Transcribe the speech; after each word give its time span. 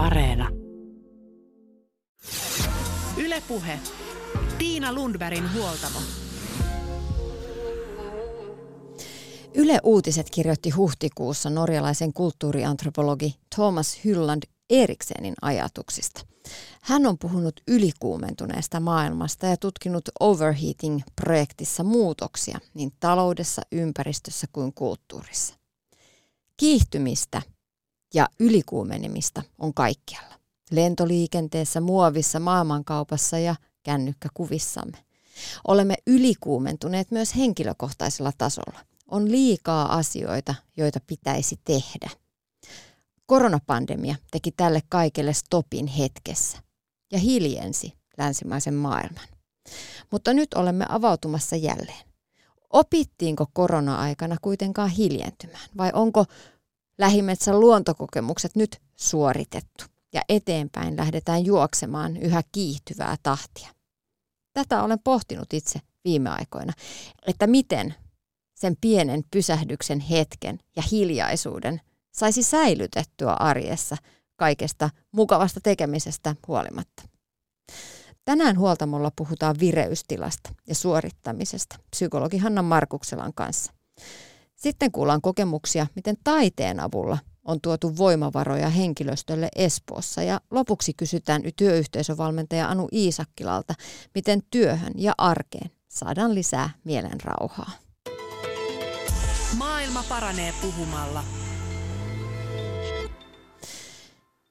Areena. 0.00 0.48
Ylepuhe. 3.16 3.78
Tiina 4.58 4.92
Lundbergin 4.92 5.54
huoltamo. 5.54 5.98
Yle 9.54 9.80
Uutiset 9.82 10.30
kirjoitti 10.30 10.70
huhtikuussa 10.70 11.50
norjalaisen 11.50 12.12
kulttuuriantropologi 12.12 13.34
Thomas 13.54 14.04
Hylland 14.04 14.42
Eriksenin 14.70 15.34
ajatuksista. 15.42 16.20
Hän 16.82 17.06
on 17.06 17.18
puhunut 17.18 17.60
ylikuumentuneesta 17.68 18.80
maailmasta 18.80 19.46
ja 19.46 19.56
tutkinut 19.56 20.08
Overheating-projektissa 20.20 21.84
muutoksia 21.84 22.58
niin 22.74 22.92
taloudessa, 23.00 23.62
ympäristössä 23.72 24.46
kuin 24.52 24.72
kulttuurissa. 24.74 25.54
Kiihtymistä 26.56 27.42
ja 28.14 28.28
ylikuumenemista 28.40 29.42
on 29.58 29.74
kaikkialla. 29.74 30.34
Lentoliikenteessä, 30.70 31.80
muovissa, 31.80 32.40
maailmankaupassa 32.40 33.38
ja 33.38 33.54
kännykkäkuvissamme. 33.82 34.98
Olemme 35.68 35.94
ylikuumentuneet 36.06 37.10
myös 37.10 37.36
henkilökohtaisella 37.36 38.32
tasolla. 38.38 38.80
On 39.08 39.30
liikaa 39.30 39.96
asioita, 39.96 40.54
joita 40.76 41.00
pitäisi 41.06 41.60
tehdä. 41.64 42.10
Koronapandemia 43.26 44.16
teki 44.30 44.50
tälle 44.50 44.82
kaikelle 44.88 45.32
stopin 45.32 45.86
hetkessä 45.86 46.58
ja 47.12 47.18
hiljensi 47.18 47.92
länsimaisen 48.18 48.74
maailman. 48.74 49.28
Mutta 50.10 50.32
nyt 50.32 50.54
olemme 50.54 50.86
avautumassa 50.88 51.56
jälleen. 51.56 52.10
Opittiinko 52.70 53.46
korona-aikana 53.52 54.36
kuitenkaan 54.42 54.90
hiljentymään 54.90 55.68
vai 55.76 55.90
onko 55.94 56.24
lähimetsän 57.00 57.60
luontokokemukset 57.60 58.56
nyt 58.56 58.80
suoritettu 58.96 59.84
ja 60.12 60.22
eteenpäin 60.28 60.96
lähdetään 60.96 61.44
juoksemaan 61.44 62.16
yhä 62.16 62.42
kiihtyvää 62.52 63.16
tahtia? 63.22 63.68
Tätä 64.52 64.82
olen 64.82 64.98
pohtinut 64.98 65.52
itse 65.52 65.80
viime 66.04 66.30
aikoina, 66.30 66.72
että 67.26 67.46
miten 67.46 67.94
sen 68.54 68.76
pienen 68.80 69.24
pysähdyksen 69.30 70.00
hetken 70.00 70.58
ja 70.76 70.82
hiljaisuuden 70.90 71.80
saisi 72.12 72.42
säilytettyä 72.42 73.32
arjessa 73.32 73.96
kaikesta 74.36 74.90
mukavasta 75.12 75.60
tekemisestä 75.60 76.36
huolimatta. 76.48 77.02
Tänään 78.24 78.58
huoltamolla 78.58 79.10
puhutaan 79.16 79.56
vireystilasta 79.60 80.50
ja 80.66 80.74
suorittamisesta 80.74 81.76
psykologi 81.90 82.38
Hanna 82.38 82.62
Markukselan 82.62 83.34
kanssa. 83.34 83.72
Sitten 84.60 84.92
kuullaan 84.92 85.20
kokemuksia, 85.20 85.86
miten 85.94 86.16
taiteen 86.24 86.80
avulla 86.80 87.18
on 87.44 87.60
tuotu 87.60 87.96
voimavaroja 87.96 88.68
henkilöstölle 88.68 89.48
Espoossa 89.56 90.22
ja 90.22 90.40
lopuksi 90.50 90.94
kysytään 90.94 91.42
työyhteisövalmentaja 91.56 92.68
Anu 92.68 92.88
Iisakkilalta, 92.92 93.74
miten 94.14 94.42
työhön 94.50 94.92
ja 94.96 95.12
arkeen 95.18 95.70
saadaan 95.88 96.34
lisää 96.34 96.70
mielen 96.84 97.20
rauhaa. 97.24 97.70
Maailma 99.56 100.04
paranee 100.08 100.54
puhumalla. 100.62 101.24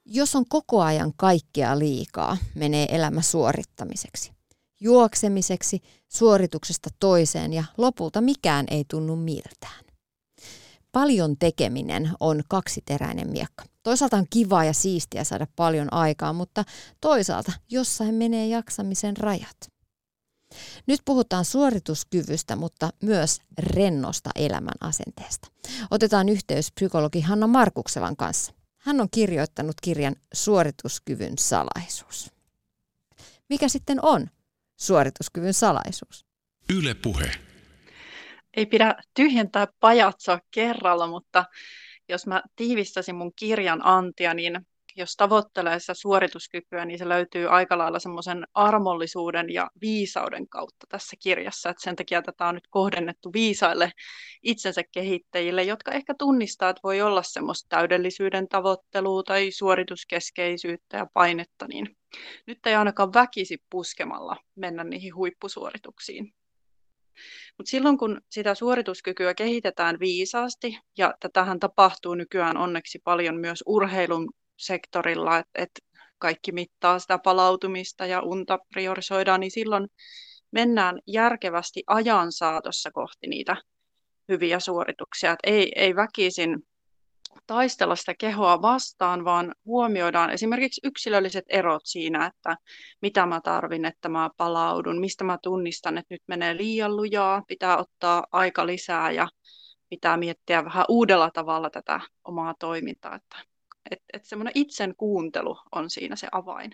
Jos 0.05 0.35
on 0.35 0.45
koko 0.49 0.81
ajan 0.81 1.13
kaikkea 1.17 1.79
liikaa, 1.79 2.37
menee 2.55 2.95
elämä 2.95 3.21
suorittamiseksi. 3.21 4.31
Juoksemiseksi, 4.79 5.81
suorituksesta 6.07 6.89
toiseen 6.99 7.53
ja 7.53 7.63
lopulta 7.77 8.21
mikään 8.21 8.65
ei 8.69 8.85
tunnu 8.87 9.15
miltään. 9.15 9.88
Paljon 10.91 11.37
tekeminen 11.37 12.11
on 12.19 12.43
kaksiteräinen 12.49 13.29
miekka. 13.29 13.65
Toisaalta 13.83 14.17
on 14.17 14.25
kiva 14.29 14.63
ja 14.63 14.73
siistiä 14.73 15.23
saada 15.23 15.47
paljon 15.55 15.93
aikaa, 15.93 16.33
mutta 16.33 16.63
toisaalta 17.01 17.51
jossain 17.69 18.15
menee 18.15 18.47
jaksamisen 18.47 19.17
rajat. 19.17 19.57
Nyt 20.87 21.01
puhutaan 21.05 21.45
suorituskyvystä, 21.45 22.55
mutta 22.55 22.89
myös 23.03 23.39
rennosta 23.59 24.29
elämän 24.35 24.73
asenteesta. 24.81 25.47
Otetaan 25.91 26.29
yhteys 26.29 26.71
psykologi 26.71 27.21
Hanna 27.21 27.47
Markukselan 27.47 28.15
kanssa. 28.15 28.53
Hän 28.77 29.01
on 29.01 29.07
kirjoittanut 29.11 29.75
kirjan 29.81 30.15
Suorituskyvyn 30.33 31.37
salaisuus. 31.37 32.31
Mikä 33.49 33.67
sitten 33.69 34.05
on 34.05 34.27
suorituskyvyn 34.79 35.53
salaisuus? 35.53 36.25
Yle 36.69 36.93
puhe. 36.93 37.48
Ei 38.57 38.65
pidä 38.65 38.95
tyhjentää 39.13 39.67
pajatsoa 39.79 40.39
kerralla, 40.51 41.07
mutta 41.07 41.45
jos 42.09 42.27
mä 42.27 42.43
tiivistäisin 42.55 43.15
mun 43.15 43.31
kirjan 43.35 43.85
antia, 43.85 44.33
niin 44.33 44.59
jos 44.95 45.15
tavoittelee 45.15 45.79
sitä 45.79 45.93
suorituskykyä, 45.93 46.85
niin 46.85 46.99
se 46.99 47.09
löytyy 47.09 47.47
aika 47.47 47.77
lailla 47.77 47.99
semmoisen 47.99 48.47
armollisuuden 48.53 49.53
ja 49.53 49.69
viisauden 49.81 50.49
kautta 50.49 50.87
tässä 50.89 51.15
kirjassa. 51.19 51.69
Et 51.69 51.77
sen 51.79 51.95
takia 51.95 52.21
tätä 52.21 52.45
on 52.45 52.55
nyt 52.55 52.67
kohdennettu 52.69 53.33
viisaille 53.33 53.91
itsensä 54.43 54.81
kehittäjille, 54.91 55.63
jotka 55.63 55.91
ehkä 55.91 56.13
tunnistaa, 56.19 56.69
että 56.69 56.79
voi 56.83 57.01
olla 57.01 57.23
semmoista 57.23 57.69
täydellisyyden 57.69 58.47
tavoittelua 58.47 59.23
tai 59.23 59.51
suorituskeskeisyyttä 59.51 60.97
ja 60.97 61.07
painetta, 61.13 61.67
niin 61.67 61.97
nyt 62.47 62.65
ei 62.65 62.75
ainakaan 62.75 63.13
väkisi 63.13 63.57
puskemalla 63.69 64.37
mennä 64.55 64.83
niihin 64.83 65.15
huippusuorituksiin. 65.15 66.33
Mutta 67.57 67.69
silloin 67.69 67.97
kun 67.97 68.21
sitä 68.29 68.55
suorituskykyä 68.55 69.33
kehitetään 69.33 69.99
viisaasti, 69.99 70.79
ja 70.97 71.13
tätähän 71.19 71.59
tapahtuu 71.59 72.15
nykyään 72.15 72.57
onneksi 72.57 72.99
paljon 73.03 73.35
myös 73.39 73.63
urheilun 73.65 74.29
sektorilla, 74.57 75.37
että 75.37 75.51
et 75.55 75.71
kaikki 76.17 76.51
mittaa 76.51 76.99
sitä 76.99 77.19
palautumista 77.23 78.05
ja 78.05 78.21
unta 78.21 78.59
priorisoidaan, 78.73 79.39
niin 79.39 79.51
silloin 79.51 79.87
mennään 80.51 80.99
järkevästi 81.07 81.83
ajan 81.87 82.31
saatossa 82.31 82.91
kohti 82.91 83.27
niitä 83.27 83.57
hyviä 84.29 84.59
suorituksia. 84.59 85.31
Et 85.31 85.39
ei, 85.43 85.71
ei 85.75 85.95
väkisin 85.95 86.57
taistella 87.49 87.95
sitä 87.95 88.13
kehoa 88.19 88.61
vastaan, 88.61 89.25
vaan 89.25 89.55
huomioidaan 89.65 90.29
esimerkiksi 90.29 90.81
yksilölliset 90.83 91.45
erot 91.49 91.81
siinä, 91.85 92.25
että 92.25 92.57
mitä 93.01 93.25
mä 93.25 93.41
tarvin, 93.41 93.85
että 93.85 94.09
mä 94.09 94.29
palaudun, 94.37 94.99
mistä 94.99 95.23
mä 95.23 95.37
tunnistan, 95.43 95.97
että 95.97 96.13
nyt 96.13 96.21
menee 96.27 96.57
liian 96.57 96.95
lujaa, 96.95 97.43
pitää 97.47 97.77
ottaa 97.77 98.25
aika 98.31 98.65
lisää 98.65 99.11
ja 99.11 99.27
pitää 99.89 100.17
miettiä 100.17 100.65
vähän 100.65 100.85
uudella 100.89 101.29
tavalla 101.33 101.69
tätä 101.69 101.99
omaa 102.23 102.53
toimintaa. 102.59 103.15
Että 103.15 103.37
että 103.91 104.05
et 104.13 104.25
semmoinen 104.25 104.51
itsen 104.55 104.95
kuuntelu 104.97 105.57
on 105.71 105.89
siinä 105.89 106.15
se 106.15 106.27
avain. 106.31 106.71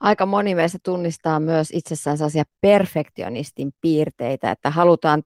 Aika 0.00 0.26
moni 0.26 0.54
meistä 0.54 0.78
tunnistaa 0.82 1.40
myös 1.40 1.68
itsessään 1.72 2.18
sellaisia 2.18 2.44
perfektionistin 2.60 3.72
piirteitä, 3.80 4.50
että 4.50 4.70
halutaan 4.70 5.22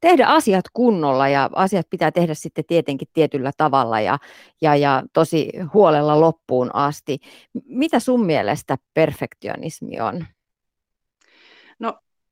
tehdä 0.00 0.26
asiat 0.26 0.64
kunnolla 0.72 1.28
ja 1.28 1.50
asiat 1.52 1.86
pitää 1.90 2.12
tehdä 2.12 2.34
sitten 2.34 2.64
tietenkin 2.64 3.08
tietyllä 3.12 3.50
tavalla 3.56 4.00
ja, 4.00 4.18
ja, 4.62 4.76
ja 4.76 5.02
tosi 5.12 5.50
huolella 5.74 6.20
loppuun 6.20 6.70
asti. 6.74 7.18
Mitä 7.64 8.00
sun 8.00 8.26
mielestä 8.26 8.76
perfektionismi 8.94 10.00
on? 10.00 10.26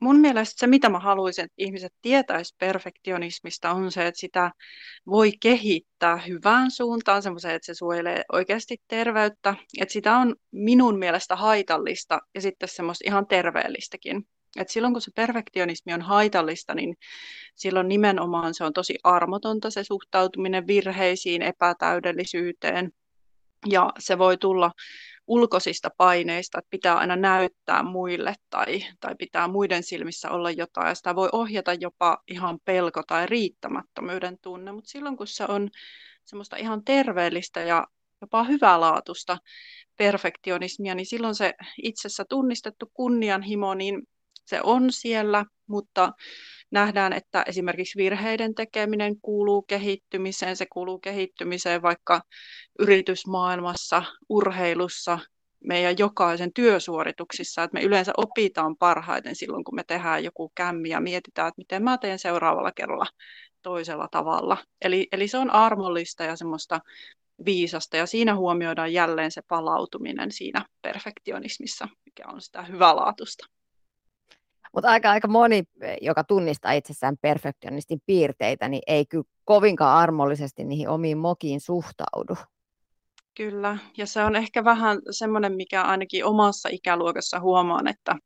mun 0.03 0.21
mielestä 0.21 0.55
se, 0.59 0.67
mitä 0.67 0.89
mä 0.89 0.99
haluaisin, 0.99 1.45
että 1.45 1.55
ihmiset 1.59 1.93
tietäisivät 2.03 2.59
perfektionismista, 2.59 3.71
on 3.71 3.93
se, 3.93 4.07
että 4.07 4.21
sitä 4.21 4.51
voi 5.07 5.33
kehittää 5.41 6.17
hyvään 6.17 6.71
suuntaan, 6.71 7.23
semmoiseen, 7.23 7.55
että 7.55 7.67
se 7.67 7.75
suojelee 7.75 8.23
oikeasti 8.33 8.77
terveyttä. 8.89 9.55
Että 9.81 9.93
sitä 9.93 10.17
on 10.17 10.35
minun 10.51 10.99
mielestä 10.99 11.37
haitallista 11.37 12.21
ja 12.35 12.41
sitten 12.41 12.69
semmoista 12.69 13.05
ihan 13.07 13.27
terveellistäkin. 13.27 14.27
Et 14.57 14.69
silloin 14.69 14.95
kun 14.95 15.01
se 15.01 15.11
perfektionismi 15.15 15.95
on 15.95 16.03
haitallista, 16.03 16.75
niin 16.75 16.97
silloin 17.55 17.89
nimenomaan 17.89 18.55
se 18.55 18.65
on 18.65 18.73
tosi 18.73 18.99
armotonta 19.05 19.71
se 19.71 19.85
suhtautuminen 19.85 20.67
virheisiin, 20.67 21.43
epätäydellisyyteen. 21.43 22.93
Ja 23.71 23.93
se 23.99 24.19
voi 24.19 24.37
tulla 24.37 24.73
ulkoisista 25.27 25.91
paineista, 25.97 26.59
että 26.59 26.71
pitää 26.71 26.99
aina 26.99 27.17
näyttää 27.17 27.83
muille 27.83 28.35
tai, 28.51 28.85
tai 29.01 29.15
pitää 29.19 29.49
muiden 29.49 29.83
silmissä 29.83 30.31
olla 30.31 30.51
jotain. 30.51 30.89
Ja 30.89 30.95
sitä 30.95 31.15
voi 31.15 31.29
ohjata 31.33 31.75
jopa 31.75 32.19
ihan 32.29 32.59
pelko 32.65 33.03
tai 33.07 33.27
riittämättömyyden 33.27 34.39
tunne, 34.39 34.73
mutta 34.73 34.91
silloin 34.91 35.17
kun 35.17 35.27
se 35.27 35.45
on 35.45 35.71
semmoista 36.25 36.57
ihan 36.57 36.85
terveellistä 36.85 37.61
ja 37.61 37.87
jopa 38.21 38.45
hyvälaatusta 38.45 39.39
perfektionismia, 39.97 40.95
niin 40.95 41.07
silloin 41.07 41.35
se 41.35 41.55
itsessä 41.83 42.25
tunnistettu 42.29 42.91
kunnianhimo, 42.95 43.75
niin 43.75 44.03
se 44.45 44.61
on 44.63 44.93
siellä, 44.93 45.45
mutta 45.67 46.13
nähdään, 46.71 47.13
että 47.13 47.43
esimerkiksi 47.47 47.97
virheiden 47.97 48.55
tekeminen 48.55 49.21
kuuluu 49.21 49.63
kehittymiseen, 49.63 50.57
se 50.57 50.67
kuuluu 50.73 50.99
kehittymiseen 50.99 51.83
vaikka 51.83 52.23
yritysmaailmassa, 52.79 54.03
urheilussa, 54.29 55.19
meidän 55.65 55.99
jokaisen 55.99 56.53
työsuorituksissa, 56.53 57.63
että 57.63 57.75
me 57.75 57.83
yleensä 57.85 58.13
opitaan 58.17 58.77
parhaiten 58.77 59.37
silloin, 59.37 59.65
kun 59.65 59.75
me 59.75 59.85
tehdään 59.85 60.25
joku 60.25 60.53
kämmi 60.55 60.89
ja 60.89 61.01
mietitään, 61.01 61.49
että 61.49 61.61
miten 61.61 61.85
mä 61.85 61.99
teen 61.99 62.19
seuraavalla 62.19 62.73
kerralla 62.73 63.07
toisella 63.63 64.09
tavalla. 64.11 64.57
Eli, 64.83 65.09
eli 65.13 65.29
se 65.29 65.39
on 65.39 65.51
armollista 65.51 66.25
ja 66.25 66.37
semmoista 66.37 66.81
viisasta. 67.45 67.97
Ja 67.97 68.07
siinä 68.07 68.37
huomioidaan 68.37 68.93
jälleen 68.93 69.31
se 69.31 69.43
palautuminen 69.49 70.33
siinä 70.33 70.65
perfektionismissa, 70.83 71.89
mikä 72.05 72.29
on 72.29 72.41
sitä 72.41 72.63
hyvälaatusta. 72.63 73.47
Mutta 74.75 74.91
aika, 74.91 75.11
aika 75.11 75.29
moni, 75.29 75.63
joka 76.01 76.25
tunnistaa 76.25 76.73
itsessään 76.73 77.17
perfektionistin 77.21 78.01
piirteitä, 78.07 78.69
niin 78.69 78.83
ei 78.87 79.07
kyllä 79.07 79.25
kovinkaan 79.45 79.99
armollisesti 79.99 80.65
niihin 80.65 80.89
omiin 80.89 81.19
mokiin 81.19 81.61
suhtaudu. 81.61 82.37
Kyllä, 83.37 83.79
ja 83.97 84.07
se 84.07 84.23
on 84.25 84.37
ehkä 84.37 84.65
vähän 84.65 84.99
semmoinen, 85.11 85.53
mikä 85.53 85.83
ainakin 85.83 86.25
omassa 86.25 86.69
ikäluokassa 86.73 87.41
huomaan, 87.41 87.89
että 87.89 88.17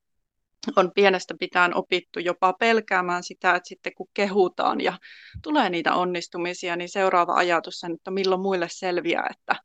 on 0.76 0.92
pienestä 0.94 1.34
pitäen 1.40 1.74
opittu 1.74 2.20
jopa 2.20 2.52
pelkäämään 2.52 3.22
sitä, 3.22 3.54
että 3.54 3.68
sitten 3.68 3.92
kun 3.96 4.08
kehutaan 4.14 4.80
ja 4.80 4.98
tulee 5.42 5.70
niitä 5.70 5.94
onnistumisia, 5.94 6.76
niin 6.76 6.88
seuraava 6.88 7.34
ajatus 7.34 7.84
on, 7.84 7.94
että 7.94 8.10
milloin 8.10 8.40
muille 8.40 8.68
selviää, 8.70 9.26
että 9.30 9.62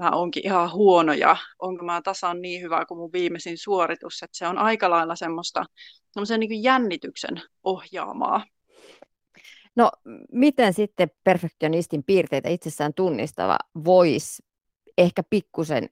mä 0.00 0.10
oonkin 0.10 0.46
ihan 0.46 0.72
huono 0.72 1.12
ja 1.12 1.36
onko 1.58 1.84
mä 1.84 2.02
tasan 2.02 2.42
niin 2.42 2.62
hyvä 2.62 2.84
kuin 2.84 2.98
mun 2.98 3.12
viimeisin 3.12 3.58
suoritus, 3.58 4.22
että 4.22 4.38
se 4.38 4.46
on 4.46 4.58
aika 4.58 4.90
lailla 4.90 5.16
semmoista 5.16 5.64
niin 6.38 6.62
jännityksen 6.62 7.42
ohjaamaa. 7.62 8.44
No 9.76 9.90
miten 10.32 10.74
sitten 10.74 11.10
perfektionistin 11.24 12.04
piirteitä 12.04 12.48
itsessään 12.48 12.94
tunnistava 12.94 13.58
voisi 13.84 14.42
ehkä 14.98 15.22
pikkusen 15.30 15.88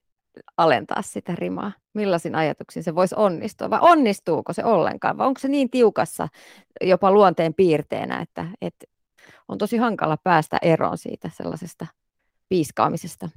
alentaa 0.57 1.01
sitä 1.01 1.35
rimaa? 1.35 1.71
Millaisin 1.93 2.35
ajatuksin 2.35 2.83
se 2.83 2.95
voisi 2.95 3.15
onnistua? 3.17 3.69
Vai 3.69 3.79
onnistuuko 3.81 4.53
se 4.53 4.63
ollenkaan? 4.63 5.17
Vai 5.17 5.27
onko 5.27 5.39
se 5.39 5.47
niin 5.47 5.69
tiukassa 5.69 6.27
jopa 6.81 7.11
luonteen 7.11 7.53
piirteenä, 7.53 8.19
että, 8.21 8.45
että 8.61 8.85
on 9.47 9.57
tosi 9.57 9.77
hankala 9.77 10.17
päästä 10.17 10.57
eroon 10.61 10.97
siitä 10.97 11.29
sellaisesta 11.33 11.87
piiskaamisesta? 12.49 13.29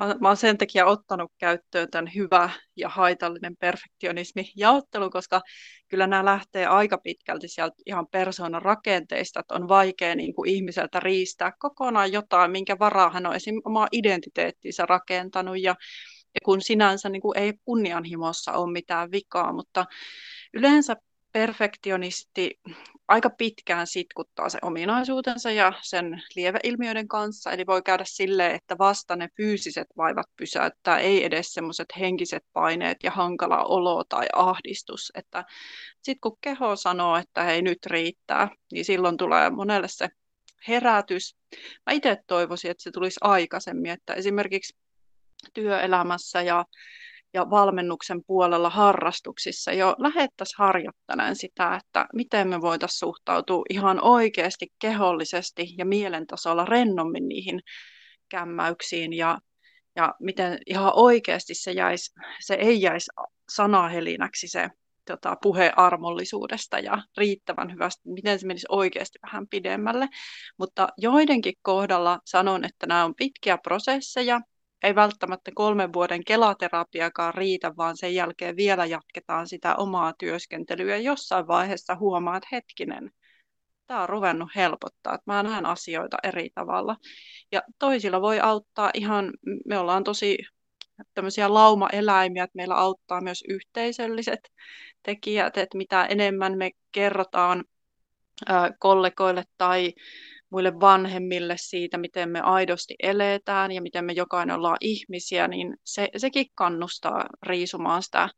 Mä 0.00 0.28
olen 0.28 0.36
sen 0.36 0.58
takia 0.58 0.86
ottanut 0.86 1.32
käyttöön 1.38 1.90
tämän 1.90 2.10
hyvä 2.14 2.50
ja 2.76 2.88
haitallinen 2.88 3.56
perfektionismi 3.56 4.52
jaottelu, 4.56 5.10
koska 5.10 5.40
kyllä 5.88 6.06
nämä 6.06 6.24
lähtee 6.24 6.66
aika 6.66 6.98
pitkälti 6.98 7.48
sieltä 7.48 7.74
ihan 7.86 8.06
persoonan 8.06 8.62
rakenteista, 8.62 9.40
että 9.40 9.54
on 9.54 9.68
vaikea 9.68 10.14
niin 10.14 10.34
kuin 10.34 10.50
ihmiseltä 10.50 11.00
riistää 11.00 11.52
kokonaan 11.58 12.12
jotain, 12.12 12.50
minkä 12.50 12.78
varaa 12.78 13.10
hän 13.10 13.26
on 13.26 13.34
esimerkiksi 13.34 13.68
omaa 13.68 13.88
identiteettinsä 13.92 14.86
rakentanut. 14.86 15.60
Ja, 15.60 15.74
ja 16.34 16.40
kun 16.44 16.62
sinänsä 16.62 17.08
niin 17.08 17.22
kuin 17.22 17.38
ei 17.38 17.52
kunnianhimossa 17.64 18.52
ole 18.52 18.72
mitään 18.72 19.10
vikaa, 19.10 19.52
mutta 19.52 19.86
yleensä 20.54 20.96
perfektionisti 21.32 22.60
aika 23.08 23.30
pitkään 23.30 23.86
sitkuttaa 23.86 24.48
se 24.48 24.58
ominaisuutensa 24.62 25.50
ja 25.50 25.72
sen 25.82 26.22
lieveilmiöiden 26.36 27.08
kanssa. 27.08 27.50
Eli 27.50 27.66
voi 27.66 27.82
käydä 27.82 28.04
silleen, 28.06 28.54
että 28.54 28.78
vasta 28.78 29.16
ne 29.16 29.28
fyysiset 29.36 29.86
vaivat 29.96 30.26
pysäyttää, 30.36 30.98
ei 30.98 31.24
edes 31.24 31.52
semmoiset 31.52 31.88
henkiset 32.00 32.44
paineet 32.52 32.96
ja 33.02 33.10
hankala 33.10 33.64
olo 33.64 34.04
tai 34.04 34.26
ahdistus. 34.32 35.12
Että 35.14 35.44
sitten 36.02 36.20
kun 36.20 36.38
keho 36.40 36.76
sanoo, 36.76 37.16
että 37.16 37.42
hei 37.42 37.62
nyt 37.62 37.86
riittää, 37.86 38.48
niin 38.72 38.84
silloin 38.84 39.16
tulee 39.16 39.50
monelle 39.50 39.88
se 39.88 40.08
herätys. 40.68 41.36
Mä 41.86 41.92
itse 41.92 42.18
toivoisin, 42.26 42.70
että 42.70 42.82
se 42.82 42.90
tulisi 42.90 43.20
aikaisemmin, 43.20 43.90
että 43.90 44.14
esimerkiksi 44.14 44.76
työelämässä 45.54 46.42
ja 46.42 46.64
ja 47.34 47.50
valmennuksen 47.50 48.24
puolella 48.26 48.70
harrastuksissa 48.70 49.72
jo 49.72 49.94
lähettäisiin 49.98 50.58
harjoittaneen 50.58 51.36
sitä, 51.36 51.76
että 51.76 52.06
miten 52.14 52.48
me 52.48 52.60
voitaisiin 52.60 52.98
suhtautua 52.98 53.64
ihan 53.70 54.04
oikeasti 54.04 54.66
kehollisesti 54.78 55.66
ja 55.78 55.84
mielentasolla 55.84 56.64
rennommin 56.64 57.28
niihin 57.28 57.60
kämmäyksiin 58.28 59.12
ja, 59.12 59.38
ja 59.96 60.14
miten 60.20 60.58
ihan 60.66 60.92
oikeasti 60.94 61.54
se, 61.54 61.72
jäisi, 61.72 62.12
se 62.40 62.54
ei 62.54 62.82
jäisi 62.82 63.10
sanahelinäksi 63.48 64.48
se 64.48 64.68
tota, 65.04 65.36
puhe 65.42 65.72
armollisuudesta 65.76 66.78
ja 66.78 67.02
riittävän 67.16 67.72
hyvästä, 67.72 68.02
miten 68.04 68.38
se 68.38 68.46
menisi 68.46 68.66
oikeasti 68.68 69.18
vähän 69.22 69.48
pidemmälle. 69.48 70.08
Mutta 70.58 70.88
joidenkin 70.98 71.54
kohdalla 71.62 72.18
sanon, 72.24 72.64
että 72.64 72.86
nämä 72.86 73.04
on 73.04 73.14
pitkiä 73.14 73.58
prosesseja, 73.58 74.40
ei 74.82 74.94
välttämättä 74.94 75.50
kolmen 75.54 75.92
vuoden 75.92 76.24
kelaterapiakaan 76.24 77.34
riitä, 77.34 77.72
vaan 77.76 77.96
sen 77.96 78.14
jälkeen 78.14 78.56
vielä 78.56 78.86
jatketaan 78.86 79.46
sitä 79.46 79.76
omaa 79.76 80.12
työskentelyä. 80.18 80.96
Jossain 80.96 81.46
vaiheessa 81.46 81.96
huomaa, 81.96 82.36
että 82.36 82.48
hetkinen, 82.52 83.10
tämä 83.86 84.02
on 84.02 84.08
ruvennut 84.08 84.48
helpottaa, 84.56 85.14
että 85.14 85.32
mä 85.32 85.42
näen 85.42 85.66
asioita 85.66 86.16
eri 86.22 86.50
tavalla. 86.54 86.96
Ja 87.52 87.62
toisilla 87.78 88.20
voi 88.20 88.40
auttaa 88.40 88.90
ihan, 88.94 89.32
me 89.66 89.78
ollaan 89.78 90.04
tosi 90.04 90.38
tämmöisiä 91.14 91.54
laumaeläimiä, 91.54 92.44
että 92.44 92.56
meillä 92.56 92.74
auttaa 92.74 93.20
myös 93.20 93.44
yhteisölliset 93.48 94.52
tekijät, 95.02 95.56
että 95.56 95.78
mitä 95.78 96.04
enemmän 96.04 96.58
me 96.58 96.70
kerrotaan 96.92 97.64
kollegoille 98.78 99.44
tai 99.58 99.92
muille 100.50 100.80
vanhemmille 100.80 101.54
siitä, 101.58 101.98
miten 101.98 102.28
me 102.28 102.40
aidosti 102.40 102.94
eletään 103.02 103.72
ja 103.72 103.82
miten 103.82 104.04
me 104.04 104.12
jokainen 104.12 104.56
ollaan 104.56 104.76
ihmisiä, 104.80 105.48
niin 105.48 105.76
se, 105.84 106.08
sekin 106.16 106.46
kannustaa 106.54 107.26
riisumaan 107.42 108.02
sitä 108.02 108.28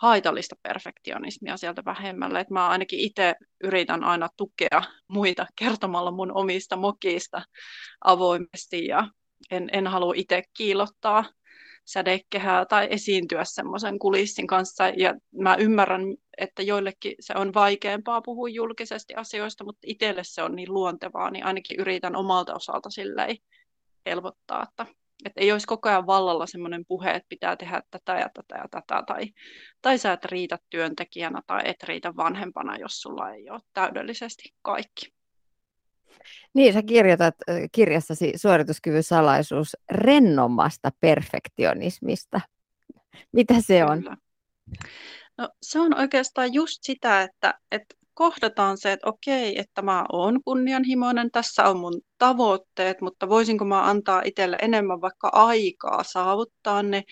haitallista 0.00 0.56
perfektionismia 0.62 1.56
sieltä 1.56 1.84
vähemmälle. 1.84 2.40
Et 2.40 2.50
mä 2.50 2.68
ainakin 2.68 3.00
itse 3.00 3.34
yritän 3.64 4.04
aina 4.04 4.28
tukea 4.36 4.82
muita 5.08 5.46
kertomalla 5.58 6.10
mun 6.10 6.32
omista 6.32 6.76
mokista 6.76 7.42
avoimesti 8.04 8.86
ja 8.86 9.08
en, 9.50 9.68
en 9.72 9.86
halua 9.86 10.12
itse 10.16 10.42
kiilottaa 10.56 11.24
sädekehää 11.86 12.66
tai 12.66 12.88
esiintyä 12.90 13.44
semmoisen 13.44 13.98
kulissin 13.98 14.46
kanssa. 14.46 14.88
Ja 14.88 15.14
mä 15.32 15.56
ymmärrän, 15.56 16.02
että 16.38 16.62
joillekin 16.62 17.14
se 17.20 17.34
on 17.36 17.54
vaikeampaa 17.54 18.22
puhua 18.22 18.48
julkisesti 18.48 19.14
asioista, 19.14 19.64
mutta 19.64 19.86
itselle 19.86 20.24
se 20.24 20.42
on 20.42 20.56
niin 20.56 20.74
luontevaa, 20.74 21.30
niin 21.30 21.44
ainakin 21.44 21.80
yritän 21.80 22.16
omalta 22.16 22.54
osalta 22.54 22.90
silleen 22.90 23.36
helpottaa, 24.06 24.62
että, 24.68 24.86
että 25.24 25.40
ei 25.40 25.52
olisi 25.52 25.66
koko 25.66 25.88
ajan 25.88 26.06
vallalla 26.06 26.46
semmoinen 26.46 26.84
puhe, 26.88 27.10
että 27.10 27.28
pitää 27.28 27.56
tehdä 27.56 27.82
tätä 27.90 28.18
ja 28.18 28.30
tätä 28.34 28.56
ja 28.56 28.68
tätä, 28.70 29.02
tai, 29.06 29.24
tai 29.82 29.98
sä 29.98 30.12
et 30.12 30.24
riitä 30.24 30.58
työntekijänä 30.70 31.42
tai 31.46 31.62
et 31.64 31.82
riitä 31.82 32.16
vanhempana, 32.16 32.76
jos 32.76 33.00
sulla 33.00 33.30
ei 33.30 33.50
ole 33.50 33.60
täydellisesti 33.72 34.54
kaikki. 34.62 35.15
Niin, 36.54 36.72
sä 36.72 36.82
kirjoitat 36.82 37.34
kirjassasi 37.72 38.32
suorituskyvyn 38.36 39.02
salaisuus 39.02 39.76
rennommasta 39.90 40.90
perfektionismista. 41.00 42.40
Mitä 43.32 43.54
se 43.60 43.84
on? 43.84 44.16
No, 45.38 45.48
se 45.62 45.80
on 45.80 45.98
oikeastaan 45.98 46.52
just 46.52 46.78
sitä, 46.82 47.22
että, 47.22 47.54
että 47.70 47.94
kohdataan 48.14 48.78
se, 48.78 48.92
että 48.92 49.08
okei, 49.08 49.58
että 49.58 49.82
mä 49.82 50.04
oon 50.12 50.40
kunnianhimoinen, 50.44 51.30
tässä 51.30 51.64
on 51.64 51.76
mun 51.76 52.00
tavoitteet, 52.18 53.00
mutta 53.00 53.28
voisinko 53.28 53.64
mä 53.64 53.82
antaa 53.82 54.22
itselle 54.24 54.58
enemmän 54.62 55.00
vaikka 55.00 55.28
aikaa 55.32 56.02
saavuttaa 56.02 56.82
ne, 56.82 57.02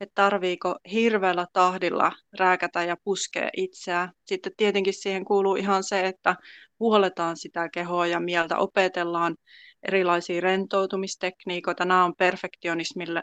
että 0.00 0.14
tarviiko 0.14 0.78
hirveällä 0.92 1.46
tahdilla 1.52 2.12
rääkätä 2.38 2.84
ja 2.84 2.96
puskea 3.04 3.50
itseään. 3.56 4.12
Sitten 4.24 4.52
tietenkin 4.56 4.94
siihen 4.94 5.24
kuuluu 5.24 5.56
ihan 5.56 5.84
se, 5.84 6.06
että 6.06 6.36
huoletaan 6.80 7.36
sitä 7.36 7.68
kehoa 7.68 8.06
ja 8.06 8.20
mieltä, 8.20 8.58
opetellaan 8.58 9.36
erilaisia 9.82 10.40
rentoutumistekniikoita. 10.40 11.84
Nämä 11.84 12.04
on 12.04 12.14
perfektionismille 12.16 13.22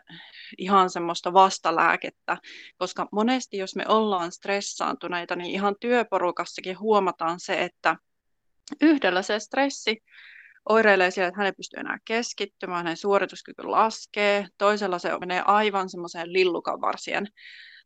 ihan 0.57 0.89
semmoista 0.89 1.33
vastalääkettä, 1.33 2.37
koska 2.77 3.07
monesti 3.11 3.57
jos 3.57 3.75
me 3.75 3.83
ollaan 3.87 4.31
stressaantuneita, 4.31 5.35
niin 5.35 5.51
ihan 5.51 5.75
työporukassakin 5.79 6.79
huomataan 6.79 7.39
se, 7.39 7.63
että 7.63 7.95
yhdellä 8.81 9.21
se 9.21 9.39
stressi 9.39 10.03
oireilee 10.69 11.11
sillä, 11.11 11.27
että 11.27 11.37
hän 11.39 11.45
ei 11.45 11.51
pysty 11.51 11.79
enää 11.79 11.97
keskittymään, 12.05 12.77
hänen 12.77 12.97
suorituskyky 12.97 13.63
laskee, 13.63 14.47
toisella 14.57 14.99
se 14.99 15.19
menee 15.19 15.41
aivan 15.45 15.89
semmoiseen 15.89 16.33
lillukanvarsien 16.33 17.27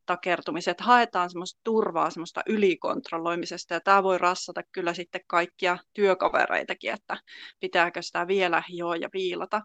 takertumiset, 0.06 0.82
haetaan 0.82 1.30
semmoista 1.30 1.62
turvaa 1.64 2.10
semmoista 2.10 2.42
ylikontrolloimisesta, 2.48 3.74
ja 3.74 3.82
tämä 3.82 4.04
voi 4.04 4.18
rassata 4.18 4.62
kyllä 4.72 4.94
sitten 4.94 5.22
kaikkia 5.28 5.78
työkavereitakin, 5.94 6.94
että 6.94 7.18
pitääkö 7.60 8.02
sitä 8.02 8.28
vielä 8.28 8.64
hioa 8.70 8.96
ja 8.96 9.10
viilata. 9.14 9.62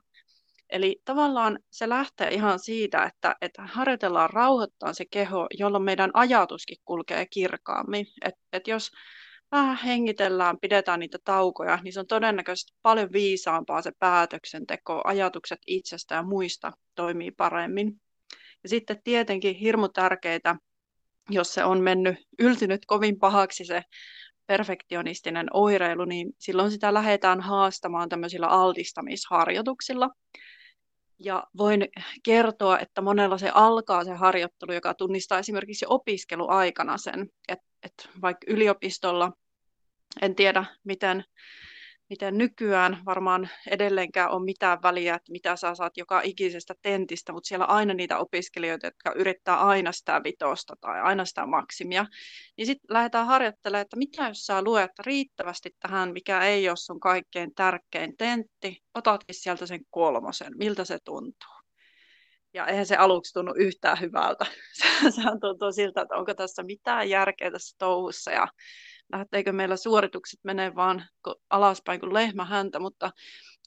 Eli 0.70 1.00
tavallaan 1.04 1.58
se 1.70 1.88
lähtee 1.88 2.28
ihan 2.28 2.58
siitä, 2.58 3.04
että, 3.04 3.36
että 3.40 3.62
harjoitellaan 3.62 4.30
rauhoittaa 4.30 4.92
se 4.92 5.04
keho, 5.10 5.46
jolloin 5.58 5.84
meidän 5.84 6.10
ajatuskin 6.14 6.78
kulkee 6.84 7.26
kirkaammin. 7.26 8.06
Et, 8.24 8.34
et 8.52 8.68
jos 8.68 8.90
vähän 9.52 9.76
hengitellään, 9.76 10.60
pidetään 10.60 11.00
niitä 11.00 11.18
taukoja, 11.24 11.78
niin 11.82 11.92
se 11.92 12.00
on 12.00 12.06
todennäköisesti 12.06 12.72
paljon 12.82 13.12
viisaampaa 13.12 13.82
se 13.82 13.92
päätöksenteko, 13.98 15.00
ajatukset 15.04 15.58
itsestä 15.66 16.14
ja 16.14 16.22
muista 16.22 16.72
toimii 16.94 17.30
paremmin. 17.30 18.00
Ja 18.62 18.68
sitten 18.68 19.02
tietenkin 19.04 19.54
hirmu 19.54 19.88
tärkeitä, 19.88 20.56
jos 21.30 21.54
se 21.54 21.64
on 21.64 21.80
mennyt, 21.80 22.16
yltynyt 22.38 22.86
kovin 22.86 23.18
pahaksi 23.18 23.64
se 23.64 23.82
perfektionistinen 24.46 25.46
oireilu, 25.52 26.04
niin 26.04 26.32
silloin 26.38 26.70
sitä 26.70 26.94
lähdetään 26.94 27.40
haastamaan 27.40 28.08
tämmöisillä 28.08 28.46
altistamisharjoituksilla. 28.46 30.10
Ja 31.18 31.46
voin 31.56 31.88
kertoa, 32.22 32.78
että 32.78 33.00
monella 33.00 33.38
se 33.38 33.50
alkaa 33.54 34.04
se 34.04 34.14
harjoittelu, 34.14 34.72
joka 34.72 34.94
tunnistaa 34.94 35.38
esimerkiksi 35.38 35.86
opiskeluaikana 35.88 36.98
sen, 36.98 37.28
että, 37.48 37.66
että 37.82 38.08
vaikka 38.22 38.46
yliopistolla, 38.50 39.32
en 40.22 40.34
tiedä 40.34 40.64
miten 40.84 41.24
miten 42.10 42.38
nykyään 42.38 42.98
varmaan 43.06 43.48
edelleenkään 43.70 44.30
on 44.30 44.44
mitään 44.44 44.78
väliä, 44.82 45.14
että 45.14 45.32
mitä 45.32 45.56
sä 45.56 45.74
saat 45.74 45.96
joka 45.96 46.20
ikisestä 46.24 46.74
tentistä, 46.82 47.32
mutta 47.32 47.48
siellä 47.48 47.66
on 47.66 47.70
aina 47.70 47.94
niitä 47.94 48.18
opiskelijoita, 48.18 48.86
jotka 48.86 49.12
yrittää 49.12 49.60
aina 49.60 49.92
sitä 49.92 50.20
vitosta 50.24 50.74
tai 50.80 51.00
aina 51.00 51.24
sitä 51.24 51.46
maksimia. 51.46 52.06
Niin 52.56 52.66
sitten 52.66 52.94
lähdetään 52.94 53.26
harjoittelemaan, 53.26 53.82
että 53.82 53.96
mitä 53.96 54.28
jos 54.28 54.46
sä 54.46 54.62
luet 54.62 54.90
riittävästi 55.06 55.70
tähän, 55.80 56.12
mikä 56.12 56.42
ei 56.44 56.68
ole 56.68 56.76
sun 56.76 57.00
kaikkein 57.00 57.54
tärkein 57.54 58.16
tentti, 58.16 58.82
otatkin 58.94 59.34
sieltä 59.34 59.66
sen 59.66 59.80
kolmosen, 59.90 60.52
miltä 60.58 60.84
se 60.84 60.98
tuntuu. 61.04 61.56
Ja 62.54 62.66
eihän 62.66 62.86
se 62.86 62.96
aluksi 62.96 63.32
tunnu 63.32 63.54
yhtään 63.56 64.00
hyvältä. 64.00 64.46
Sehän 65.16 65.40
tuntuu 65.40 65.72
siltä, 65.72 66.00
että 66.00 66.14
onko 66.14 66.34
tässä 66.34 66.62
mitään 66.62 67.10
järkeä 67.10 67.50
tässä 67.50 67.76
touhussa 67.78 68.30
ja 68.30 68.48
lähteekö 69.12 69.52
meillä 69.52 69.76
suoritukset 69.76 70.40
menee 70.44 70.74
vaan 70.74 71.04
alaspäin 71.50 72.00
kuin 72.00 72.14
lehmä 72.14 72.44
häntä, 72.44 72.78
mutta, 72.78 73.10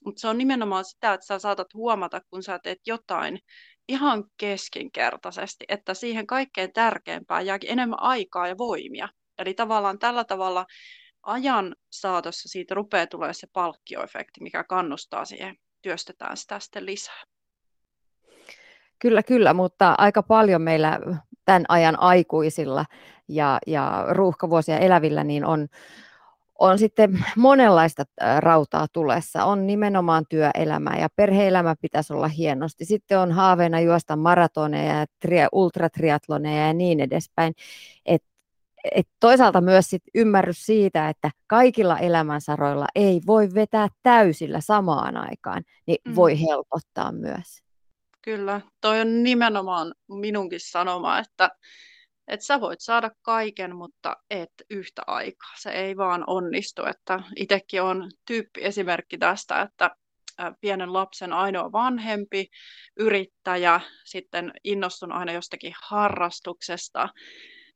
mutta 0.04 0.20
se 0.20 0.28
on 0.28 0.38
nimenomaan 0.38 0.84
sitä, 0.84 1.12
että 1.12 1.26
sä 1.26 1.38
saatat 1.38 1.74
huomata, 1.74 2.20
kun 2.30 2.42
sä 2.42 2.58
teet 2.58 2.80
jotain 2.86 3.38
ihan 3.88 4.24
keskinkertaisesti, 4.36 5.64
että 5.68 5.94
siihen 5.94 6.26
kaikkein 6.26 6.72
tärkeimpään 6.72 7.46
jääkin 7.46 7.70
enemmän 7.70 8.02
aikaa 8.02 8.48
ja 8.48 8.58
voimia. 8.58 9.08
Eli 9.38 9.54
tavallaan 9.54 9.98
tällä 9.98 10.24
tavalla 10.24 10.66
ajan 11.22 11.76
saatossa 11.90 12.48
siitä 12.48 12.74
rupeaa 12.74 13.06
tulee 13.06 13.32
se 13.32 13.46
palkkioefekti, 13.52 14.42
mikä 14.42 14.64
kannustaa 14.64 15.24
siihen, 15.24 15.56
työstetään 15.82 16.36
sitä 16.36 16.60
sitten 16.60 16.86
lisää. 16.86 17.22
Kyllä, 18.98 19.22
kyllä, 19.22 19.54
mutta 19.54 19.94
aika 19.98 20.22
paljon 20.22 20.62
meillä 20.62 20.98
tämän 21.44 21.64
ajan 21.68 22.00
aikuisilla 22.00 22.84
ja, 23.34 23.58
ja 23.66 24.06
ruuhkavuosia 24.08 24.78
elävillä 24.78 25.24
niin 25.24 25.44
on, 25.44 25.66
on 26.58 26.78
sitten 26.78 27.24
monenlaista 27.36 28.04
rautaa 28.38 28.86
tulessa. 28.92 29.44
On 29.44 29.66
nimenomaan 29.66 30.24
työelämää 30.28 30.98
ja 30.98 31.08
perheelämä 31.16 31.74
pitäisi 31.80 32.12
olla 32.12 32.28
hienosti. 32.28 32.84
Sitten 32.84 33.18
on 33.18 33.32
haaveena 33.32 33.80
juosta 33.80 34.16
maratoneja 34.16 34.94
ja 34.94 35.04
tri- 35.04 35.48
ultratriatloneja 35.52 36.66
ja 36.66 36.72
niin 36.72 37.00
edespäin. 37.00 37.54
Et, 38.06 38.22
et 38.94 39.08
toisaalta 39.20 39.60
myös 39.60 39.90
sit 39.90 40.02
ymmärrys 40.14 40.66
siitä, 40.66 41.08
että 41.08 41.30
kaikilla 41.46 41.98
elämänsaroilla 41.98 42.86
ei 42.94 43.20
voi 43.26 43.48
vetää 43.54 43.88
täysillä 44.02 44.60
samaan 44.60 45.16
aikaan, 45.16 45.62
niin 45.86 45.98
mm. 46.04 46.14
voi 46.14 46.40
helpottaa 46.40 47.12
myös. 47.12 47.62
Kyllä, 48.22 48.60
toi 48.80 49.00
on 49.00 49.22
nimenomaan 49.22 49.94
minunkin 50.08 50.60
sanoma, 50.62 51.18
että, 51.18 51.50
että 52.30 52.46
sä 52.46 52.60
voit 52.60 52.80
saada 52.80 53.10
kaiken, 53.22 53.76
mutta 53.76 54.16
et 54.30 54.52
yhtä 54.70 55.02
aikaa. 55.06 55.52
Se 55.58 55.70
ei 55.70 55.96
vaan 55.96 56.24
onnistu. 56.26 56.84
Että 56.84 57.22
itsekin 57.36 57.82
on 57.82 58.10
tyyppi 58.26 58.64
esimerkki 58.64 59.18
tästä, 59.18 59.62
että 59.62 59.90
pienen 60.60 60.92
lapsen 60.92 61.32
ainoa 61.32 61.72
vanhempi, 61.72 62.46
yrittäjä, 62.96 63.80
sitten 64.04 64.52
innostun 64.64 65.12
aina 65.12 65.32
jostakin 65.32 65.74
harrastuksesta, 65.82 67.08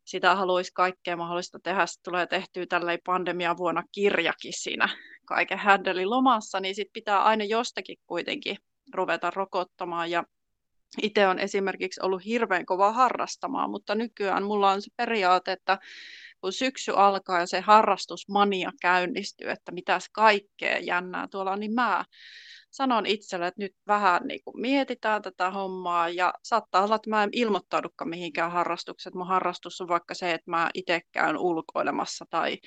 sitä 0.04 0.34
haluaisi 0.34 0.72
kaikkea 0.74 1.16
mahdollista 1.16 1.58
tehdä. 1.62 1.86
Sitten 1.86 2.10
tulee 2.10 2.26
tehtyä 2.26 2.66
tällä 2.68 2.98
pandemia 3.06 3.56
vuonna 3.56 3.82
kirjakin 3.92 4.52
siinä 4.56 4.88
kaiken 5.26 5.58
händelin 5.58 6.10
lomassa, 6.10 6.60
niin 6.60 6.74
sitten 6.74 6.92
pitää 6.92 7.22
aina 7.22 7.44
jostakin 7.44 7.96
kuitenkin 8.06 8.56
ruveta 8.94 9.30
rokottamaan. 9.30 10.10
Ja 10.10 10.24
itse 11.02 11.26
on 11.26 11.38
esimerkiksi 11.38 12.00
ollut 12.02 12.24
hirveän 12.24 12.66
kova 12.66 12.92
harrastamaan, 12.92 13.70
mutta 13.70 13.94
nykyään 13.94 14.42
mulla 14.42 14.70
on 14.70 14.82
se 14.82 14.90
periaate, 14.96 15.52
että 15.52 15.78
kun 16.40 16.52
syksy 16.52 16.92
alkaa 16.96 17.40
ja 17.40 17.46
se 17.46 17.60
harrastusmania 17.60 18.70
käynnistyy, 18.80 19.50
että 19.50 19.72
mitäs 19.72 20.08
kaikkea 20.12 20.78
jännää 20.78 21.28
tuolla 21.28 21.56
niin 21.56 21.74
mä 21.74 22.04
sanon 22.74 23.06
itselle, 23.06 23.46
että 23.46 23.62
nyt 23.62 23.74
vähän 23.86 24.22
niin 24.26 24.40
kuin 24.44 24.60
mietitään 24.60 25.22
tätä 25.22 25.50
hommaa 25.50 26.08
ja 26.08 26.34
saattaa 26.42 26.84
olla, 26.84 26.94
että 26.94 27.10
mä 27.10 27.22
en 27.22 27.30
ilmoittaudukaan 27.32 28.08
mihinkään 28.08 28.52
harrastukseen. 28.52 29.16
Mun 29.16 29.26
harrastus 29.26 29.80
on 29.80 29.88
vaikka 29.88 30.14
se, 30.14 30.32
että 30.32 30.50
mä 30.50 30.70
itse 30.74 31.00
käyn 31.12 31.38
ulkoilemassa 31.38 32.24
tai, 32.30 32.58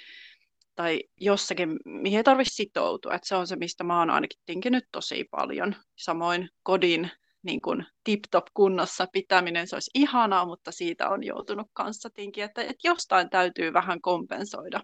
tai 0.75 1.03
jossakin, 1.21 1.79
mihin 1.85 2.17
ei 2.17 2.23
tarvitse 2.23 2.53
sitoutua. 2.55 3.13
Että 3.13 3.27
se 3.27 3.35
on 3.35 3.47
se, 3.47 3.55
mistä 3.55 3.83
mä 3.83 3.99
oon 3.99 4.09
ainakin 4.09 4.39
tinkinyt 4.45 4.83
tosi 4.91 5.25
paljon. 5.31 5.75
Samoin 5.95 6.49
kodin 6.63 7.11
niin 7.47 7.61
kuin 7.61 7.85
tip-top 8.03 8.45
kunnossa 8.53 9.07
pitäminen, 9.11 9.67
se 9.67 9.75
olisi 9.75 9.91
ihanaa, 9.93 10.45
mutta 10.45 10.71
siitä 10.71 11.09
on 11.09 11.23
joutunut 11.23 11.67
kanssa 11.73 12.09
tinkin, 12.09 12.43
että, 12.43 12.61
että 12.61 12.87
jostain 12.87 13.29
täytyy 13.29 13.73
vähän 13.73 14.01
kompensoida. 14.01 14.79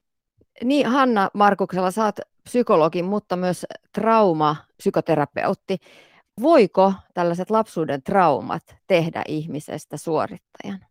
Niin, 0.63 0.87
Hanna 0.87 1.29
Markuksella, 1.33 1.91
saat 1.91 2.19
psykologi, 2.43 3.03
mutta 3.03 3.35
myös 3.35 3.65
trauma-psykoterapeutti. 3.93 5.77
Voiko 6.41 6.93
tällaiset 7.13 7.49
lapsuuden 7.49 8.03
traumat 8.03 8.75
tehdä 8.87 9.21
ihmisestä 9.27 9.97
suorittajan? 9.97 10.85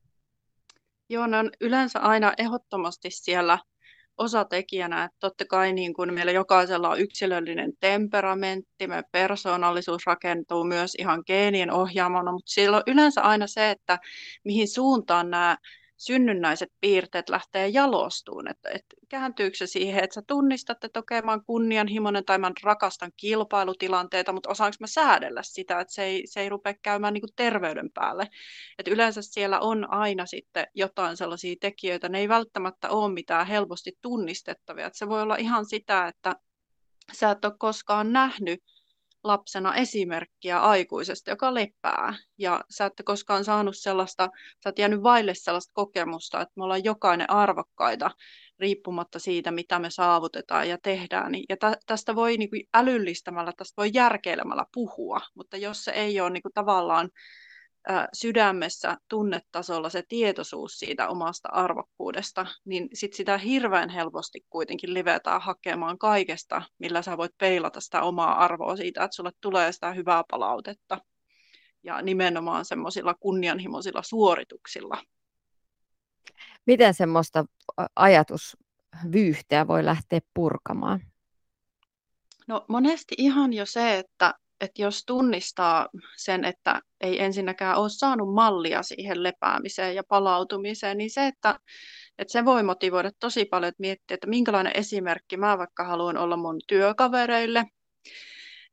Joo, 1.09 1.27
ne 1.27 1.39
on 1.39 1.51
yleensä 1.61 1.99
aina 1.99 2.33
ehdottomasti 2.39 3.11
siellä 3.11 3.59
osatekijänä. 4.23 5.05
Että 5.05 5.17
totta 5.21 5.45
kai 5.45 5.73
niin 5.73 5.95
kuin 5.95 6.15
meillä 6.15 6.33
jokaisella 6.33 6.89
on 6.89 7.01
yksilöllinen 7.01 7.73
temperamentti, 7.81 8.87
meidän 8.87 9.05
persoonallisuus 9.13 10.07
rakentuu 10.07 10.65
myös 10.65 10.95
ihan 10.99 11.23
geenien 11.27 11.71
ohjaamana, 11.71 12.33
mutta 12.33 12.51
siellä 12.51 12.77
on 12.77 12.83
yleensä 12.87 13.21
aina 13.21 13.47
se, 13.47 13.71
että 13.71 13.99
mihin 14.45 14.69
suuntaan 14.69 15.31
nämä 15.31 15.57
synnynnäiset 16.05 16.73
piirteet 16.81 17.29
lähtee 17.29 17.69
jalostuun. 17.69 18.49
Että, 18.49 18.71
että 18.71 18.97
kääntyykö 19.09 19.57
se 19.57 19.67
siihen, 19.67 20.05
että 20.05 20.15
sä 20.15 20.23
tunnistat, 20.27 20.85
että 20.85 20.99
okei, 20.99 21.23
mä 21.23 21.31
oon 21.31 21.45
kunnianhimoinen 21.45 22.25
tai 22.25 22.39
mä 22.39 22.53
rakastan 22.63 23.13
kilpailutilanteita, 23.17 24.33
mutta 24.33 24.51
osaanko 24.51 24.77
mä 24.81 24.87
säädellä 24.87 25.43
sitä, 25.43 25.81
että 25.81 25.95
se 25.95 26.05
ei, 26.05 26.23
se 26.27 26.41
ei 26.41 26.49
rupea 26.49 26.75
käymään 26.83 27.15
niin 27.15 27.23
kuin 27.23 27.35
terveyden 27.37 27.91
päälle. 27.95 28.29
Että 28.79 28.91
yleensä 28.91 29.23
siellä 29.23 29.61
on 29.61 29.93
aina 29.93 30.27
sitten 30.27 30.67
jotain 30.75 31.17
sellaisia 31.17 31.57
tekijöitä, 31.61 32.09
ne 32.09 32.19
ei 32.19 32.29
välttämättä 32.29 32.91
ole 32.91 33.13
mitään 33.13 33.47
helposti 33.47 33.93
tunnistettavia. 34.01 34.87
Että 34.87 34.99
se 34.99 35.09
voi 35.09 35.23
olla 35.23 35.37
ihan 35.37 35.67
sitä, 35.67 36.09
että 36.09 36.37
sä 37.13 37.31
et 37.31 37.45
ole 37.45 37.53
koskaan 37.59 38.13
nähnyt 38.13 38.63
lapsena 39.25 39.75
esimerkkiä 39.75 40.61
aikuisesta, 40.61 41.31
joka 41.31 41.55
lepää. 41.55 42.15
Ja 42.39 42.61
sä 42.71 42.85
et 42.85 42.93
koskaan 43.05 43.45
saanut 43.45 43.77
sellaista, 43.77 44.29
sä 44.65 44.71
et 44.71 44.79
jäänyt 44.79 45.03
vaille 45.03 45.35
sellaista 45.35 45.73
kokemusta, 45.75 46.41
että 46.41 46.53
me 46.57 46.65
ollaan 46.65 46.85
jokainen 46.85 47.31
arvokkaita 47.31 48.11
riippumatta 48.59 49.19
siitä, 49.19 49.51
mitä 49.51 49.79
me 49.79 49.91
saavutetaan 49.91 50.69
ja 50.69 50.79
tehdään. 50.83 51.33
Ja 51.49 51.57
tä, 51.57 51.77
tästä 51.87 52.15
voi 52.15 52.37
niin 52.37 52.51
kuin 52.51 52.63
älyllistämällä, 52.75 53.53
tästä 53.57 53.75
voi 53.77 53.91
järkeilemällä 53.95 54.67
puhua, 54.75 55.21
mutta 55.35 55.57
jos 55.57 55.85
se 55.85 55.91
ei 55.91 56.21
ole 56.21 56.31
niin 56.31 56.43
kuin 56.43 56.53
tavallaan 56.53 57.11
sydämessä 58.13 58.97
tunnetasolla 59.09 59.91
se 59.91 60.03
tietoisuus 60.09 60.73
siitä 60.79 61.09
omasta 61.09 61.49
arvokkuudesta, 61.49 62.47
niin 62.65 62.89
sit 62.93 63.13
sitä 63.13 63.39
hirveän 63.39 63.89
helposti 63.89 64.41
kuitenkin 64.51 64.95
livetään 64.95 65.41
hakemaan 65.41 65.99
kaikesta, 65.99 66.63
millä 66.79 67.03
sä 67.03 67.17
voit 67.17 67.39
peilata 67.39 67.81
sitä 67.81 68.03
omaa 68.03 68.45
arvoa 68.45 68.77
siitä, 68.77 69.05
että 69.05 69.15
sulle 69.15 69.31
tulee 69.41 69.73
sitä 69.73 69.93
hyvää 69.93 70.23
palautetta. 70.31 70.99
Ja 71.85 72.03
nimenomaan 72.03 72.65
semmoisilla 72.65 73.15
kunnianhimoisilla 73.15 74.03
suorituksilla. 74.03 75.03
Miten 76.67 76.95
semmoista 76.95 77.45
ajatusvyyhteä 77.97 79.67
voi 79.67 79.85
lähteä 79.85 80.21
purkamaan? 80.35 81.01
No 82.47 82.65
monesti 82.69 83.15
ihan 83.19 83.53
jo 83.53 83.67
se, 83.67 83.99
että 83.99 84.35
että 84.63 84.83
jos 84.83 85.05
tunnistaa 85.07 85.89
sen, 86.17 86.45
että 86.45 86.81
ei 87.01 87.23
ensinnäkään 87.23 87.77
ole 87.77 87.89
saanut 87.91 88.35
mallia 88.35 88.83
siihen 88.83 89.23
lepäämiseen 89.23 89.95
ja 89.95 90.05
palautumiseen, 90.05 90.99
niin 90.99 91.11
se, 91.11 91.27
että, 91.27 91.59
että 92.19 92.33
se 92.33 92.45
voi 92.45 92.63
motivoida 92.63 93.11
tosi 93.21 93.45
paljon, 93.45 93.69
että 93.69 93.81
miettiä, 93.81 94.15
että 94.15 94.27
minkälainen 94.27 94.77
esimerkki 94.77 95.37
mä 95.37 95.59
vaikka 95.59 95.85
haluan 95.85 96.17
olla 96.17 96.37
mun 96.37 96.61
työkavereille, 96.69 97.65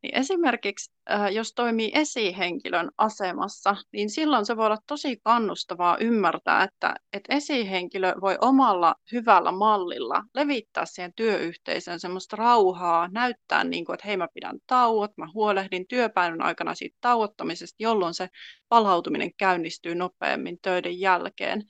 niin 0.01 0.17
esimerkiksi 0.17 0.91
jos 1.31 1.53
toimii 1.53 1.91
esihenkilön 1.93 2.91
asemassa, 2.97 3.75
niin 3.93 4.09
silloin 4.09 4.45
se 4.45 4.57
voi 4.57 4.65
olla 4.65 4.77
tosi 4.87 5.17
kannustavaa 5.23 5.97
ymmärtää, 5.97 6.63
että, 6.63 6.95
että 7.13 7.35
esihenkilö 7.35 8.15
voi 8.21 8.37
omalla 8.41 8.95
hyvällä 9.11 9.51
mallilla 9.51 10.23
levittää 10.35 10.85
siihen 10.85 11.13
työyhteisöön 11.13 11.99
semmoista 11.99 12.35
rauhaa, 12.35 13.07
näyttää, 13.11 13.63
niin 13.63 13.85
kuin, 13.85 13.93
että 13.93 14.07
hei 14.07 14.17
mä 14.17 14.27
pidän 14.33 14.59
tauot, 14.67 15.11
mä 15.17 15.27
huolehdin 15.33 15.87
työpäivän 15.87 16.41
aikana 16.41 16.75
siitä 16.75 16.97
tauottamisesta, 17.01 17.75
jolloin 17.79 18.13
se 18.13 18.27
palautuminen 18.69 19.31
käynnistyy 19.37 19.95
nopeammin 19.95 20.57
töiden 20.61 20.99
jälkeen. 20.99 21.63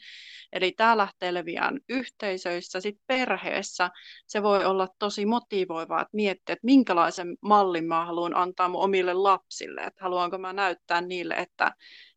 Eli 0.53 0.71
tämä 0.71 0.97
lähtee 0.97 1.33
leviään 1.33 1.79
yhteisöissä, 1.89 2.81
sitten 2.81 3.03
perheessä 3.07 3.89
se 4.27 4.43
voi 4.43 4.65
olla 4.65 4.87
tosi 4.99 5.25
motivoivaa, 5.25 6.01
että 6.01 6.15
miettiä, 6.15 6.53
että 6.53 6.65
minkälaisen 6.65 7.37
mallin 7.41 7.85
mä 7.85 8.05
haluan 8.05 8.35
antaa 8.35 8.69
mun 8.69 8.81
omille 8.81 9.13
lapsille, 9.31 9.81
että 9.81 10.03
haluanko 10.03 10.37
mä 10.37 10.53
näyttää 10.53 11.01
niille, 11.01 11.33
että 11.33 11.71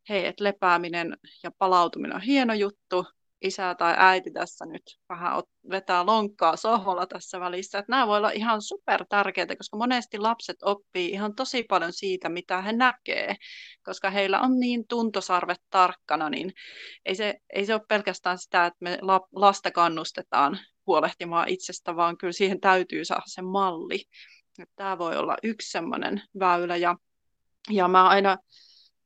hei, 0.08 0.26
että 0.26 0.44
lepääminen 0.44 1.16
ja 1.42 1.50
palautuminen 1.58 2.16
on 2.16 2.22
hieno 2.22 2.54
juttu, 2.54 3.04
isä 3.42 3.74
tai 3.74 3.94
äiti 3.96 4.30
tässä 4.30 4.66
nyt 4.66 4.82
vähän 5.08 5.42
vetää 5.70 6.06
lonkkaa 6.06 6.56
sohvalla 6.56 7.06
tässä 7.06 7.40
välissä. 7.40 7.78
Että 7.78 7.92
nämä 7.92 8.06
voi 8.06 8.16
olla 8.16 8.30
ihan 8.30 8.62
super 8.62 9.04
tärkeitä, 9.08 9.56
koska 9.56 9.76
monesti 9.76 10.18
lapset 10.18 10.56
oppii 10.62 11.10
ihan 11.10 11.34
tosi 11.34 11.62
paljon 11.62 11.92
siitä, 11.92 12.28
mitä 12.28 12.62
he 12.62 12.72
näkee, 12.72 13.36
koska 13.82 14.10
heillä 14.10 14.40
on 14.40 14.58
niin 14.60 14.86
tuntosarvet 14.88 15.60
tarkkana, 15.70 16.30
niin 16.30 16.52
ei 17.04 17.14
se, 17.14 17.34
ei 17.52 17.66
se 17.66 17.74
ole 17.74 17.82
pelkästään 17.88 18.38
sitä, 18.38 18.66
että 18.66 18.78
me 18.80 18.98
lasta 19.34 19.70
kannustetaan 19.70 20.58
huolehtimaan 20.86 21.48
itsestä, 21.48 21.96
vaan 21.96 22.16
kyllä 22.16 22.32
siihen 22.32 22.60
täytyy 22.60 23.04
saada 23.04 23.22
se 23.26 23.42
malli. 23.42 24.04
Tämä 24.76 24.98
voi 24.98 25.16
olla 25.16 25.36
yksi 25.42 25.70
semmoinen 25.70 26.22
väylä. 26.38 26.76
Ja, 26.76 26.96
ja 27.70 27.88
mä 27.88 28.08
aina 28.08 28.38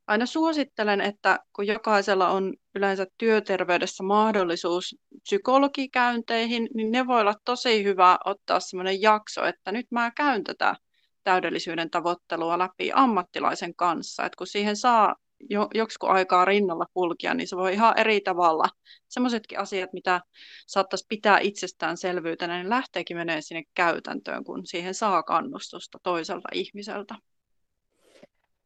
aina 0.06 0.26
suosittelen, 0.26 1.00
että 1.00 1.38
kun 1.52 1.66
jokaisella 1.66 2.28
on 2.28 2.54
yleensä 2.74 3.06
työterveydessä 3.18 4.04
mahdollisuus 4.04 4.96
psykologikäynteihin, 5.22 6.68
niin 6.74 6.92
ne 6.92 7.06
voi 7.06 7.20
olla 7.20 7.34
tosi 7.44 7.84
hyvä 7.84 8.18
ottaa 8.24 8.60
sellainen 8.60 9.02
jakso, 9.02 9.44
että 9.44 9.72
nyt 9.72 9.86
mä 9.90 10.10
käyn 10.10 10.44
tätä 10.44 10.76
täydellisyyden 11.24 11.90
tavoittelua 11.90 12.58
läpi 12.58 12.90
ammattilaisen 12.94 13.74
kanssa, 13.74 14.24
että 14.24 14.36
kun 14.36 14.46
siihen 14.46 14.76
saa 14.76 15.16
jo, 15.50 15.68
joksikin 15.74 16.08
aikaa 16.08 16.44
rinnalla 16.44 16.86
kulkia, 16.94 17.34
niin 17.34 17.48
se 17.48 17.56
voi 17.56 17.72
ihan 17.72 17.98
eri 17.98 18.20
tavalla. 18.20 18.64
Sellaisetkin 19.08 19.58
asiat, 19.58 19.92
mitä 19.92 20.20
saattaisi 20.66 21.06
pitää 21.08 21.38
itsestäänselvyytenä, 21.38 22.56
niin 22.56 22.70
lähteekin 22.70 23.16
menee 23.16 23.40
sinne 23.40 23.62
käytäntöön, 23.74 24.44
kun 24.44 24.66
siihen 24.66 24.94
saa 24.94 25.22
kannustusta 25.22 25.98
toiselta 26.02 26.48
ihmiseltä. 26.52 27.14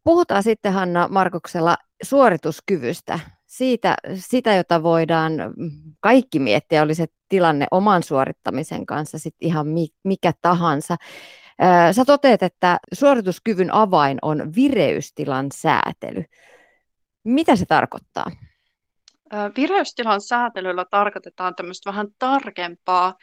Puhutaan 0.05 0.43
sitten 0.43 0.73
Hanna 0.73 1.09
Markuksella 1.09 1.77
suorituskyvystä, 2.03 3.21
siitä, 3.47 3.97
sitä, 4.15 4.55
jota 4.55 4.83
voidaan 4.83 5.33
kaikki 6.01 6.39
miettiä, 6.39 6.83
oli 6.83 6.95
se 6.95 7.07
tilanne 7.29 7.67
oman 7.71 8.03
suorittamisen 8.03 8.87
kanssa 8.87 9.19
sitten 9.19 9.49
ihan 9.49 9.67
mikä 10.05 10.33
tahansa. 10.43 10.97
Sä 11.93 12.05
toteat, 12.05 12.43
että 12.43 12.79
suorituskyvyn 12.93 13.75
avain 13.75 14.19
on 14.23 14.55
vireystilan 14.57 15.47
säätely. 15.55 16.25
Mitä 17.25 17.57
se 17.57 17.67
tarkoittaa? 17.67 18.31
Vireystilan 19.57 20.21
säätelyllä 20.21 20.85
tarkoitetaan 20.91 21.55
tämmöistä 21.55 21.91
vähän 21.91 22.07
tarkempaa 22.19 23.15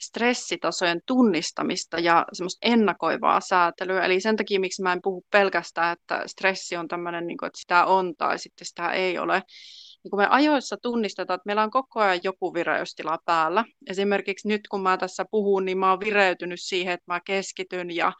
stressitasojen 0.00 1.00
tunnistamista 1.06 1.98
ja 1.98 2.26
semmoista 2.32 2.68
ennakoivaa 2.68 3.40
säätelyä. 3.40 4.04
Eli 4.04 4.20
sen 4.20 4.36
takia, 4.36 4.60
miksi 4.60 4.82
mä 4.82 4.92
en 4.92 5.02
puhu 5.02 5.24
pelkästään, 5.30 5.92
että 5.92 6.22
stressi 6.26 6.76
on 6.76 6.88
tämmöinen, 6.88 7.26
niin 7.26 7.38
kuin, 7.38 7.46
että 7.46 7.60
sitä 7.60 7.84
on 7.84 8.14
tai 8.18 8.38
sitten 8.38 8.66
sitä 8.66 8.92
ei 8.92 9.18
ole. 9.18 9.42
Niin 10.04 10.10
kun 10.10 10.18
me 10.18 10.26
ajoissa 10.30 10.76
tunnistetaan, 10.82 11.34
että 11.34 11.46
meillä 11.46 11.62
on 11.62 11.70
koko 11.70 12.00
ajan 12.00 12.20
joku 12.24 12.54
vireystila 12.54 13.18
päällä. 13.24 13.64
Esimerkiksi 13.90 14.48
nyt, 14.48 14.60
kun 14.68 14.82
mä 14.82 14.96
tässä 14.96 15.24
puhun, 15.30 15.64
niin 15.64 15.78
mä 15.78 15.90
oon 15.90 16.00
vireytynyt 16.00 16.60
siihen, 16.60 16.94
että 16.94 17.12
mä 17.12 17.20
keskityn 17.20 17.90
ja 17.90 18.12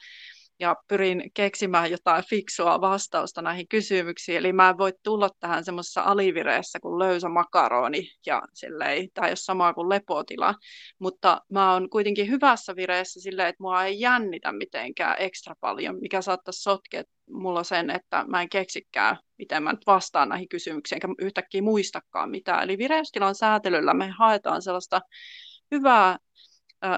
ja 0.62 0.76
pyrin 0.88 1.30
keksimään 1.34 1.90
jotain 1.90 2.24
fiksua 2.24 2.80
vastausta 2.80 3.42
näihin 3.42 3.68
kysymyksiin. 3.68 4.38
Eli 4.38 4.52
mä 4.52 4.68
en 4.68 4.78
voi 4.78 4.92
tulla 5.02 5.30
tähän 5.40 5.64
semmoisessa 5.64 6.02
alivireessä 6.02 6.80
kuin 6.80 6.98
löysä 6.98 7.28
makaroni, 7.28 8.08
ja 8.26 8.42
silleen, 8.54 8.90
ei 8.90 9.10
ole 9.16 9.36
sama 9.36 9.74
kuin 9.74 9.88
lepotila, 9.88 10.54
mutta 10.98 11.40
mä 11.52 11.72
oon 11.72 11.90
kuitenkin 11.90 12.28
hyvässä 12.28 12.76
vireessä 12.76 13.20
silleen, 13.20 13.48
että 13.48 13.62
mua 13.62 13.84
ei 13.84 14.00
jännitä 14.00 14.52
mitenkään 14.52 15.16
ekstra 15.18 15.54
paljon, 15.60 16.00
mikä 16.00 16.22
saattaisi 16.22 16.62
sotkea 16.62 17.02
mulla 17.30 17.64
sen, 17.64 17.90
että 17.90 18.24
mä 18.28 18.42
en 18.42 18.48
keksikään, 18.48 19.18
miten 19.38 19.62
mä 19.62 19.72
nyt 19.72 19.86
vastaan 19.86 20.28
näihin 20.28 20.48
kysymyksiin, 20.48 20.96
enkä 20.96 21.08
yhtäkkiä 21.18 21.62
muistakaan 21.62 22.30
mitään. 22.30 22.62
Eli 22.62 22.78
vireystilan 22.78 23.34
säätelyllä 23.34 23.94
me 23.94 24.08
haetaan 24.18 24.62
sellaista 24.62 25.00
hyvää 25.70 26.18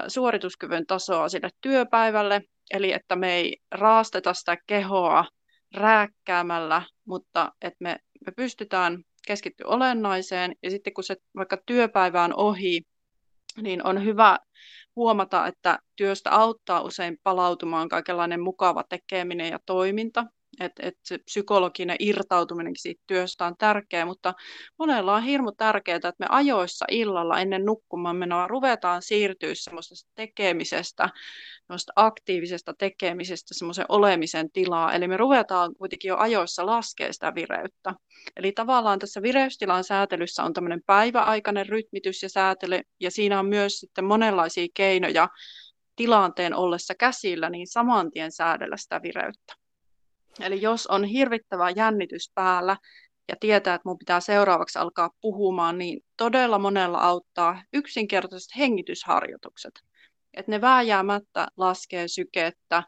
suorituskyvyn 0.07 0.85
tasoa 0.85 1.29
sille 1.29 1.49
työpäivälle, 1.61 2.41
Eli 2.71 2.91
että 2.91 3.15
me 3.15 3.33
ei 3.35 3.57
raasteta 3.71 4.33
sitä 4.33 4.57
kehoa 4.67 5.25
rääkkäämällä, 5.73 6.81
mutta 7.05 7.51
että 7.61 7.77
me, 7.79 7.99
me 8.25 8.31
pystytään 8.31 9.03
keskittyä 9.27 9.67
olennaiseen. 9.67 10.55
Ja 10.63 10.71
sitten 10.71 10.93
kun 10.93 11.03
se 11.03 11.15
vaikka 11.35 11.57
työpäivä 11.65 12.23
on 12.23 12.33
ohi, 12.35 12.81
niin 13.61 13.87
on 13.87 14.05
hyvä 14.05 14.39
huomata, 14.95 15.47
että 15.47 15.79
työstä 15.95 16.31
auttaa 16.31 16.81
usein 16.81 17.17
palautumaan 17.23 17.89
kaikenlainen 17.89 18.41
mukava 18.41 18.83
tekeminen 18.89 19.51
ja 19.51 19.59
toiminta 19.65 20.25
että 20.59 20.83
et 20.87 20.97
se 21.03 21.17
psykologinen 21.17 21.95
irtautuminen 21.99 22.73
siitä 22.75 23.03
työstä 23.07 23.45
on 23.45 23.57
tärkeää, 23.57 24.05
mutta 24.05 24.33
monella 24.79 25.15
on 25.15 25.23
hirmu 25.23 25.51
tärkeää, 25.51 25.95
että 25.95 26.13
me 26.19 26.25
ajoissa 26.29 26.85
illalla 26.91 27.39
ennen 27.39 27.65
nukkumaan 27.65 28.15
menoa 28.15 28.47
ruvetaan 28.47 29.01
siirtyä 29.01 29.49
semmoisesta 29.53 30.11
tekemisestä, 30.15 31.09
semmoista 31.67 31.93
aktiivisesta 31.95 32.73
tekemisestä 32.77 33.53
semmoisen 33.53 33.85
olemisen 33.89 34.51
tilaa, 34.51 34.93
eli 34.93 35.07
me 35.07 35.17
ruvetaan 35.17 35.75
kuitenkin 35.75 36.09
jo 36.09 36.17
ajoissa 36.17 36.65
laskea 36.65 37.13
sitä 37.13 37.35
vireyttä. 37.35 37.93
Eli 38.35 38.51
tavallaan 38.51 38.99
tässä 38.99 39.21
vireystilan 39.21 39.83
säätelyssä 39.83 40.43
on 40.43 40.53
tämmöinen 40.53 40.81
päiväaikainen 40.85 41.69
rytmitys 41.69 42.23
ja 42.23 42.29
säätely, 42.29 42.79
ja 42.99 43.11
siinä 43.11 43.39
on 43.39 43.45
myös 43.45 43.79
sitten 43.79 44.05
monenlaisia 44.05 44.67
keinoja 44.73 45.29
tilanteen 45.95 46.55
ollessa 46.55 46.95
käsillä, 46.95 47.49
niin 47.49 47.67
saman 47.67 48.11
tien 48.11 48.31
säädellä 48.31 48.77
sitä 48.77 49.01
vireyttä. 49.01 49.64
Eli 50.39 50.61
jos 50.61 50.87
on 50.87 51.03
hirvittävä 51.03 51.69
jännitys 51.69 52.31
päällä 52.35 52.77
ja 53.29 53.35
tietää, 53.39 53.75
että 53.75 53.89
mun 53.89 53.97
pitää 53.97 54.19
seuraavaksi 54.19 54.79
alkaa 54.79 55.09
puhumaan, 55.21 55.77
niin 55.77 56.05
todella 56.17 56.59
monella 56.59 56.97
auttaa 56.97 57.61
yksinkertaiset 57.73 58.57
hengitysharjoitukset. 58.57 59.73
Että 60.33 60.51
ne 60.51 60.61
vääjäämättä 60.61 61.47
laskee 61.57 62.07
sykettä, 62.07 62.83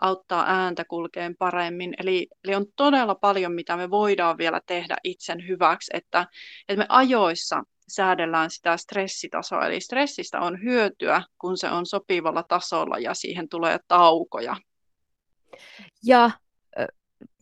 auttaa 0.00 0.44
ääntä 0.46 0.84
kulkeen 0.84 1.36
paremmin. 1.36 1.94
Eli, 1.98 2.28
eli 2.44 2.54
on 2.54 2.66
todella 2.76 3.14
paljon, 3.14 3.52
mitä 3.52 3.76
me 3.76 3.90
voidaan 3.90 4.38
vielä 4.38 4.60
tehdä 4.66 4.96
itsen 5.04 5.48
hyväksi, 5.48 5.90
että, 5.94 6.26
että 6.68 6.82
me 6.82 6.86
ajoissa 6.88 7.62
säädellään 7.88 8.50
sitä 8.50 8.76
stressitasoa. 8.76 9.66
Eli 9.66 9.80
stressistä 9.80 10.40
on 10.40 10.62
hyötyä, 10.62 11.22
kun 11.38 11.58
se 11.58 11.70
on 11.70 11.86
sopivalla 11.86 12.42
tasolla 12.42 12.98
ja 12.98 13.14
siihen 13.14 13.48
tulee 13.48 13.78
taukoja. 13.88 14.56
Ja 16.04 16.30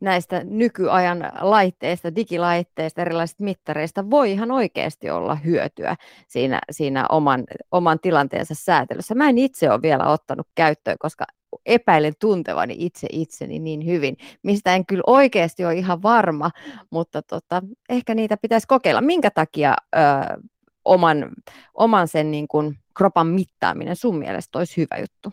näistä 0.01 0.45
nykyajan 0.45 1.33
laitteista, 1.41 2.15
digilaitteista, 2.17 3.01
erilaisista 3.01 3.45
mittareista 3.45 4.11
voi 4.11 4.33
ihan 4.33 4.51
oikeasti 4.51 5.11
olla 5.11 5.35
hyötyä 5.35 5.97
siinä, 6.29 6.61
siinä 6.71 7.07
oman, 7.09 7.45
oman 7.73 7.99
tilanteensa 8.01 8.55
säätelyssä. 8.55 9.15
Mä 9.15 9.29
en 9.29 9.39
itse 9.39 9.71
ole 9.71 9.83
vielä 9.83 10.07
ottanut 10.07 10.47
käyttöön, 10.55 10.97
koska 11.01 11.25
epäilen 11.67 12.13
tuntevani 12.21 12.75
itse 12.79 13.07
itseni 13.13 13.59
niin 13.59 13.87
hyvin, 13.87 14.17
mistä 14.43 14.75
en 14.75 14.87
kyllä 14.87 15.03
oikeasti 15.07 15.65
ole 15.65 15.75
ihan 15.75 16.03
varma, 16.03 16.51
mutta 16.91 17.23
tota, 17.23 17.63
ehkä 17.89 18.15
niitä 18.15 18.37
pitäisi 18.37 18.67
kokeilla. 18.67 19.01
Minkä 19.01 19.31
takia 19.31 19.75
ö, 19.97 19.99
oman, 20.85 21.31
oman 21.75 22.09
sen 22.09 22.31
niin 22.31 22.49
kuin, 22.49 22.79
kropan 22.97 23.27
mittaaminen 23.27 23.97
sun 23.97 24.19
mielestä 24.19 24.59
olisi 24.59 24.77
hyvä 24.77 24.97
juttu? 25.01 25.33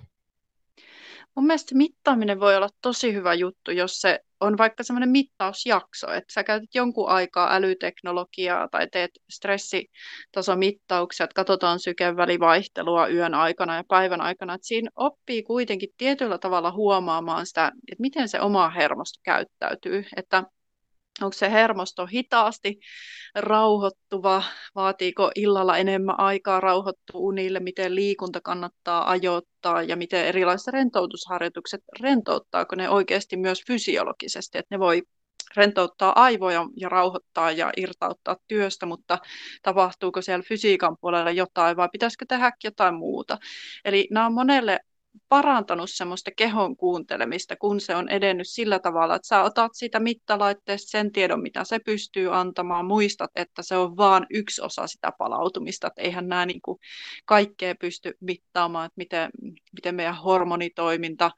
Mun 1.35 1.47
mielestä 1.47 1.75
mittaaminen 1.75 2.39
voi 2.39 2.55
olla 2.55 2.69
tosi 2.81 3.13
hyvä 3.13 3.33
juttu, 3.33 3.71
jos 3.71 4.01
se 4.01 4.19
on 4.39 4.57
vaikka 4.57 4.83
semmoinen 4.83 5.09
mittausjakso, 5.09 6.11
että 6.11 6.33
sä 6.33 6.43
käytät 6.43 6.69
jonkun 6.73 7.09
aikaa 7.09 7.55
älyteknologiaa 7.55 8.67
tai 8.67 8.87
teet 8.91 9.11
stressitasomittauksia, 9.29 11.23
että 11.23 11.33
katsotaan 11.35 11.79
sykevälivaihtelua 11.79 13.07
yön 13.07 13.33
aikana 13.33 13.75
ja 13.75 13.83
päivän 13.87 14.21
aikana, 14.21 14.53
että 14.53 14.67
siinä 14.67 14.89
oppii 14.95 15.43
kuitenkin 15.43 15.89
tietyllä 15.97 16.37
tavalla 16.37 16.71
huomaamaan 16.71 17.45
sitä, 17.45 17.71
että 17.91 18.01
miten 18.01 18.29
se 18.29 18.41
oma 18.41 18.69
hermosto 18.69 19.19
käyttäytyy, 19.23 20.05
että 20.15 20.43
onko 21.21 21.33
se 21.33 21.51
hermosto 21.51 22.05
hitaasti 22.05 22.79
rauhoittuva, 23.35 24.43
vaatiiko 24.75 25.31
illalla 25.35 25.77
enemmän 25.77 26.19
aikaa 26.19 26.59
rauhoittua 26.59 27.19
unille, 27.21 27.59
miten 27.59 27.95
liikunta 27.95 28.41
kannattaa 28.41 29.09
ajoittaa? 29.09 29.83
Ja 29.83 29.95
miten 29.95 30.25
erilaiset 30.25 30.73
rentoutusharjoitukset 30.73 31.81
rentouttaako 31.99 32.75
ne 32.75 32.89
oikeasti 32.89 33.37
myös 33.37 33.63
fysiologisesti, 33.67 34.57
että 34.57 34.75
ne 34.75 34.79
voi 34.79 35.01
rentouttaa 35.55 36.23
aivoja 36.23 36.65
ja 36.77 36.89
rauhoittaa 36.89 37.51
ja 37.51 37.71
irtauttaa 37.77 38.35
työstä, 38.47 38.85
mutta 38.85 39.17
tapahtuuko 39.61 40.21
siellä 40.21 40.43
fysiikan 40.47 40.97
puolella 41.01 41.31
jotain 41.31 41.77
vai 41.77 41.89
pitäisikö 41.91 42.25
tehdä 42.27 42.51
jotain 42.63 42.95
muuta. 42.95 43.37
Eli 43.85 44.07
nämä 44.11 44.25
on 44.25 44.33
monelle 44.33 44.79
parantanut 45.29 45.89
semmoista 45.89 46.31
kehon 46.37 46.77
kuuntelemista, 46.77 47.55
kun 47.55 47.79
se 47.79 47.95
on 47.95 48.09
edennyt 48.09 48.47
sillä 48.47 48.79
tavalla, 48.79 49.15
että 49.15 49.27
sä 49.27 49.43
otat 49.43 49.71
siitä 49.75 49.99
mittalaitteesta 49.99 50.89
sen 50.89 51.11
tiedon, 51.11 51.41
mitä 51.41 51.63
se 51.63 51.79
pystyy 51.79 52.35
antamaan, 52.35 52.85
muistat, 52.85 53.31
että 53.35 53.63
se 53.63 53.77
on 53.77 53.97
vain 53.97 54.25
yksi 54.29 54.61
osa 54.61 54.87
sitä 54.87 55.11
palautumista, 55.17 55.87
että 55.87 56.01
eihän 56.01 56.27
nämä 56.27 56.45
niin 56.45 56.61
kuin 56.61 56.79
kaikkea 57.25 57.75
pysty 57.75 58.17
mittaamaan, 58.19 58.85
että 58.85 58.97
miten, 58.97 59.29
miten 59.73 59.95
meidän 59.95 60.15
hormonitoiminta, 60.15 61.31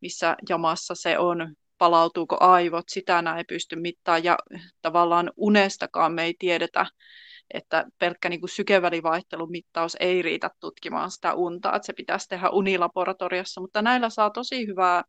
missä 0.00 0.36
jamassa 0.48 0.94
se 0.94 1.18
on, 1.18 1.54
palautuuko 1.78 2.36
aivot, 2.40 2.88
sitä 2.88 3.22
näin 3.22 3.38
ei 3.38 3.44
pysty 3.44 3.76
mittaamaan 3.76 4.24
ja 4.24 4.38
tavallaan 4.82 5.32
unestakaan 5.36 6.12
me 6.12 6.24
ei 6.24 6.34
tiedetä, 6.38 6.86
että 7.54 7.84
pelkkä 7.98 8.28
niin 8.28 8.40
kuin 8.40 8.50
sykevälivaihtelun 8.50 9.50
mittaus 9.50 9.96
ei 10.00 10.22
riitä 10.22 10.50
tutkimaan 10.60 11.10
sitä 11.10 11.34
unta, 11.34 11.76
että 11.76 11.86
se 11.86 11.92
pitäisi 11.92 12.28
tehdä 12.28 12.50
unilaboratoriossa, 12.50 13.60
mutta 13.60 13.82
näillä 13.82 14.10
saa 14.10 14.30
tosi 14.30 14.66
hyvää 14.66 15.02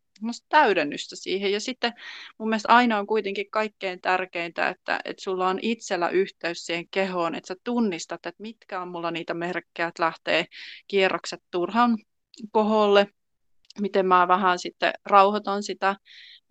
täydennystä 0.49 1.15
siihen. 1.15 1.51
Ja 1.51 1.59
sitten 1.59 1.93
mun 2.37 2.49
mielestä 2.49 2.75
aina 2.75 2.99
on 2.99 3.07
kuitenkin 3.07 3.49
kaikkein 3.51 4.01
tärkeintä, 4.01 4.69
että, 4.69 4.99
että 5.05 5.23
sulla 5.23 5.47
on 5.47 5.59
itsellä 5.61 6.09
yhteys 6.09 6.65
siihen 6.65 6.87
kehoon, 6.91 7.35
että 7.35 7.47
sä 7.47 7.55
tunnistat, 7.63 8.25
että 8.25 8.41
mitkä 8.43 8.81
on 8.81 8.87
mulla 8.87 9.11
niitä 9.11 9.33
merkkejä, 9.33 9.87
että 9.87 10.03
lähtee 10.03 10.45
kierrokset 10.87 11.41
turhan 11.51 11.97
koholle, 12.51 13.07
miten 13.79 14.05
mä 14.05 14.27
vähän 14.27 14.59
sitten 14.59 14.93
rauhoitan 15.05 15.63
sitä 15.63 15.95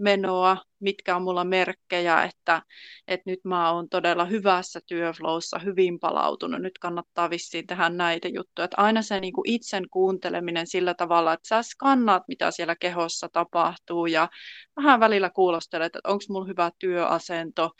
menoa, 0.02 0.56
mitkä 0.80 1.16
on 1.16 1.22
mulla 1.22 1.44
merkkejä, 1.44 2.22
että, 2.22 2.62
että 3.08 3.30
nyt 3.30 3.40
mä 3.44 3.72
oon 3.72 3.88
todella 3.88 4.24
hyvässä 4.24 4.80
työflowssa, 4.86 5.58
hyvin 5.58 6.00
palautunut, 6.00 6.62
nyt 6.62 6.78
kannattaa 6.78 7.30
vissiin 7.30 7.66
tehdä 7.66 7.88
näitä 7.88 8.28
juttuja. 8.28 8.64
Että 8.64 8.82
aina 8.82 9.02
se 9.02 9.20
niin 9.20 9.32
kuin 9.32 9.48
itsen 9.48 9.88
kuunteleminen 9.90 10.66
sillä 10.66 10.94
tavalla, 10.94 11.32
että 11.32 11.48
sä 11.48 11.62
skannaat, 11.62 12.22
mitä 12.28 12.50
siellä 12.50 12.76
kehossa 12.76 13.28
tapahtuu 13.32 14.06
ja 14.06 14.28
vähän 14.76 15.00
välillä 15.00 15.30
kuulostelet, 15.30 15.96
että 15.96 16.08
onko 16.08 16.24
mulla 16.28 16.46
hyvä 16.46 16.70
työasento, 16.78 17.70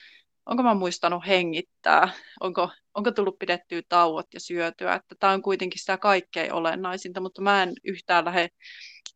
onko 0.47 0.63
mä 0.63 0.75
muistanut 0.75 1.27
hengittää, 1.27 2.09
onko, 2.41 2.71
onko 2.95 3.11
tullut 3.11 3.39
pidettyä 3.39 3.83
tauot 3.89 4.27
ja 4.35 4.41
syötyä, 4.41 4.95
että 4.95 5.15
tämä 5.21 5.33
on 5.33 5.43
kuitenkin 5.43 5.81
sitä 5.81 5.99
kaikkein 5.99 6.53
olennaisinta, 6.53 7.21
mutta 7.21 7.43
mä 7.43 7.63
en 7.63 7.73
yhtään 7.85 8.25
lähde 8.25 8.49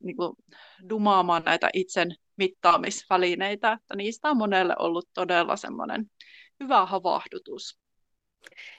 niin 0.03 0.17
kuin, 0.17 0.37
dumaamaan 0.89 1.43
näitä 1.45 1.71
itsen 1.73 2.17
mittaamisvälineitä, 2.37 3.73
että 3.73 3.97
niistä 3.97 4.31
on 4.31 4.37
monelle 4.37 4.75
ollut 4.79 5.09
todella 5.15 5.57
semmoinen 5.57 6.11
hyvä 6.61 6.87
havahdutus. 6.87 7.79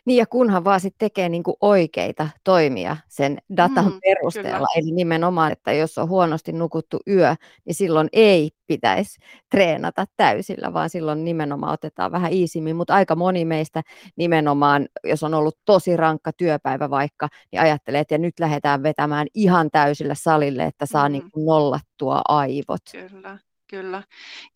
Niin 0.06 0.18
ja 0.18 0.26
kunhan 0.26 0.64
vaan 0.64 0.80
sitten 0.80 1.10
tekee 1.10 1.30
niinku 1.30 1.58
oikeita 1.62 2.30
toimia 2.44 2.98
sen 3.08 3.38
datan 3.58 3.86
mm, 3.86 4.00
perusteella. 4.02 4.52
Kyllä. 4.52 4.68
Eli 4.76 4.92
nimenomaan, 4.92 5.52
että 5.52 5.74
jos 5.74 5.98
on 5.98 6.10
huonosti 6.10 6.52
nukuttu 6.52 7.00
yö, 7.08 7.36
niin 7.66 7.76
silloin 7.76 8.08
ei 8.14 8.50
pitäisi 8.68 9.20
treenata 9.52 10.06
täysillä, 10.18 10.74
vaan 10.74 10.90
silloin 10.90 11.26
nimenomaan 11.26 11.74
otetaan 11.74 12.12
vähän 12.12 12.34
iisimmin. 12.34 12.76
Mutta 12.76 12.94
aika 12.94 13.16
moni 13.16 13.46
meistä 13.46 13.84
nimenomaan, 14.16 14.88
jos 15.04 15.24
on 15.24 15.34
ollut 15.34 15.58
tosi 15.66 15.98
rankka 15.98 16.32
työpäivä 16.34 16.90
vaikka, 16.90 17.28
niin 17.52 17.62
ajattelee, 17.62 18.02
että 18.02 18.18
nyt 18.18 18.40
lähdetään 18.40 18.84
vetämään 18.84 19.28
ihan 19.34 19.70
täysillä 19.72 20.16
salille, 20.16 20.64
että 20.64 20.86
saa 20.86 21.10
mm. 21.10 21.14
niinku 21.14 21.46
nollattua 21.46 22.22
aivot. 22.28 22.82
Kyllä. 23.10 23.40
Kyllä. 23.68 24.04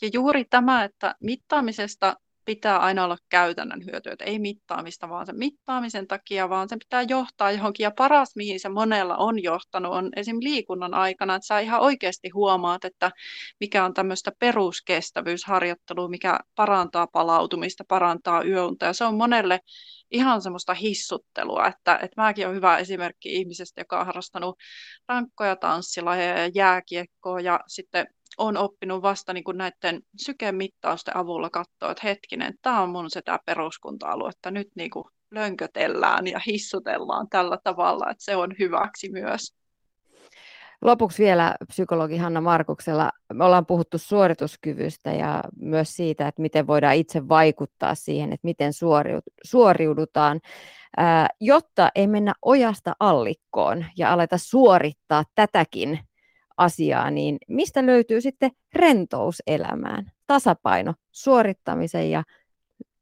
Ja 0.02 0.10
juuri 0.14 0.46
tämä, 0.50 0.84
että 0.84 1.16
mittaamisesta 1.22 2.16
pitää 2.46 2.80
aina 2.80 3.04
olla 3.04 3.18
käytännön 3.30 3.86
hyötyä, 3.86 4.14
että 4.14 4.26
ei 4.26 4.40
mittaamista 4.40 5.10
vaan 5.10 5.26
sen 5.26 5.38
mittaamisen 5.38 6.08
takia, 6.08 6.50
vaan 6.50 6.70
sen 6.70 6.80
pitää 6.80 7.02
johtaa 7.02 7.52
johonkin. 7.52 7.84
Ja 7.84 7.92
paras, 7.98 8.36
mihin 8.36 8.60
se 8.60 8.70
monella 8.70 9.18
on 9.18 9.44
johtanut, 9.44 9.94
on 9.94 10.10
esim. 10.16 10.38
liikunnan 10.42 10.94
aikana, 10.94 11.36
että 11.36 11.48
sä 11.48 11.60
ihan 11.60 11.82
oikeasti 11.82 12.30
huomaat, 12.30 12.86
että 12.86 13.12
mikä 13.60 13.86
on 13.86 13.94
tämmöistä 13.94 14.32
peruskestävyysharjoittelua, 14.40 16.10
mikä 16.10 16.40
parantaa 16.56 17.08
palautumista, 17.08 17.84
parantaa 17.88 18.44
yöunta. 18.44 18.86
Ja 18.86 18.94
se 18.94 19.06
on 19.06 19.16
monelle 19.16 19.60
ihan 20.12 20.42
semmoista 20.42 20.74
hissuttelua, 20.74 21.68
että, 21.68 21.96
että 21.96 22.22
mäkin 22.22 22.46
olen 22.46 22.56
hyvä 22.56 22.78
esimerkki 22.78 23.36
ihmisestä, 23.36 23.82
joka 23.82 24.00
on 24.00 24.06
harrastanut 24.06 24.58
rankkoja 25.08 25.56
tanssilajeja 25.56 26.38
ja 26.38 26.52
jääkiekkoa 26.56 27.40
ja 27.40 27.60
sitten 27.68 28.08
on 28.42 28.58
oppinut 28.58 29.02
vasta 29.02 29.34
niin 29.34 29.44
kuin 29.44 29.58
näiden 29.58 30.02
sykemittausten 30.18 31.18
avulla 31.18 31.50
katsoa, 31.50 31.92
että 31.92 32.08
hetkinen, 32.08 32.54
tämä 32.62 32.82
on 32.82 32.90
mun 32.90 33.10
sitä 33.10 33.40
peruskunta-alue, 33.46 34.30
että 34.30 34.52
nyt 34.52 34.68
niin 34.76 34.90
kuin 34.90 35.06
lönkötellään 35.32 36.28
ja 36.28 36.40
hissutellaan 36.48 37.28
tällä 37.30 37.58
tavalla, 37.64 38.10
että 38.12 38.24
se 38.24 38.36
on 38.36 38.54
hyväksi 38.60 39.10
myös. 39.10 39.54
Lopuksi 40.82 41.24
vielä 41.24 41.56
psykologi 41.68 42.18
Hanna 42.18 42.42
Markuksella. 42.42 43.12
Me 43.34 43.46
ollaan 43.46 43.66
puhuttu 43.66 43.98
suorituskyvystä 43.98 45.12
ja 45.12 45.44
myös 45.60 45.96
siitä, 45.96 46.28
että 46.28 46.42
miten 46.42 46.68
voidaan 46.68 46.96
itse 46.96 47.28
vaikuttaa 47.30 47.96
siihen, 47.96 48.34
että 48.34 48.48
miten 48.48 48.72
suoriudutaan, 49.44 50.40
jotta 51.40 51.90
ei 51.96 52.08
mennä 52.08 52.34
ojasta 52.42 52.94
allikkoon 53.00 53.86
ja 53.98 54.14
aleta 54.14 54.38
suorittaa 54.38 55.24
tätäkin 55.36 56.00
asiaa, 56.58 57.12
niin 57.12 57.38
mistä 57.48 57.86
löytyy 57.86 58.22
sitten 58.22 58.52
rentous 58.74 59.44
elämään, 59.48 60.12
tasapaino 60.28 60.94
suorittamisen 61.12 62.12
ja 62.12 62.24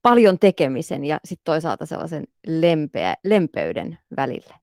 paljon 0.02 0.40
tekemisen 0.40 1.06
ja 1.06 1.20
sitten 1.26 1.46
toisaalta 1.46 1.86
sellaisen 1.86 2.24
lempeä, 2.48 3.16
lempeyden 3.24 3.98
välille? 4.18 4.54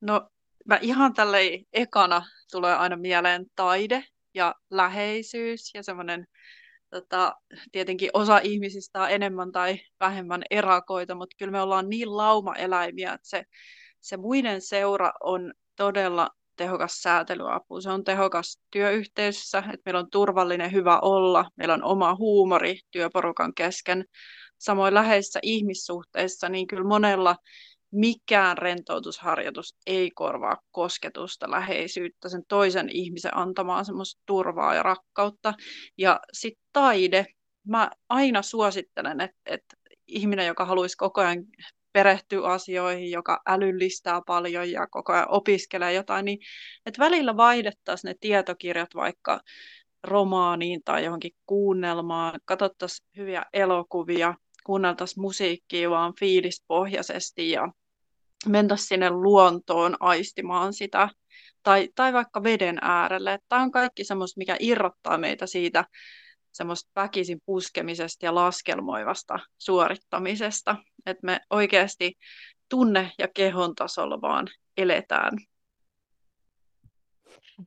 No 0.00 0.30
mä 0.64 0.78
ihan 0.82 1.14
tälle 1.14 1.38
ekana 1.72 2.22
tulee 2.52 2.74
aina 2.74 2.96
mieleen 2.96 3.46
taide 3.56 4.04
ja 4.34 4.54
läheisyys 4.70 5.74
ja 5.74 5.82
semmoinen 5.82 6.26
tota, 6.90 7.36
tietenkin 7.72 8.10
osa 8.12 8.38
ihmisistä 8.38 9.02
on 9.02 9.10
enemmän 9.10 9.52
tai 9.52 9.80
vähemmän 10.00 10.42
erakoita, 10.50 11.14
mutta 11.14 11.36
kyllä 11.38 11.52
me 11.52 11.60
ollaan 11.60 11.88
niin 11.88 12.16
laumaeläimiä, 12.16 13.12
että 13.12 13.28
se, 13.28 13.44
se 14.00 14.16
muiden 14.16 14.60
seura 14.60 15.12
on 15.20 15.54
todella 15.76 16.30
tehokas 16.56 17.02
säätelyapu. 17.02 17.80
Se 17.80 17.90
on 17.90 18.04
tehokas 18.04 18.60
työyhteisössä, 18.70 19.58
että 19.58 19.82
meillä 19.84 19.98
on 19.98 20.10
turvallinen, 20.10 20.72
hyvä 20.72 20.98
olla, 20.98 21.50
meillä 21.56 21.74
on 21.74 21.84
oma 21.84 22.14
huumori 22.14 22.78
työporukan 22.90 23.54
kesken. 23.54 24.04
Samoin 24.58 24.94
läheisissä 24.94 25.40
ihmissuhteissa, 25.42 26.48
niin 26.48 26.66
kyllä 26.66 26.88
monella 26.88 27.36
mikään 27.90 28.58
rentoutusharjoitus 28.58 29.76
ei 29.86 30.10
korvaa 30.10 30.56
kosketusta, 30.70 31.50
läheisyyttä, 31.50 32.28
sen 32.28 32.42
toisen 32.48 32.88
ihmisen 32.92 33.36
antamaa 33.36 33.84
semmoista 33.84 34.22
turvaa 34.26 34.74
ja 34.74 34.82
rakkautta. 34.82 35.54
Ja 35.98 36.20
sitten 36.32 36.62
taide, 36.72 37.26
mä 37.68 37.90
aina 38.08 38.42
suosittelen, 38.42 39.20
että, 39.20 39.36
että 39.46 39.76
ihminen, 40.06 40.46
joka 40.46 40.64
haluaisi 40.64 40.96
koko 40.96 41.20
ajan 41.20 41.44
perehtyy 41.96 42.52
asioihin, 42.52 43.10
joka 43.10 43.42
älyllistää 43.46 44.20
paljon 44.26 44.70
ja 44.70 44.86
koko 44.86 45.12
ajan 45.12 45.30
opiskelee 45.30 45.92
jotain, 45.92 46.24
niin 46.24 46.38
että 46.86 47.02
välillä 47.02 47.36
vaihdettaisiin 47.36 48.08
ne 48.08 48.14
tietokirjat 48.20 48.94
vaikka 48.94 49.40
romaaniin 50.04 50.80
tai 50.84 51.04
johonkin 51.04 51.32
kuunnelmaan, 51.46 52.40
katsottaisiin 52.44 53.08
hyviä 53.16 53.42
elokuvia, 53.52 54.34
kuunneltaisiin 54.64 55.20
musiikkia 55.20 55.90
vaan 55.90 56.12
fiilispohjaisesti 56.20 57.50
ja 57.50 57.72
mentäisiin 58.48 58.88
sinne 58.88 59.10
luontoon 59.10 59.96
aistimaan 60.00 60.72
sitä, 60.72 61.08
tai, 61.62 61.88
tai 61.94 62.12
vaikka 62.12 62.42
veden 62.42 62.78
äärelle. 62.82 63.38
Tämä 63.48 63.62
on 63.62 63.70
kaikki 63.70 64.04
semmoista, 64.04 64.38
mikä 64.38 64.56
irrottaa 64.60 65.18
meitä 65.18 65.46
siitä 65.46 65.84
semmoista 66.56 66.90
väkisin 66.96 67.40
puskemisesta 67.46 68.26
ja 68.26 68.34
laskelmoivasta 68.34 69.38
suorittamisesta, 69.58 70.76
että 71.06 71.26
me 71.26 71.40
oikeasti 71.50 72.18
tunne- 72.68 73.12
ja 73.18 73.28
kehon 73.34 73.74
tasolla 73.74 74.20
vaan 74.20 74.48
eletään. 74.76 75.38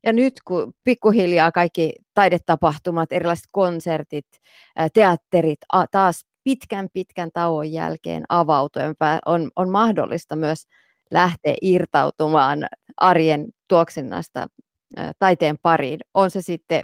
Ja 0.03 0.13
nyt 0.13 0.33
kun 0.45 0.73
pikkuhiljaa 0.83 1.51
kaikki 1.51 1.93
taidetapahtumat, 2.13 3.11
erilaiset 3.11 3.47
konsertit, 3.51 4.27
teatterit 4.93 5.59
taas 5.91 6.25
pitkän 6.43 6.87
pitkän 6.93 7.29
tauon 7.33 7.71
jälkeen 7.71 8.23
avautuen 8.29 8.95
on, 9.25 9.51
on 9.55 9.69
mahdollista 9.69 10.35
myös 10.35 10.67
lähteä 11.11 11.55
irtautumaan 11.61 12.67
arjen 12.97 13.47
tuoksinnasta 13.67 14.47
taiteen 15.19 15.57
pariin. 15.61 15.99
On 16.13 16.31
se 16.31 16.41
sitten 16.41 16.83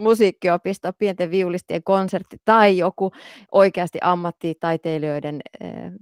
musiikkiopisto, 0.00 0.92
pienten 0.92 1.30
viulistien 1.30 1.82
konsertti 1.82 2.36
tai 2.44 2.78
joku 2.78 3.12
oikeasti 3.52 3.98
ammattitaiteilijoiden 4.02 5.40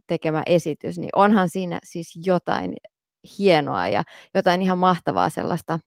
tekemä 0.07 0.43
esitys, 0.47 0.99
niin 0.99 1.11
onhan 1.15 1.49
siinä 1.49 1.79
siis 1.85 2.19
jotain 2.27 2.77
hienoa 3.39 3.89
ja 3.89 4.03
jotain 4.35 4.63
ihan 4.63 4.79
mahtavaa 4.79 5.31
sellaista, 5.31 5.79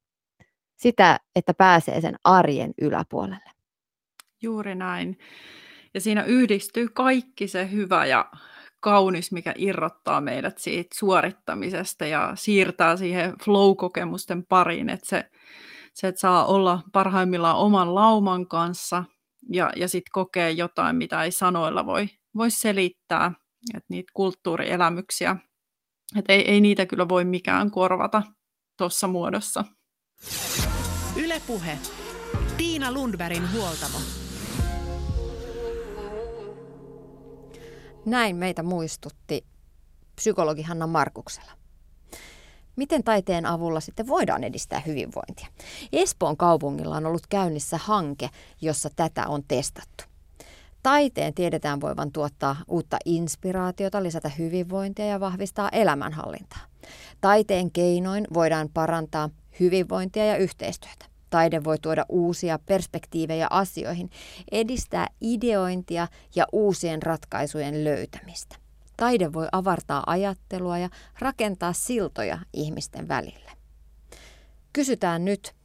sitä, 0.75 1.19
että 1.35 1.53
pääsee 1.53 2.01
sen 2.01 2.15
arjen 2.23 2.73
yläpuolelle. 2.81 3.51
Juuri 4.41 4.75
näin. 4.75 5.17
Ja 5.93 6.01
siinä 6.01 6.23
yhdistyy 6.23 6.87
kaikki 6.87 7.47
se 7.47 7.71
hyvä 7.71 8.05
ja 8.05 8.31
kaunis, 8.79 9.31
mikä 9.31 9.53
irrottaa 9.57 10.21
meidät 10.21 10.57
siitä 10.57 10.95
suorittamisesta 10.99 12.05
ja 12.05 12.31
siirtää 12.35 12.97
siihen 12.97 13.33
flow-kokemusten 13.43 14.45
pariin, 14.49 14.89
että 14.89 15.09
se 15.09 15.25
se, 15.93 16.07
että 16.07 16.21
saa 16.21 16.45
olla 16.45 16.81
parhaimmillaan 16.91 17.57
oman 17.57 17.95
lauman 17.95 18.47
kanssa 18.47 19.03
ja, 19.49 19.71
ja 19.75 19.87
sitten 19.87 20.11
kokee 20.11 20.51
jotain, 20.51 20.95
mitä 20.95 21.23
ei 21.23 21.31
sanoilla 21.31 21.85
voi, 21.85 22.09
voi 22.35 22.51
selittää, 22.51 23.31
että 23.75 23.85
niitä 23.89 24.11
kulttuurielämyksiä, 24.13 25.35
että 26.15 26.33
ei, 26.33 26.51
ei 26.51 26.61
niitä 26.61 26.85
kyllä 26.85 27.09
voi 27.09 27.25
mikään 27.25 27.71
korvata 27.71 28.23
tuossa 28.77 29.07
muodossa. 29.07 29.65
Ylepuhe. 31.15 31.77
Tiina 32.57 32.91
Lundbergin 32.91 33.51
huoltamo. 33.53 33.97
Näin 38.05 38.35
meitä 38.35 38.63
muistutti 38.63 39.45
psykologi 40.15 40.61
Hanna 40.61 40.87
Markuksella. 40.87 41.60
Miten 42.75 43.03
taiteen 43.03 43.45
avulla 43.45 43.79
sitten 43.79 44.07
voidaan 44.07 44.43
edistää 44.43 44.79
hyvinvointia? 44.79 45.47
Espoon 45.93 46.37
kaupungilla 46.37 46.95
on 46.95 47.05
ollut 47.05 47.27
käynnissä 47.27 47.77
hanke, 47.77 48.29
jossa 48.61 48.89
tätä 48.95 49.27
on 49.27 49.43
testattu. 49.47 50.03
Taiteen 50.83 51.33
tiedetään 51.33 51.81
voivan 51.81 52.11
tuottaa 52.11 52.55
uutta 52.67 52.97
inspiraatiota, 53.05 54.03
lisätä 54.03 54.31
hyvinvointia 54.37 55.05
ja 55.05 55.19
vahvistaa 55.19 55.69
elämänhallintaa. 55.69 56.59
Taiteen 57.21 57.71
keinoin 57.71 58.27
voidaan 58.33 58.69
parantaa 58.73 59.29
hyvinvointia 59.59 60.25
ja 60.25 60.37
yhteistyötä. 60.37 61.05
Taide 61.29 61.63
voi 61.63 61.79
tuoda 61.79 62.05
uusia 62.09 62.59
perspektiivejä 62.65 63.47
asioihin, 63.49 64.09
edistää 64.51 65.07
ideointia 65.21 66.07
ja 66.35 66.45
uusien 66.51 67.03
ratkaisujen 67.03 67.83
löytämistä. 67.83 68.60
Taide 69.01 69.33
voi 69.33 69.47
avartaa 69.51 70.03
ajattelua 70.07 70.77
ja 70.77 70.89
rakentaa 71.19 71.73
siltoja 71.73 72.39
ihmisten 72.53 73.07
välille. 73.07 73.51
Kysytään 74.73 75.25
nyt 75.25 75.55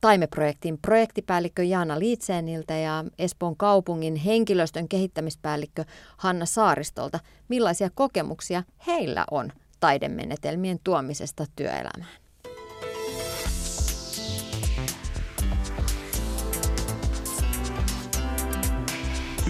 Taimeprojektin 0.00 0.78
projektipäällikkö 0.78 1.64
Jaana 1.64 1.98
Liitseeniltä 1.98 2.74
ja 2.74 3.04
Espoon 3.18 3.56
kaupungin 3.56 4.16
henkilöstön 4.16 4.88
kehittämispäällikkö 4.88 5.84
Hanna 6.16 6.46
Saaristolta, 6.46 7.20
millaisia 7.48 7.90
kokemuksia 7.94 8.62
heillä 8.86 9.24
on 9.30 9.52
taidemenetelmien 9.80 10.78
tuomisesta 10.84 11.46
työelämään. 11.56 12.14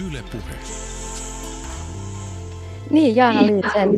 Yle 0.07 0.23
Puhe. 0.31 0.90
Niin, 2.91 3.15
Jaana 3.15 3.41
Liitsen, 3.41 3.89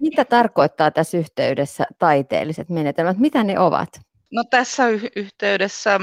mitä 0.00 0.24
tarkoittaa 0.24 0.90
tässä 0.90 1.18
yhteydessä 1.18 1.84
taiteelliset 1.98 2.68
menetelmät? 2.68 3.18
Mitä 3.18 3.44
ne 3.44 3.58
ovat? 3.58 4.00
No 4.32 4.44
tässä 4.44 4.88
y- 4.88 5.08
yhteydessä 5.16 6.00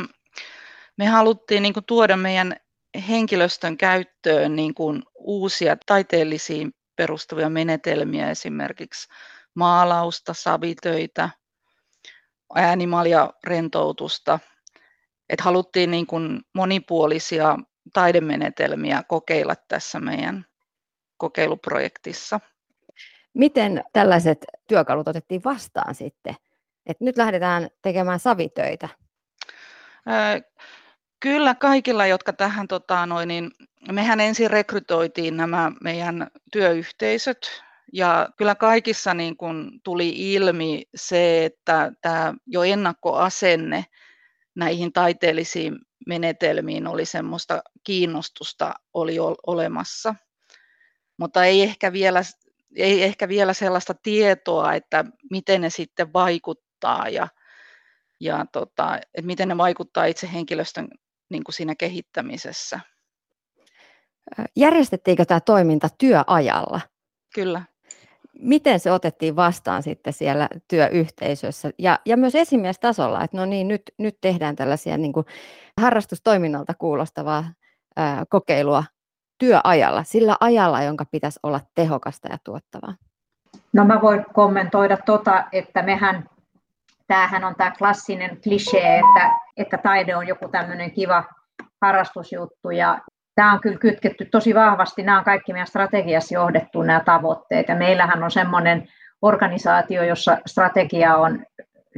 me 0.97 1.05
haluttiin 1.05 1.63
niin 1.63 1.73
kuin, 1.73 1.85
tuoda 1.85 2.17
meidän 2.17 2.55
henkilöstön 3.09 3.77
käyttöön 3.77 4.55
niin 4.55 4.73
kuin, 4.73 5.03
uusia 5.15 5.77
taiteellisiin 5.85 6.71
perustuvia 6.95 7.49
menetelmiä, 7.49 8.29
esimerkiksi 8.29 9.07
maalausta, 9.55 10.33
savitöitä, 10.33 11.29
äänimalia, 12.55 13.29
rentoutusta. 13.43 14.39
Et 15.29 15.41
haluttiin 15.41 15.91
niin 15.91 16.07
kuin, 16.07 16.39
monipuolisia 16.53 17.57
taidemenetelmiä 17.93 19.03
kokeilla 19.07 19.55
tässä 19.67 19.99
meidän 19.99 20.45
kokeiluprojektissa. 21.23 22.39
Miten 23.33 23.83
tällaiset 23.93 24.45
työkalut 24.67 25.07
otettiin 25.07 25.43
vastaan 25.43 25.95
sitten? 25.95 26.35
Et 26.85 27.01
nyt 27.01 27.17
lähdetään 27.17 27.69
tekemään 27.81 28.19
savitöitä. 28.19 28.89
Kyllä 31.19 31.55
kaikilla, 31.55 32.05
jotka 32.05 32.33
tähän, 32.33 32.67
tota, 32.67 33.05
noin, 33.05 33.27
niin 33.27 33.51
mehän 33.91 34.19
ensin 34.19 34.51
rekrytoitiin 34.51 35.37
nämä 35.37 35.71
meidän 35.83 36.27
työyhteisöt, 36.51 37.63
ja 37.93 38.29
kyllä 38.37 38.55
kaikissa 38.55 39.13
niin 39.13 39.37
kun 39.37 39.79
tuli 39.83 40.33
ilmi 40.33 40.83
se, 40.95 41.45
että 41.45 41.91
tämä 42.01 42.33
jo 42.47 42.63
ennakkoasenne 42.63 43.85
näihin 44.55 44.93
taiteellisiin 44.93 45.79
menetelmiin 46.07 46.87
oli 46.87 47.05
semmoista 47.05 47.63
kiinnostusta 47.83 48.73
oli 48.93 49.15
olemassa, 49.47 50.15
mutta 51.17 51.45
ei 51.45 51.61
ehkä 51.61 51.93
vielä, 51.93 52.21
ei 52.75 53.03
ehkä 53.03 53.27
vielä 53.27 53.53
sellaista 53.53 53.93
tietoa, 53.93 54.73
että 54.73 55.05
miten 55.31 55.61
ne 55.61 55.69
sitten 55.69 56.13
vaikuttaa 56.13 57.09
ja, 57.09 57.27
ja 58.19 58.45
tota, 58.51 58.97
että 58.97 59.27
miten 59.27 59.47
ne 59.47 59.57
vaikuttaa 59.57 60.05
itse 60.05 60.29
henkilöstön 60.33 60.87
niin 61.29 61.43
kuin 61.43 61.53
siinä 61.53 61.75
kehittämisessä. 61.75 62.79
Järjestettiinkö 64.55 65.25
tämä 65.25 65.39
toiminta 65.39 65.89
työajalla? 65.97 66.81
Kyllä 67.35 67.61
miten 68.39 68.79
se 68.79 68.91
otettiin 68.91 69.35
vastaan 69.35 69.83
sitten 69.83 70.13
siellä 70.13 70.49
työyhteisössä 70.67 71.71
ja, 71.79 71.99
ja 72.05 72.17
myös 72.17 72.35
esimiestasolla, 72.35 73.23
että 73.23 73.37
no 73.37 73.45
niin, 73.45 73.67
nyt, 73.67 73.81
nyt 73.97 74.17
tehdään 74.21 74.55
tällaisia 74.55 74.97
niin 74.97 75.13
kuin 75.13 75.25
harrastustoiminnalta 75.81 76.73
kuulostavaa 76.73 77.53
ää, 77.95 78.23
kokeilua 78.29 78.83
työajalla, 79.37 80.03
sillä 80.03 80.37
ajalla, 80.39 80.83
jonka 80.83 81.05
pitäisi 81.11 81.39
olla 81.43 81.59
tehokasta 81.75 82.27
ja 82.27 82.37
tuottavaa? 82.43 82.95
No 83.73 83.85
mä 83.85 84.01
voin 84.01 84.25
kommentoida 84.33 84.97
tota, 84.97 85.43
että 85.51 85.81
mehän, 85.81 86.29
tämähän 87.07 87.43
on 87.43 87.55
tämä 87.55 87.71
klassinen 87.77 88.41
klisee, 88.43 88.99
että, 88.99 89.31
että 89.57 89.77
taide 89.77 90.15
on 90.15 90.27
joku 90.27 90.47
tämmöinen 90.47 90.91
kiva 90.91 91.23
harrastusjuttu 91.81 92.69
ja 92.69 92.99
tämä 93.35 93.53
on 93.53 93.61
kyllä 93.61 93.77
kytketty 93.77 94.25
tosi 94.25 94.55
vahvasti, 94.55 95.03
nämä 95.03 95.17
on 95.17 95.23
kaikki 95.23 95.53
meidän 95.53 95.67
strategiassa 95.67 96.35
johdettu 96.35 96.81
nämä 96.81 96.99
tavoitteet 96.99 97.67
ja 97.67 97.75
meillähän 97.75 98.23
on 98.23 98.31
semmoinen 98.31 98.87
organisaatio, 99.21 100.03
jossa 100.03 100.37
strategia 100.45 101.17
on 101.17 101.45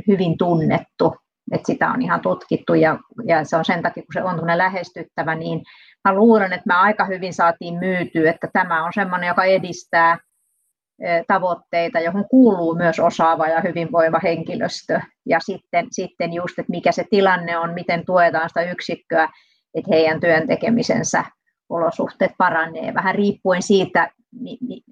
hyvin 0.08 0.38
tunnettu, 0.38 1.16
että 1.52 1.66
sitä 1.66 1.90
on 1.90 2.02
ihan 2.02 2.22
tutkittu 2.22 2.74
ja, 2.74 3.00
ja 3.26 3.44
se 3.44 3.58
on 3.58 3.66
sen 3.66 3.82
takia, 3.82 4.04
kun 4.04 4.14
se 4.14 4.24
on 4.24 4.58
lähestyttävä, 4.58 5.36
niin 5.36 5.62
mä 6.06 6.14
luulen, 6.14 6.54
että 6.54 6.68
me 6.68 6.74
aika 6.74 7.06
hyvin 7.06 7.34
saatiin 7.34 7.80
myytyä, 7.80 8.30
että 8.30 8.48
tämä 8.54 8.86
on 8.86 8.92
semmoinen, 8.96 9.28
joka 9.28 9.44
edistää 9.44 10.18
tavoitteita, 11.28 12.00
johon 12.00 12.26
kuuluu 12.30 12.76
myös 12.76 13.00
osaava 13.00 13.48
ja 13.48 13.62
hyvinvoiva 13.62 14.20
henkilöstö. 14.24 15.00
Ja 15.26 15.40
sitten, 15.40 15.88
sitten 15.92 16.34
just, 16.34 16.60
että 16.60 16.70
mikä 16.72 16.92
se 16.92 17.06
tilanne 17.10 17.58
on, 17.58 17.74
miten 17.74 18.06
tuetaan 18.06 18.50
sitä 18.50 18.62
yksikköä, 18.62 19.30
että 19.76 19.92
heidän 19.94 20.20
työn 20.20 20.48
tekemisensä 20.48 21.26
olosuhteet 21.70 22.32
paranee 22.38 22.94
vähän 22.94 23.16
riippuen 23.16 23.62
siitä, 23.62 24.10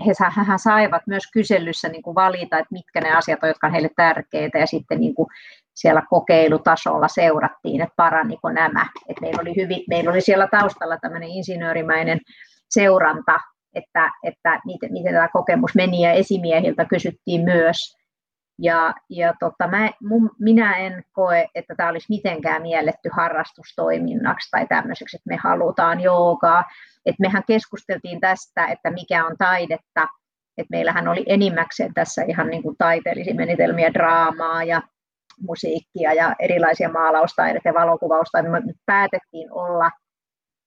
he 0.05 0.13
saivat 0.57 1.01
myös 1.07 1.23
kyselyssä 1.33 1.89
niin 1.89 2.01
kuin 2.01 2.15
valita, 2.15 2.57
että 2.57 2.71
mitkä 2.71 3.01
ne 3.01 3.11
asiat 3.11 3.43
on, 3.43 3.49
jotka 3.49 3.67
on 3.67 3.73
heille 3.73 3.89
tärkeitä 3.95 4.57
ja 4.57 4.67
sitten 4.67 4.99
niin 4.99 5.15
kuin 5.15 5.27
siellä 5.73 6.03
kokeilutasolla 6.09 7.07
seurattiin, 7.07 7.81
että 7.81 7.93
paraniko 7.97 8.51
nämä. 8.51 8.85
Et 9.09 9.21
meillä, 9.21 9.41
oli 9.41 9.55
hyvin, 9.55 9.83
meillä 9.89 10.11
oli 10.11 10.21
siellä 10.21 10.47
taustalla 10.47 10.97
tämmöinen 10.97 11.29
insinöörimäinen 11.29 12.19
seuranta, 12.69 13.39
että, 13.73 14.11
että 14.23 14.59
miten, 14.65 14.93
miten 14.93 15.13
tämä 15.13 15.27
kokemus 15.33 15.75
meni 15.75 16.01
ja 16.01 16.11
esimiehiltä 16.11 16.85
kysyttiin 16.85 17.41
myös, 17.41 18.02
ja, 18.63 18.93
ja 19.09 19.33
tota, 19.39 19.67
mä, 19.67 19.89
mun, 20.01 20.29
minä 20.39 20.77
en 20.77 21.03
koe, 21.11 21.47
että 21.55 21.75
tämä 21.77 21.89
olisi 21.89 22.07
mitenkään 22.09 22.61
mielletty 22.61 23.09
harrastustoiminnaksi 23.11 24.51
tai 24.51 24.67
tämmöiseksi, 24.67 25.17
että 25.17 25.29
me 25.29 25.37
halutaan 25.43 25.99
joogaa. 25.99 26.63
Et 27.05 27.15
mehän 27.19 27.43
keskusteltiin 27.47 28.19
tästä, 28.19 28.67
että 28.67 28.91
mikä 28.91 29.25
on 29.25 29.35
taidetta. 29.37 30.07
Et 30.57 30.67
meillähän 30.69 31.07
oli 31.07 31.23
enimmäkseen 31.27 31.93
tässä 31.93 32.23
ihan 32.27 32.47
niin 32.47 32.63
kuin 32.63 32.77
taiteellisia 32.77 33.35
menetelmiä, 33.35 33.93
draamaa 33.93 34.63
ja 34.63 34.81
musiikkia 35.41 36.13
ja 36.13 36.35
erilaisia 36.39 36.89
maalaustaidetta 36.89 37.69
ja 37.69 37.73
valokuvausta. 37.73 38.43
Me 38.43 38.61
päätettiin 38.85 39.51
olla 39.51 39.91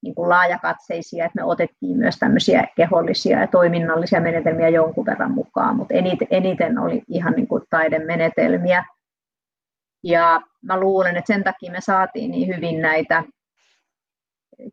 niin 0.06 0.14
kuin 0.14 0.28
laajakatseisia, 0.28 1.24
että 1.24 1.36
me 1.40 1.44
otettiin 1.44 1.96
myös 1.96 2.18
tämmöisiä 2.18 2.66
kehollisia 2.76 3.40
ja 3.40 3.46
toiminnallisia 3.46 4.20
menetelmiä 4.20 4.68
jonkun 4.68 5.06
verran 5.06 5.30
mukaan, 5.30 5.76
mutta 5.76 5.94
eniten, 5.94 6.28
eniten 6.30 6.78
oli 6.78 7.02
ihan 7.08 7.32
niin 7.32 7.46
kuin 7.46 7.62
taidemenetelmiä. 7.70 8.84
Ja 10.04 10.40
mä 10.62 10.80
luulen, 10.80 11.16
että 11.16 11.34
sen 11.34 11.44
takia 11.44 11.72
me 11.72 11.80
saatiin 11.80 12.30
niin 12.30 12.56
hyvin 12.56 12.82
näitä 12.82 13.24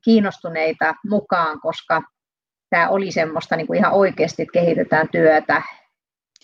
kiinnostuneita 0.03 0.95
mukaan, 1.09 1.61
koska 1.61 2.01
tämä 2.69 2.89
oli 2.89 3.11
semmoista 3.11 3.55
niin 3.55 3.67
kuin 3.67 3.77
ihan 3.77 3.93
oikeasti, 3.93 4.41
että 4.41 4.53
kehitetään 4.53 5.09
työtä 5.11 5.61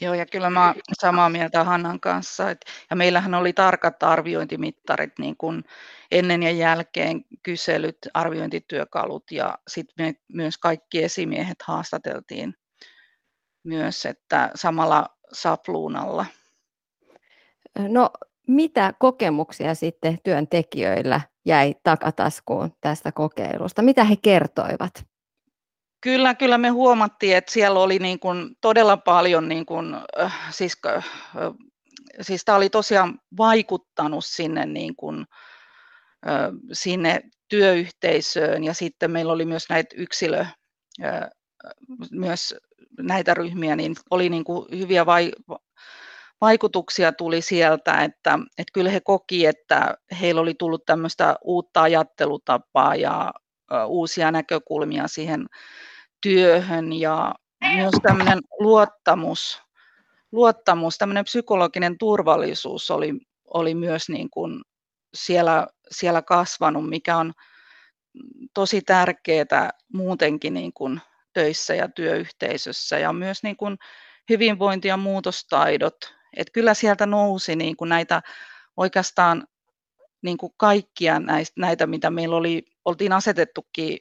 Joo, 0.01 0.13
ja 0.13 0.25
kyllä 0.25 0.49
mä 0.49 0.73
samaa 0.93 1.29
mieltä 1.29 1.63
Hannan 1.63 1.99
kanssa. 1.99 2.51
Et, 2.51 2.65
ja 2.89 2.95
meillähän 2.95 3.33
oli 3.33 3.53
tarkat 3.53 4.03
arviointimittarit 4.03 5.19
niin 5.19 5.37
kuin 5.37 5.63
ennen 6.11 6.43
ja 6.43 6.51
jälkeen 6.51 7.25
kyselyt, 7.43 7.97
arviointityökalut 8.13 9.31
ja 9.31 9.57
sitten 9.67 10.05
me 10.05 10.15
myös 10.33 10.57
kaikki 10.57 11.03
esimiehet 11.03 11.61
haastateltiin 11.61 12.53
myös, 13.63 14.05
että 14.05 14.51
samalla 14.55 15.05
sapluunalla. 15.33 16.25
No 17.79 18.09
mitä 18.47 18.93
kokemuksia 18.99 19.75
sitten 19.75 20.17
työntekijöillä 20.23 21.21
jäi 21.45 21.75
takataskuun 21.83 22.71
tästä 22.81 23.11
kokeilusta? 23.11 23.81
Mitä 23.81 24.03
he 24.03 24.15
kertoivat? 24.15 25.08
Kyllä, 26.01 26.35
kyllä 26.35 26.57
me 26.57 26.69
huomattiin, 26.69 27.37
että 27.37 27.51
siellä 27.51 27.79
oli 27.79 27.99
niin 27.99 28.19
kuin 28.19 28.55
todella 28.61 28.97
paljon, 28.97 29.49
niin 29.49 29.65
kuin, 29.65 29.95
äh, 30.21 30.51
siis, 30.51 30.77
äh, 30.87 31.05
siis 32.21 32.45
tämä 32.45 32.55
oli 32.55 32.69
tosiaan 32.69 33.19
vaikuttanut 33.37 34.25
sinne 34.25 34.65
niin 34.65 34.95
kuin, 34.95 35.25
sinne 36.71 37.21
työyhteisöön 37.49 38.63
ja 38.63 38.73
sitten 38.73 39.11
meillä 39.11 39.33
oli 39.33 39.45
myös 39.45 39.69
näitä 39.69 39.95
yksilö, 39.97 40.45
myös 42.11 42.55
näitä 42.99 43.33
ryhmiä, 43.33 43.75
niin 43.75 43.95
oli 44.09 44.29
niin 44.29 44.43
kuin 44.43 44.79
hyviä 44.79 45.05
vai, 45.05 45.31
vaikutuksia 46.41 47.11
tuli 47.11 47.41
sieltä, 47.41 48.03
että, 48.03 48.39
että 48.57 48.71
kyllä 48.73 48.89
he 48.89 48.99
koki, 48.99 49.45
että 49.45 49.97
heillä 50.21 50.41
oli 50.41 50.53
tullut 50.53 50.85
tämmöistä 50.85 51.35
uutta 51.43 51.81
ajattelutapaa 51.81 52.95
ja 52.95 53.33
uusia 53.87 54.31
näkökulmia 54.31 55.07
siihen 55.07 55.45
työhön 56.21 56.93
ja 56.93 57.35
myös 57.75 57.93
tämmöinen 58.03 58.39
luottamus, 58.59 59.61
luottamus 60.31 60.97
tämmöinen 60.97 61.25
psykologinen 61.25 61.97
turvallisuus 61.97 62.91
oli, 62.91 63.13
oli 63.53 63.75
myös 63.75 64.09
niin 64.09 64.29
kuin 64.29 64.61
siellä, 65.13 65.67
siellä 65.91 66.21
kasvanut, 66.21 66.89
mikä 66.89 67.17
on 67.17 67.33
tosi 68.53 68.81
tärkeää 68.81 69.69
muutenkin 69.93 70.53
niin 70.53 70.73
kuin 70.73 71.01
töissä 71.33 71.75
ja 71.75 71.89
työyhteisössä 71.89 72.99
ja 72.99 73.13
myös 73.13 73.43
niin 73.43 73.57
kuin 73.57 73.77
hyvinvointi- 74.29 74.87
ja 74.87 74.97
muutostaidot. 74.97 75.95
Että 76.37 76.51
kyllä 76.51 76.73
sieltä 76.73 77.05
nousi 77.05 77.55
niin 77.55 77.77
kuin 77.77 77.89
näitä 77.89 78.21
oikeastaan 78.77 79.47
niin 80.21 80.37
kuin 80.37 80.53
kaikkia 80.57 81.19
näistä, 81.19 81.61
näitä, 81.61 81.87
mitä 81.87 82.09
meillä 82.09 82.35
oli, 82.35 82.65
oltiin 82.85 83.13
asetettukin 83.13 83.97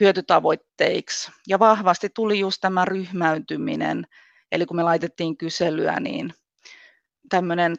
hyötytavoitteiksi. 0.00 1.32
Ja 1.48 1.58
vahvasti 1.58 2.08
tuli 2.14 2.38
just 2.38 2.58
tämä 2.60 2.84
ryhmäytyminen, 2.84 4.06
eli 4.52 4.66
kun 4.66 4.76
me 4.76 4.82
laitettiin 4.82 5.36
kyselyä, 5.36 6.00
niin 6.00 6.34
tämmöinen 7.28 7.76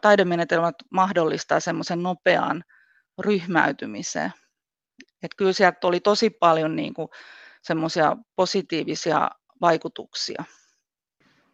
taidemenetelmät 0.00 0.74
mahdollistaa 0.90 1.60
semmoisen 1.60 2.02
nopean 2.02 2.64
ryhmäytymisen. 3.18 4.32
Että 5.22 5.36
kyllä 5.36 5.52
sieltä 5.52 5.86
oli 5.86 6.00
tosi 6.00 6.30
paljon 6.30 6.76
niin 6.76 6.94
semmoisia 7.62 8.16
positiivisia 8.36 9.30
vaikutuksia. 9.60 10.44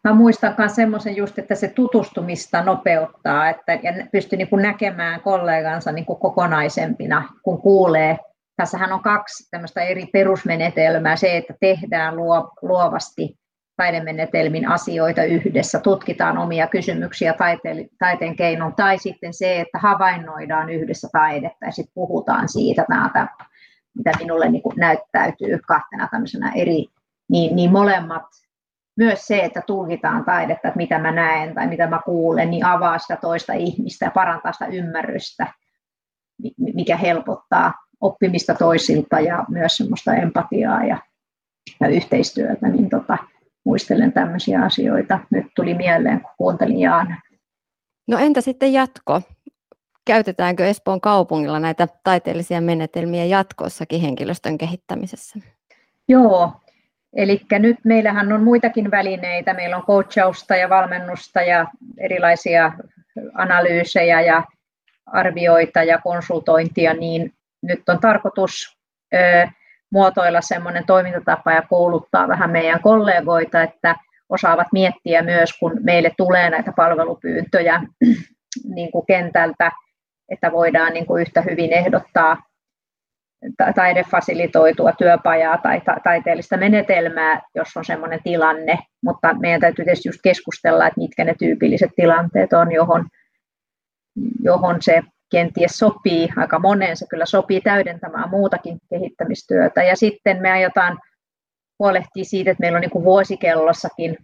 Mä 0.07 0.13
muistan 0.13 0.55
myös 0.57 0.75
semmoisen 0.75 1.15
just, 1.15 1.39
että 1.39 1.55
se 1.55 1.67
tutustumista 1.67 2.61
nopeuttaa, 2.61 3.49
että 3.49 3.73
ja 3.73 3.93
pystyy 4.11 4.37
niin 4.37 4.47
kuin 4.47 4.61
näkemään 4.61 5.21
kollegansa 5.21 5.91
niin 5.91 6.05
kuin 6.05 6.19
kokonaisempina, 6.19 7.29
kun 7.43 7.61
kuulee. 7.61 8.17
Tässähän 8.55 8.93
on 8.93 9.01
kaksi 9.01 9.47
tämmöistä 9.51 9.81
eri 9.81 10.05
perusmenetelmää, 10.05 11.15
se, 11.15 11.37
että 11.37 11.53
tehdään 11.59 12.15
luovasti 12.61 13.37
taidemenetelmin 13.75 14.67
asioita 14.67 15.23
yhdessä, 15.23 15.79
tutkitaan 15.79 16.37
omia 16.37 16.67
kysymyksiä 16.67 17.33
taiteen, 17.33 17.89
taiteen 17.99 18.35
keinon, 18.35 18.75
tai 18.75 18.97
sitten 18.97 19.33
se, 19.33 19.59
että 19.59 19.79
havainnoidaan 19.79 20.69
yhdessä 20.69 21.07
taidetta 21.11 21.65
ja 21.65 21.71
sitten 21.71 21.93
puhutaan 21.93 22.49
siitä, 22.49 22.85
näitä, 22.89 23.27
mitä 23.97 24.11
minulle 24.19 24.49
niin 24.49 24.63
näyttäytyy 24.77 25.59
kahtena 25.67 26.07
tämmöisenä 26.11 26.51
eri, 26.55 26.85
niin, 27.29 27.55
niin 27.55 27.71
molemmat, 27.71 28.25
myös 28.97 29.27
se, 29.27 29.39
että 29.39 29.61
tulkitaan 29.67 30.25
taidetta, 30.25 30.67
että 30.67 30.77
mitä 30.77 30.99
mä 30.99 31.11
näen 31.11 31.55
tai 31.55 31.67
mitä 31.67 31.87
mä 31.87 32.01
kuulen, 32.05 32.49
niin 32.49 32.65
avaa 32.65 32.99
sitä 32.99 33.15
toista 33.15 33.53
ihmistä 33.53 34.05
ja 34.05 34.11
parantaa 34.11 34.51
sitä 34.51 34.65
ymmärrystä, 34.65 35.47
mikä 36.57 36.97
helpottaa 36.97 37.73
oppimista 38.01 38.53
toisilta 38.53 39.19
ja 39.19 39.45
myös 39.49 39.77
semmoista 39.77 40.13
empatiaa 40.13 40.83
ja, 40.83 40.97
ja 41.79 41.87
yhteistyötä, 41.87 42.67
niin 42.67 42.89
tota, 42.89 43.17
muistelen 43.65 44.13
tämmöisiä 44.13 44.61
asioita. 44.61 45.19
Nyt 45.29 45.45
tuli 45.55 45.73
mieleen, 45.73 46.21
kun 46.21 46.31
kuuntelin 46.37 46.79
Jaana. 46.79 47.21
No 48.07 48.17
entä 48.17 48.41
sitten 48.41 48.73
jatko? 48.73 49.21
Käytetäänkö 50.05 50.65
Espoon 50.65 51.01
kaupungilla 51.01 51.59
näitä 51.59 51.87
taiteellisia 52.03 52.61
menetelmiä 52.61 53.25
jatkossakin 53.25 54.01
henkilöstön 54.01 54.57
kehittämisessä? 54.57 55.39
Joo, 56.07 56.51
eli 57.13 57.41
nyt 57.51 57.77
meillähän 57.83 58.33
on 58.33 58.43
muitakin 58.43 58.91
välineitä. 58.91 59.53
Meillä 59.53 59.77
on 59.77 59.85
coachausta 59.85 60.55
ja 60.55 60.69
valmennusta 60.69 61.41
ja 61.41 61.65
erilaisia 61.97 62.71
analyysejä 63.33 64.21
ja 64.21 64.43
arvioita 65.05 65.83
ja 65.83 65.97
konsultointia, 65.97 66.93
niin 66.93 67.33
nyt 67.61 67.89
on 67.89 67.99
tarkoitus 67.99 68.77
muotoilla 69.91 70.41
semmoinen 70.41 70.85
toimintatapa 70.85 71.51
ja 71.51 71.61
kouluttaa 71.61 72.27
vähän 72.27 72.49
meidän 72.49 72.81
kollegoita, 72.81 73.63
että 73.63 73.95
osaavat 74.29 74.67
miettiä 74.71 75.21
myös, 75.21 75.53
kun 75.59 75.77
meille 75.83 76.11
tulee 76.17 76.49
näitä 76.49 76.71
palvelupyyntöjä 76.75 77.81
niin 78.63 78.91
kuin 78.91 79.05
kentältä, 79.05 79.71
että 80.29 80.51
voidaan 80.51 80.93
niin 80.93 81.05
kuin 81.05 81.21
yhtä 81.21 81.41
hyvin 81.41 81.73
ehdottaa 81.73 82.46
taidefasilitoitua 83.75 84.91
työpajaa 84.91 85.57
tai 85.57 85.81
ta- 85.81 85.97
taiteellista 86.03 86.57
menetelmää, 86.57 87.41
jos 87.55 87.77
on 87.77 87.85
sellainen 87.85 88.23
tilanne, 88.23 88.79
mutta 89.03 89.33
meidän 89.33 89.61
täytyy 89.61 89.85
tietysti 89.85 90.09
just 90.09 90.19
keskustella, 90.23 90.87
että 90.87 90.99
mitkä 90.99 91.23
ne 91.23 91.35
tyypilliset 91.39 91.91
tilanteet 91.95 92.53
on, 92.53 92.71
johon, 92.71 93.07
johon 94.43 94.81
se 94.81 95.01
kenties 95.31 95.71
sopii, 95.71 96.29
aika 96.37 96.59
moneen 96.59 96.97
se 96.97 97.05
kyllä 97.09 97.25
sopii 97.25 97.61
täydentämään 97.61 98.29
muutakin 98.29 98.77
kehittämistyötä. 98.89 99.83
Ja 99.83 99.95
sitten 99.95 100.41
me 100.41 100.51
aiotaan 100.51 100.99
huolehtia 101.79 102.23
siitä, 102.23 102.51
että 102.51 102.61
meillä 102.61 102.75
on 102.75 102.81
niin 102.81 102.91
kuin 102.91 103.05
vuosikellossakin 103.05 104.17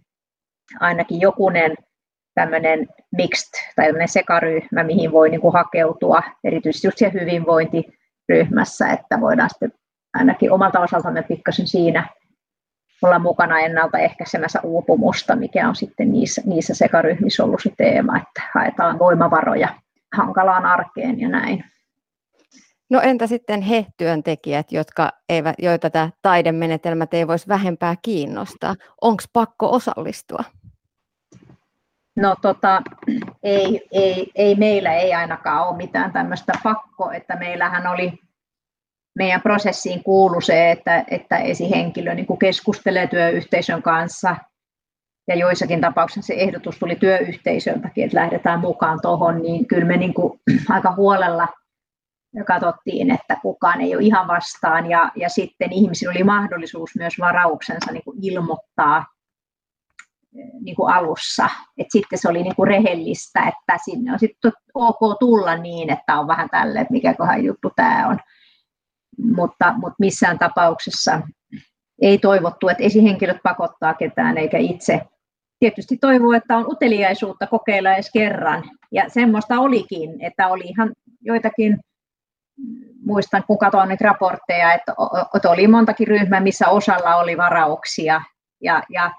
ainakin 0.80 1.20
jokunen 1.20 1.74
tämmöinen 2.34 2.86
mixed 3.16 3.72
tai 3.76 3.92
sekaryhmä, 4.06 4.84
mihin 4.84 5.12
voi 5.12 5.30
niin 5.30 5.40
kuin 5.40 5.52
hakeutua, 5.52 6.22
erityisesti 6.44 6.86
just 6.86 6.98
siellä 6.98 7.26
hyvinvointiryhmässä, 8.28 8.88
että 8.88 9.20
voidaan 9.20 9.50
sitten 9.50 9.72
ainakin 10.14 10.52
omalta 10.52 10.80
osaltamme 10.80 11.22
pikkasen 11.22 11.66
siinä 11.66 12.08
olla 13.02 13.18
mukana 13.18 13.58
ennaltaehkäisemässä 13.60 14.60
uupumusta, 14.62 15.36
mikä 15.36 15.68
on 15.68 15.76
sitten 15.76 16.12
niissä, 16.12 16.42
niissä 16.46 16.74
sekaryhmissä 16.74 17.44
ollut 17.44 17.60
se 17.62 17.70
teema, 17.76 18.16
että 18.16 18.42
haetaan 18.54 18.98
voimavaroja 18.98 19.68
hankalaan 20.16 20.66
arkeen 20.66 21.20
ja 21.20 21.28
näin. 21.28 21.64
No 22.90 23.00
entä 23.00 23.26
sitten 23.26 23.62
he 23.62 23.86
työntekijät, 23.96 24.72
jotka 24.72 25.10
eivät, 25.28 25.54
joita 25.58 25.90
tämä 25.90 26.10
taidemenetelmät 26.22 27.14
ei 27.14 27.26
voisi 27.26 27.48
vähempää 27.48 27.94
kiinnostaa? 28.02 28.74
Onko 29.00 29.22
pakko 29.32 29.72
osallistua? 29.72 30.44
No 32.16 32.36
tota, 32.42 32.82
ei, 33.42 33.88
ei, 33.92 34.30
ei, 34.34 34.54
meillä 34.54 34.94
ei 34.94 35.14
ainakaan 35.14 35.68
ole 35.68 35.76
mitään 35.76 36.12
tämmöistä 36.12 36.52
pakko, 36.62 37.10
että 37.10 37.36
meillähän 37.36 37.86
oli 37.86 38.12
meidän 39.18 39.42
prosessiin 39.42 40.04
kuulu 40.04 40.40
se, 40.40 40.70
että, 40.70 41.04
että 41.10 41.38
esihenkilö 41.38 42.14
niin 42.14 42.38
keskustelee 42.40 43.06
työyhteisön 43.06 43.82
kanssa. 43.82 44.36
Ja 45.28 45.34
joissakin 45.34 45.80
tapauksissa 45.80 46.26
se 46.26 46.34
ehdotus 46.34 46.78
tuli 46.78 46.96
työyhteisöltäkin, 46.96 48.04
että 48.04 48.16
lähdetään 48.16 48.60
mukaan 48.60 48.98
tuohon, 49.02 49.42
niin 49.42 49.66
kyllä 49.66 49.84
me 49.84 49.96
niin 49.96 50.14
kuin 50.14 50.40
aika 50.68 50.94
huolella 50.96 51.48
katsottiin, 52.46 53.10
että 53.10 53.36
kukaan 53.42 53.80
ei 53.80 53.94
ole 53.94 54.02
ihan 54.02 54.28
vastaan. 54.28 54.90
Ja, 54.90 55.10
ja 55.16 55.28
sitten 55.28 55.72
ihmisillä 55.72 56.10
oli 56.10 56.24
mahdollisuus 56.24 56.90
myös 56.98 57.14
varauksensa 57.20 57.92
niin 57.92 58.04
kuin 58.04 58.18
ilmoittaa 58.22 59.04
niin 60.60 60.76
kuin 60.76 60.92
alussa. 60.94 61.48
Et 61.78 61.86
sitten 61.90 62.18
se 62.18 62.28
oli 62.28 62.42
niin 62.42 62.56
kuin 62.56 62.68
rehellistä, 62.68 63.40
että 63.40 63.78
sinne 63.84 64.12
on 64.12 64.18
sitten 64.18 64.52
ok 64.74 64.98
tulla 65.20 65.56
niin, 65.56 65.92
että 65.92 66.18
on 66.18 66.26
vähän 66.26 66.48
tälle, 66.50 66.80
että 66.80 66.92
mikäköhän 66.92 67.44
juttu 67.44 67.70
tämä 67.76 68.08
on. 68.08 68.18
Mutta, 69.36 69.74
mutta 69.76 69.96
missään 69.98 70.38
tapauksessa 70.38 71.20
ei 72.02 72.18
toivottu, 72.18 72.68
että 72.68 72.82
esihenkilöt 72.82 73.42
pakottaa 73.42 73.94
ketään 73.94 74.38
eikä 74.38 74.58
itse 74.58 75.00
tietysti 75.58 75.96
toivoo, 75.96 76.32
että 76.32 76.56
on 76.56 76.72
uteliaisuutta 76.72 77.46
kokeilla 77.46 77.92
edes 77.92 78.10
kerran. 78.12 78.64
Ja 78.92 79.04
semmoista 79.08 79.60
olikin, 79.60 80.24
että 80.24 80.48
oli 80.48 80.64
ihan 80.64 80.92
joitakin, 81.20 81.78
muistan 83.06 83.44
kun 83.46 83.58
katsoin 83.58 83.88
nyt 83.88 84.00
raportteja, 84.00 84.72
että, 84.72 84.94
oli 85.48 85.66
montakin 85.66 86.08
ryhmää, 86.08 86.40
missä 86.40 86.68
osalla 86.68 87.16
oli 87.16 87.36
varauksia. 87.36 88.22
Ja, 88.62 88.82
ja 88.88 89.10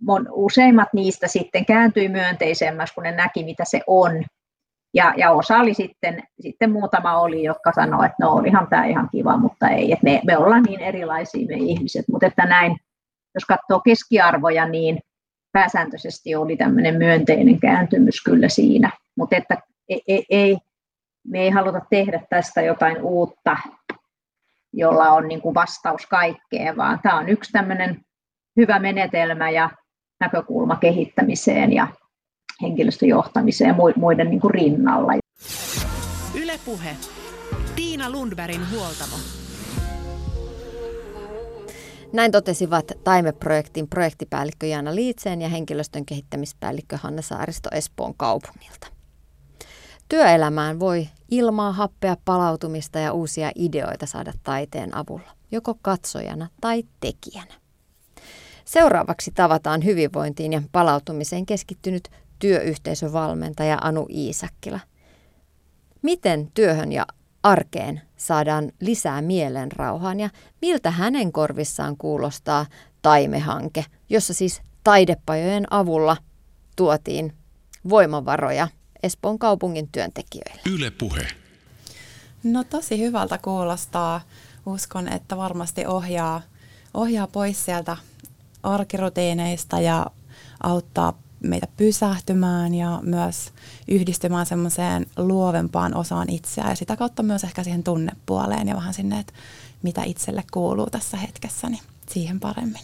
mon, 0.00 0.28
useimmat 0.30 0.88
niistä 0.92 1.28
sitten 1.28 1.66
kääntyi 1.66 2.08
myönteisemmäksi, 2.08 2.94
kun 2.94 3.02
ne 3.02 3.12
näki, 3.12 3.44
mitä 3.44 3.64
se 3.66 3.80
on. 3.86 4.24
Ja, 4.94 5.14
ja 5.16 5.30
osa 5.30 5.56
oli 5.56 5.74
sitten, 5.74 6.22
sitten 6.40 6.72
muutama 6.72 7.20
oli, 7.20 7.42
jotka 7.42 7.72
sanoivat, 7.72 8.06
että 8.06 8.24
no 8.24 8.30
olihan 8.30 8.66
tämä 8.70 8.84
ihan 8.84 9.08
kiva, 9.12 9.36
mutta 9.36 9.68
ei, 9.68 9.92
että 9.92 10.04
me, 10.04 10.20
me 10.26 10.38
ollaan 10.38 10.62
niin 10.62 10.80
erilaisia 10.80 11.46
me 11.46 11.54
ihmiset. 11.54 12.04
Mutta 12.12 12.26
että 12.26 12.46
näin, 12.46 12.76
jos 13.34 13.44
katsoo 13.44 13.80
keskiarvoja, 13.80 14.68
niin 14.68 14.98
pääsääntöisesti 15.52 16.34
oli 16.34 16.56
tämmöinen 16.56 16.94
myönteinen 16.94 17.60
kääntymys 17.60 18.22
kyllä 18.24 18.48
siinä, 18.48 18.90
mutta 19.16 19.36
että 19.36 19.56
ei, 19.88 20.26
ei, 20.30 20.58
me 21.26 21.38
ei 21.38 21.50
haluta 21.50 21.80
tehdä 21.90 22.20
tästä 22.30 22.62
jotain 22.62 23.02
uutta, 23.02 23.56
jolla 24.72 25.10
on 25.10 25.28
niin 25.28 25.40
kuin 25.40 25.54
vastaus 25.54 26.06
kaikkeen, 26.06 26.76
vaan 26.76 27.00
tämä 27.02 27.18
on 27.18 27.28
yksi 27.28 27.52
tämmöinen 27.52 28.00
hyvä 28.56 28.78
menetelmä 28.78 29.50
ja 29.50 29.70
näkökulma 30.20 30.76
kehittämiseen 30.76 31.72
ja 31.72 31.88
henkilöstöjohtamiseen 32.62 33.74
muiden 33.96 34.30
niin 34.30 34.40
kuin 34.40 34.50
rinnalla. 34.50 35.12
Ylepuhe. 36.34 36.96
Tiina 37.76 38.10
Lundbergin 38.10 38.70
huoltamo. 38.70 39.16
Näin 42.12 42.32
totesivat 42.32 42.92
Taime-projektin 43.04 43.88
projektipäällikkö 43.88 44.66
Jaana 44.66 44.94
Liitseen 44.94 45.42
ja 45.42 45.48
henkilöstön 45.48 46.06
kehittämispäällikkö 46.06 46.96
Hanna 46.96 47.22
Saaristo 47.22 47.68
Espoon 47.72 48.14
kaupungilta. 48.14 48.86
Työelämään 50.08 50.80
voi 50.80 51.08
ilmaa, 51.30 51.72
happea, 51.72 52.16
palautumista 52.24 52.98
ja 52.98 53.12
uusia 53.12 53.50
ideoita 53.54 54.06
saada 54.06 54.32
taiteen 54.42 54.96
avulla, 54.96 55.30
joko 55.52 55.74
katsojana 55.82 56.48
tai 56.60 56.82
tekijänä. 57.00 57.59
Seuraavaksi 58.70 59.30
tavataan 59.30 59.84
hyvinvointiin 59.84 60.52
ja 60.52 60.62
palautumiseen 60.72 61.46
keskittynyt 61.46 62.08
työyhteisövalmentaja 62.38 63.78
Anu 63.82 64.06
Iisakkila. 64.10 64.80
Miten 66.02 66.50
työhön 66.54 66.92
ja 66.92 67.06
arkeen 67.42 68.00
saadaan 68.16 68.72
lisää 68.80 69.22
mielenrauhaan 69.22 70.20
ja 70.20 70.30
miltä 70.62 70.90
hänen 70.90 71.32
korvissaan 71.32 71.96
kuulostaa 71.96 72.66
taimehanke, 73.02 73.84
jossa 74.08 74.34
siis 74.34 74.62
taidepajojen 74.84 75.72
avulla 75.72 76.16
tuotiin 76.76 77.32
voimavaroja 77.88 78.68
Espoon 79.02 79.38
kaupungin 79.38 79.88
työntekijöille. 79.92 80.62
Yle 80.74 80.90
puhe. 80.90 81.26
No 82.44 82.64
tosi 82.64 82.98
hyvältä 82.98 83.38
kuulostaa. 83.38 84.20
Uskon, 84.66 85.08
että 85.08 85.36
varmasti 85.36 85.86
ohjaa, 85.86 86.42
ohjaa 86.94 87.26
pois 87.26 87.64
sieltä 87.64 87.96
arkirutiineista 88.62 89.80
ja 89.80 90.06
auttaa 90.62 91.18
meitä 91.40 91.66
pysähtymään 91.76 92.74
ja 92.74 93.00
myös 93.02 93.52
yhdistymään 93.88 94.46
semmoiseen 94.46 95.06
luovempaan 95.16 95.96
osaan 95.96 96.30
itseä 96.30 96.68
ja 96.68 96.74
sitä 96.74 96.96
kautta 96.96 97.22
myös 97.22 97.44
ehkä 97.44 97.64
siihen 97.64 97.82
tunnepuoleen 97.82 98.68
ja 98.68 98.76
vähän 98.76 98.94
sinne, 98.94 99.18
että 99.18 99.32
mitä 99.82 100.02
itselle 100.04 100.44
kuuluu 100.52 100.86
tässä 100.86 101.16
hetkessä, 101.16 101.68
niin 101.68 101.82
siihen 102.10 102.40
paremmin. 102.40 102.82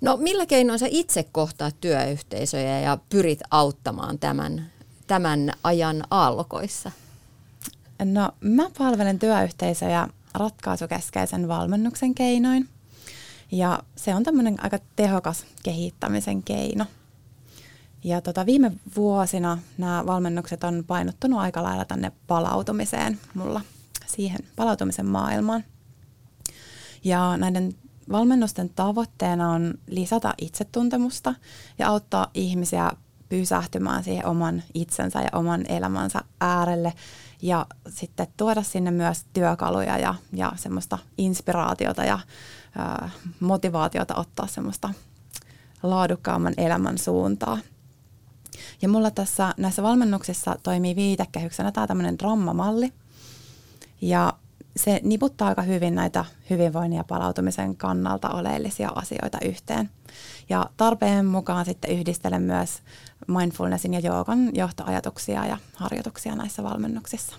No 0.00 0.16
millä 0.16 0.46
keinoin 0.46 0.78
sä 0.78 0.86
itse 0.90 1.22
kohtaat 1.32 1.76
työyhteisöjä 1.80 2.80
ja 2.80 2.98
pyrit 3.08 3.40
auttamaan 3.50 4.18
tämän, 4.18 4.66
tämän 5.06 5.52
ajan 5.64 6.04
alkoissa? 6.10 6.90
No 8.04 8.30
mä 8.40 8.70
palvelen 8.78 9.18
työyhteisöjä 9.18 10.08
ratkaisukeskeisen 10.34 11.48
valmennuksen 11.48 12.14
keinoin. 12.14 12.68
Ja 13.52 13.82
se 13.96 14.14
on 14.14 14.22
tämmöinen 14.22 14.64
aika 14.64 14.78
tehokas 14.96 15.46
kehittämisen 15.62 16.42
keino– 16.42 16.86
ja 18.04 18.20
tota, 18.20 18.46
viime 18.46 18.72
vuosina 18.96 19.58
nämä 19.78 20.06
valmennukset 20.06 20.64
on 20.64 20.84
painottunut 20.86 21.40
aika 21.40 21.62
lailla 21.62 21.84
tänne 21.84 22.12
palautumiseen 22.26 23.20
mulla, 23.34 23.60
siihen 24.06 24.40
palautumisen 24.56 25.06
maailmaan. 25.06 25.64
Ja 27.04 27.36
näiden 27.36 27.74
valmennusten 28.12 28.70
tavoitteena 28.70 29.50
on 29.50 29.74
lisätä 29.86 30.34
itsetuntemusta 30.38 31.34
ja 31.78 31.88
auttaa 31.88 32.30
ihmisiä 32.34 32.90
pysähtymään 33.28 34.04
siihen 34.04 34.26
oman 34.26 34.62
itsensä 34.74 35.20
ja 35.20 35.28
oman 35.32 35.64
elämänsä 35.68 36.20
äärelle 36.40 36.92
ja 37.42 37.66
sitten 37.88 38.26
tuoda 38.36 38.62
sinne 38.62 38.90
myös 38.90 39.24
työkaluja 39.32 39.98
ja, 39.98 40.14
ja 40.32 40.52
semmoista 40.56 40.98
inspiraatiota 41.18 42.04
ja 42.04 42.18
motivaatiota 43.40 44.14
ottaa 44.14 44.46
semmoista 44.46 44.94
laadukkaamman 45.82 46.54
elämän 46.56 46.98
suuntaa. 46.98 47.58
Ja 48.82 48.88
mulla 48.88 49.10
tässä 49.10 49.54
näissä 49.56 49.82
valmennuksissa 49.82 50.56
toimii 50.62 50.96
viitekehyksenä 50.96 51.72
tämä 51.72 51.86
tämmöinen 51.86 52.18
drammamalli. 52.18 52.92
Ja 54.00 54.32
se 54.76 55.00
niputtaa 55.02 55.48
aika 55.48 55.62
hyvin 55.62 55.94
näitä 55.94 56.24
hyvinvoinnin 56.50 56.96
ja 56.96 57.04
palautumisen 57.04 57.76
kannalta 57.76 58.28
oleellisia 58.28 58.92
asioita 58.94 59.38
yhteen. 59.44 59.90
Ja 60.48 60.66
tarpeen 60.76 61.26
mukaan 61.26 61.64
sitten 61.64 61.90
yhdistelen 61.90 62.42
myös 62.42 62.82
mindfulnessin 63.28 63.94
ja 63.94 64.00
joogan 64.00 64.50
johtoajatuksia 64.54 65.46
ja 65.46 65.58
harjoituksia 65.76 66.34
näissä 66.34 66.62
valmennuksissa. 66.62 67.36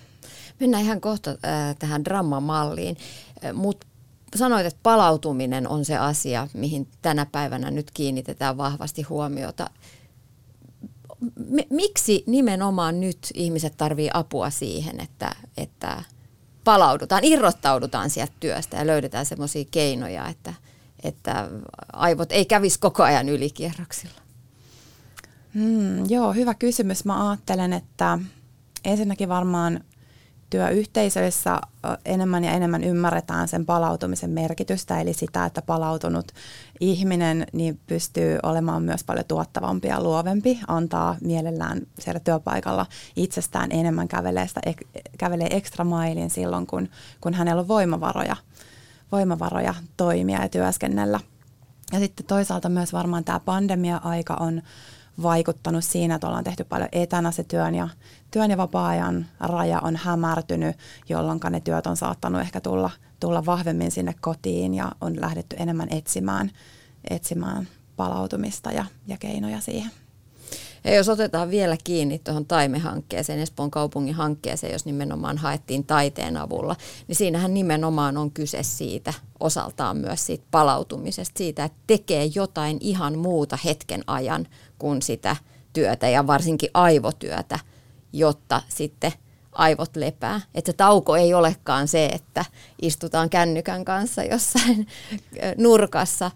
Mennään 0.59 0.83
ihan 0.83 1.01
kohta 1.01 1.29
äh, 1.31 1.75
tähän 1.79 2.05
drammamalliin, 2.05 2.97
äh, 3.45 3.53
mutta 3.53 3.87
sanoit, 4.37 4.65
että 4.65 4.79
palautuminen 4.83 5.67
on 5.67 5.85
se 5.85 5.97
asia, 5.97 6.47
mihin 6.53 6.87
tänä 7.01 7.25
päivänä 7.25 7.71
nyt 7.71 7.91
kiinnitetään 7.93 8.57
vahvasti 8.57 9.01
huomiota 9.01 9.69
miksi 11.69 12.23
nimenomaan 12.27 12.99
nyt 13.01 13.17
ihmiset 13.33 13.73
tarvii 13.77 14.09
apua 14.13 14.49
siihen, 14.49 14.99
että, 14.99 15.35
että 15.57 16.03
palaudutaan, 16.63 17.23
irrottaudutaan 17.23 18.09
sieltä 18.09 18.33
työstä 18.39 18.77
ja 18.77 18.87
löydetään 18.87 19.25
semmoisia 19.25 19.65
keinoja, 19.71 20.27
että, 20.27 20.53
että 21.03 21.49
aivot 21.93 22.31
ei 22.31 22.45
kävisi 22.45 22.79
koko 22.79 23.03
ajan 23.03 23.29
ylikierroksilla? 23.29 24.21
Hmm, 25.53 26.09
joo, 26.09 26.33
hyvä 26.33 26.53
kysymys. 26.53 27.05
Mä 27.05 27.29
ajattelen, 27.29 27.73
että 27.73 28.19
ensinnäkin 28.85 29.29
varmaan 29.29 29.83
työyhteisöissä 30.53 31.59
enemmän 32.05 32.43
ja 32.43 32.51
enemmän 32.51 32.83
ymmärretään 32.83 33.47
sen 33.47 33.65
palautumisen 33.65 34.29
merkitystä, 34.29 35.01
eli 35.01 35.13
sitä, 35.13 35.45
että 35.45 35.61
palautunut 35.61 36.31
ihminen 36.79 37.47
niin 37.53 37.79
pystyy 37.87 38.39
olemaan 38.43 38.83
myös 38.83 39.03
paljon 39.03 39.25
tuottavampi 39.25 39.87
ja 39.87 40.03
luovempi, 40.03 40.59
antaa 40.67 41.15
mielellään 41.21 41.81
siellä 41.99 42.19
työpaikalla 42.19 42.85
itsestään 43.15 43.71
enemmän, 43.71 44.07
kävelee, 44.07 44.47
sitä, 44.47 44.61
kävelee 45.17 45.47
ekstra 45.51 45.85
mailin 45.85 46.29
silloin, 46.29 46.67
kun, 46.67 46.89
kun 47.21 47.33
hänellä 47.33 47.59
on 47.59 47.67
voimavaroja, 47.67 48.35
voimavaroja 49.11 49.73
toimia 49.97 50.41
ja 50.41 50.49
työskennellä. 50.49 51.19
Ja 51.93 51.99
sitten 51.99 52.25
toisaalta 52.25 52.69
myös 52.69 52.93
varmaan 52.93 53.23
tämä 53.23 53.39
pandemia-aika 53.39 54.33
on 54.39 54.61
vaikuttanut 55.21 55.83
siinä, 55.83 56.15
että 56.15 56.27
ollaan 56.27 56.43
tehty 56.43 56.63
paljon 56.63 56.89
etänä 56.91 57.31
se 57.31 57.43
työn 57.43 57.75
ja, 57.75 57.89
työn 58.31 58.51
ja 58.51 58.57
vapaa-ajan 58.57 59.25
raja 59.39 59.79
on 59.79 59.95
hämärtynyt, 59.95 60.75
jolloin 61.09 61.39
ne 61.49 61.59
työt 61.59 61.87
on 61.87 61.97
saattanut 61.97 62.41
ehkä 62.41 62.61
tulla, 62.61 62.89
tulla 63.19 63.45
vahvemmin 63.45 63.91
sinne 63.91 64.15
kotiin 64.21 64.73
ja 64.73 64.91
on 65.01 65.21
lähdetty 65.21 65.55
enemmän 65.59 65.87
etsimään, 65.91 66.51
etsimään 67.09 67.67
palautumista 67.95 68.71
ja, 68.71 68.85
ja 69.07 69.17
keinoja 69.17 69.59
siihen. 69.59 69.91
Ja 70.83 70.95
jos 70.95 71.09
otetaan 71.09 71.49
vielä 71.49 71.77
kiinni 71.83 72.19
tuohon 72.19 72.45
Taime-hankkeeseen, 72.45 73.39
Espoon 73.39 73.71
kaupungin 73.71 74.15
hankkeeseen, 74.15 74.73
jos 74.73 74.85
nimenomaan 74.85 75.37
haettiin 75.37 75.85
taiteen 75.85 76.37
avulla, 76.37 76.75
niin 77.07 77.15
siinähän 77.15 77.53
nimenomaan 77.53 78.17
on 78.17 78.31
kyse 78.31 78.63
siitä 78.63 79.13
osaltaan 79.39 79.97
myös 79.97 80.25
siitä 80.25 80.45
palautumisesta, 80.51 81.37
siitä, 81.37 81.63
että 81.63 81.77
tekee 81.87 82.25
jotain 82.35 82.77
ihan 82.79 83.17
muuta 83.17 83.57
hetken 83.65 84.03
ajan 84.07 84.47
kuin 84.83 85.01
sitä 85.01 85.35
työtä 85.73 86.09
ja 86.09 86.27
varsinkin 86.27 86.69
aivotyötä, 86.73 87.59
jotta 88.13 88.61
sitten 88.69 89.11
aivot 89.51 89.95
lepää. 89.95 90.41
Että 90.55 90.71
se 90.71 90.77
tauko 90.77 91.15
ei 91.15 91.33
olekaan 91.33 91.87
se, 91.87 92.05
että 92.05 92.45
istutaan 92.81 93.29
kännykän 93.29 93.85
kanssa 93.85 94.23
jossain 94.23 94.87
nurkassa, 95.57 96.31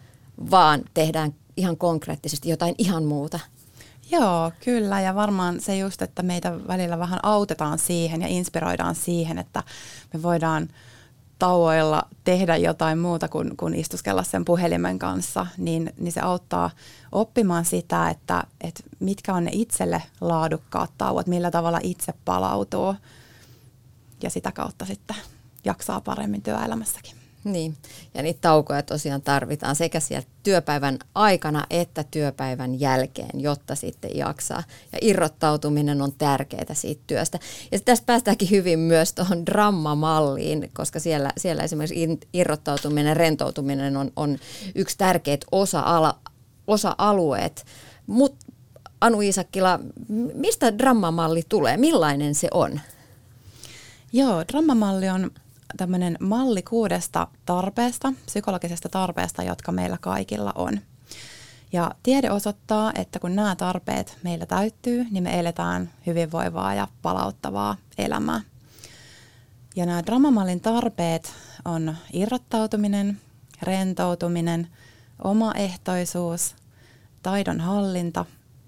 vaan 0.51 0.81
tehdään 0.93 1.35
ihan 1.57 1.77
konkreettisesti 1.77 2.49
jotain 2.49 2.75
ihan 2.77 3.03
muuta. 3.03 3.39
Joo, 4.11 4.51
kyllä. 4.63 5.01
Ja 5.01 5.15
varmaan 5.15 5.61
se 5.61 5.77
just, 5.77 6.01
että 6.01 6.23
meitä 6.23 6.67
välillä 6.67 6.99
vähän 6.99 7.19
autetaan 7.23 7.79
siihen 7.79 8.21
ja 8.21 8.27
inspiroidaan 8.27 8.95
siihen, 8.95 9.37
että 9.37 9.63
me 10.13 10.23
voidaan 10.23 10.67
tauoilla 11.39 12.03
tehdä 12.23 12.57
jotain 12.57 12.99
muuta 12.99 13.27
kuin, 13.27 13.57
kuin 13.57 13.73
istuskella 13.73 14.23
sen 14.23 14.45
puhelimen 14.45 14.99
kanssa, 14.99 15.47
niin, 15.57 15.93
niin 15.97 16.11
se 16.11 16.21
auttaa 16.21 16.69
oppimaan 17.11 17.65
sitä, 17.65 18.09
että, 18.09 18.43
että 18.61 18.83
mitkä 18.99 19.33
on 19.33 19.43
ne 19.43 19.51
itselle 19.53 20.03
laadukkaat 20.21 20.91
tauot, 20.97 21.27
millä 21.27 21.51
tavalla 21.51 21.79
itse 21.83 22.13
palautuu 22.25 22.95
ja 24.23 24.29
sitä 24.29 24.51
kautta 24.51 24.85
sitten 24.85 25.15
jaksaa 25.65 26.01
paremmin 26.01 26.41
työelämässäkin. 26.41 27.16
Niin, 27.47 27.77
ja 28.13 28.23
niitä 28.23 28.41
taukoja 28.41 28.83
tosiaan 28.83 29.21
tarvitaan 29.21 29.75
sekä 29.75 29.99
sieltä 29.99 30.27
työpäivän 30.43 30.99
aikana 31.15 31.65
että 31.69 32.03
työpäivän 32.11 32.79
jälkeen, 32.79 33.41
jotta 33.41 33.75
sitten 33.75 34.17
jaksaa. 34.17 34.63
Ja 34.91 34.97
irrottautuminen 35.01 36.01
on 36.01 36.13
tärkeää 36.17 36.73
siitä 36.73 37.03
työstä. 37.07 37.39
Ja 37.71 37.79
tästä 37.79 38.05
päästäänkin 38.05 38.49
hyvin 38.49 38.79
myös 38.79 39.13
tuohon 39.13 39.45
drammamalliin, 39.45 40.71
koska 40.73 40.99
siellä, 40.99 41.29
siellä 41.37 41.63
esimerkiksi 41.63 42.19
irrottautuminen, 42.33 43.17
rentoutuminen 43.17 43.97
on, 43.97 44.11
on 44.15 44.37
yksi 44.75 44.97
tärkeät 44.97 45.45
osa-ala, 45.51 46.19
osa-alueet. 46.67 47.65
Mutta 48.07 48.45
Anu 49.01 49.21
Isakkila, 49.21 49.79
mistä 50.33 50.77
drammamalli 50.77 51.43
tulee? 51.49 51.77
Millainen 51.77 52.35
se 52.35 52.47
on? 52.53 52.79
Joo, 54.13 54.43
drammamalli 54.51 55.09
on 55.09 55.31
tämmöinen 55.77 56.17
malli 56.19 56.61
kuudesta 56.61 57.27
tarpeesta, 57.45 58.13
psykologisesta 58.25 58.89
tarpeesta, 58.89 59.43
jotka 59.43 59.71
meillä 59.71 59.97
kaikilla 60.01 60.51
on. 60.55 60.79
Ja 61.73 61.91
tiede 62.03 62.31
osoittaa, 62.31 62.91
että 62.95 63.19
kun 63.19 63.35
nämä 63.35 63.55
tarpeet 63.55 64.17
meillä 64.23 64.45
täyttyy, 64.45 65.05
niin 65.11 65.23
me 65.23 65.39
eletään 65.39 65.89
hyvinvoivaa 66.05 66.73
ja 66.73 66.87
palauttavaa 67.01 67.75
elämää. 67.97 68.41
Ja 69.75 69.85
nämä 69.85 70.03
drammamallin 70.05 70.61
tarpeet 70.61 71.33
on 71.65 71.95
irrottautuminen, 72.13 73.21
rentoutuminen, 73.61 74.67
omaehtoisuus, 75.23 76.55
taidon 77.23 77.59
hallinta, 77.59 78.25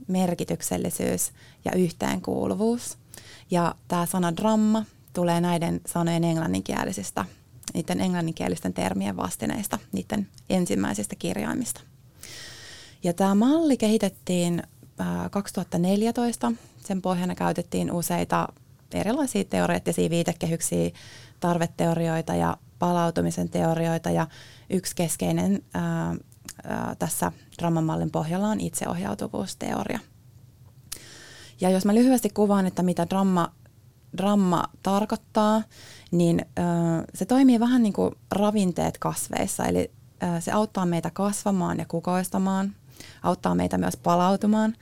merkityksellisyys 0.07 1.31
ja 1.65 1.71
yhteenkuuluvuus. 1.71 2.97
Ja 3.51 3.75
tämä 3.87 4.05
sana 4.05 4.35
dramma 4.35 4.85
tulee 5.19 5.41
näiden 5.41 5.81
sanojen 5.85 6.23
englanninkielisistä, 6.23 7.25
niiden 7.73 8.01
englanninkielisten 8.01 8.73
termien 8.73 9.17
vastineista, 9.17 9.79
niiden 9.91 10.27
ensimmäisistä 10.49 11.15
kirjaimista. 11.15 11.81
Ja 13.03 13.13
tämä 13.13 13.35
malli 13.35 13.77
kehitettiin 13.77 14.63
2014. 15.31 16.51
Sen 16.85 17.01
pohjana 17.01 17.35
käytettiin 17.35 17.91
useita 17.91 18.47
erilaisia 18.93 19.43
teoreettisia 19.43 20.09
viitekehyksiä, 20.09 20.89
tarveteorioita 21.39 22.35
ja 22.35 22.57
palautumisen 22.79 23.49
teorioita 23.49 24.09
ja 24.09 24.27
yksi 24.69 24.95
keskeinen 24.95 25.63
ää, 25.73 26.15
ää, 26.63 26.95
tässä 26.99 27.31
drammamallin 27.61 28.11
pohjalla 28.11 28.47
on 28.47 28.59
itseohjautuvuusteoria. 28.59 29.99
Ja 31.61 31.69
jos 31.69 31.85
mä 31.85 31.95
lyhyesti 31.95 32.29
kuvaan, 32.29 32.67
että 32.67 32.83
mitä 32.83 33.07
dramma, 33.09 33.51
dramma 34.17 34.63
tarkoittaa, 34.83 35.61
niin 36.11 36.45
se 37.13 37.25
toimii 37.25 37.59
vähän 37.59 37.83
niin 37.83 37.93
kuin 37.93 38.15
ravinteet 38.31 38.97
kasveissa, 38.97 39.65
eli 39.65 39.91
se 40.39 40.51
auttaa 40.51 40.85
meitä 40.85 41.09
kasvamaan 41.13 41.77
ja 41.77 41.85
kukoistamaan, 41.87 42.75
auttaa 43.23 43.55
meitä 43.55 43.77
myös 43.77 43.97
palautumaan. 43.97 44.75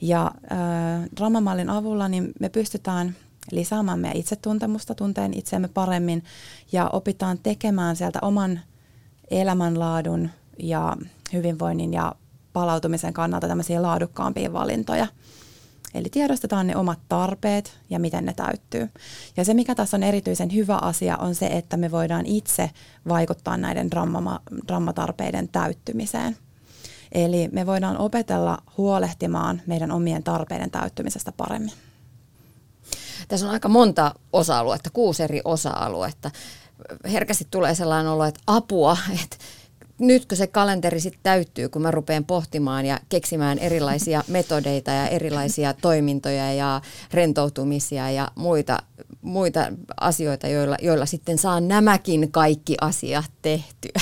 Ja 0.00 0.30
ää, 0.50 1.06
drammamallin 1.16 1.70
avulla 1.70 2.08
niin 2.08 2.32
me 2.40 2.48
pystytään 2.48 3.16
lisäämään 3.50 3.98
meidän 3.98 4.16
itsetuntemusta, 4.16 4.94
tunteen 4.94 5.34
itseämme 5.34 5.68
paremmin 5.68 6.24
ja 6.72 6.90
opitaan 6.92 7.38
tekemään 7.38 7.96
sieltä 7.96 8.18
oman 8.22 8.60
elämänlaadun 9.30 10.30
ja 10.58 10.96
hyvinvoinnin 11.32 11.92
ja 11.92 12.14
palautumisen 12.52 13.12
kannalta 13.12 13.48
tämmöisiä 13.48 13.82
laadukkaampia 13.82 14.52
valintoja. 14.52 15.06
Eli 15.94 16.08
tiedostetaan 16.10 16.66
ne 16.66 16.76
omat 16.76 16.98
tarpeet 17.08 17.78
ja 17.90 17.98
miten 17.98 18.24
ne 18.24 18.32
täyttyy. 18.32 18.90
Ja 19.36 19.44
se, 19.44 19.54
mikä 19.54 19.74
tässä 19.74 19.96
on 19.96 20.02
erityisen 20.02 20.54
hyvä 20.54 20.78
asia, 20.82 21.16
on 21.16 21.34
se, 21.34 21.46
että 21.46 21.76
me 21.76 21.90
voidaan 21.90 22.26
itse 22.26 22.70
vaikuttaa 23.08 23.56
näiden 23.56 23.90
drammama, 23.90 24.40
drammatarpeiden 24.68 25.48
täyttymiseen. 25.48 26.36
Eli 27.12 27.48
me 27.52 27.66
voidaan 27.66 27.98
opetella 27.98 28.58
huolehtimaan 28.76 29.62
meidän 29.66 29.90
omien 29.90 30.22
tarpeiden 30.22 30.70
täyttymisestä 30.70 31.32
paremmin. 31.32 31.72
Tässä 33.28 33.46
on 33.46 33.52
aika 33.52 33.68
monta 33.68 34.14
osa-aluetta, 34.32 34.90
kuusi 34.90 35.22
eri 35.22 35.40
osa-aluetta. 35.44 36.30
Herkästi 37.12 37.46
tulee 37.50 37.74
sellainen 37.74 38.12
olo, 38.12 38.24
että 38.24 38.40
apua, 38.46 38.96
että 39.24 39.36
nytkö 39.98 40.36
se 40.36 40.46
kalenteri 40.46 41.00
sitten 41.00 41.20
täyttyy, 41.22 41.68
kun 41.68 41.82
mä 41.82 41.90
rupean 41.90 42.24
pohtimaan 42.24 42.86
ja 42.86 43.00
keksimään 43.08 43.58
erilaisia 43.58 44.24
metodeita 44.28 44.90
ja 44.90 45.08
erilaisia 45.08 45.74
toimintoja 45.74 46.52
ja 46.52 46.80
rentoutumisia 47.12 48.10
ja 48.10 48.28
muita, 48.34 48.78
muita 49.22 49.72
asioita, 50.00 50.48
joilla, 50.48 50.76
joilla 50.82 51.06
sitten 51.06 51.38
saan 51.38 51.68
nämäkin 51.68 52.32
kaikki 52.32 52.74
asiat 52.80 53.30
tehtyä. 53.42 54.00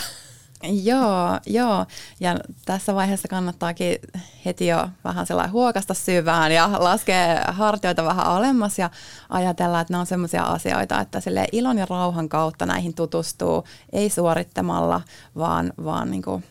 Joo, 0.63 1.39
joo. 1.47 1.87
Ja 2.21 2.37
tässä 2.65 2.95
vaiheessa 2.95 3.29
kannattaakin 3.29 3.97
heti 4.45 4.67
jo 4.67 4.89
vähän 5.05 5.27
sellainen 5.27 5.53
huokasta 5.53 5.95
syvään 5.95 6.53
ja 6.53 6.71
laskea 6.79 7.45
hartioita 7.49 8.05
vähän 8.05 8.27
alemmas 8.27 8.79
ja 8.79 8.91
ajatella, 9.29 9.81
että 9.81 9.93
nämä 9.93 10.01
on 10.01 10.07
sellaisia 10.07 10.43
asioita, 10.43 11.01
että 11.01 11.21
sille 11.21 11.47
ilon 11.53 11.79
ja 11.79 11.87
rauhan 11.91 12.29
kautta 12.29 12.67
näihin 12.67 12.95
tutustuu, 12.95 13.65
ei 13.93 14.11
suorittamalla, 14.11 15.01
vaan, 15.37 15.73
vaan 15.85 16.11
niin 16.11 16.23
kuin 16.23 16.45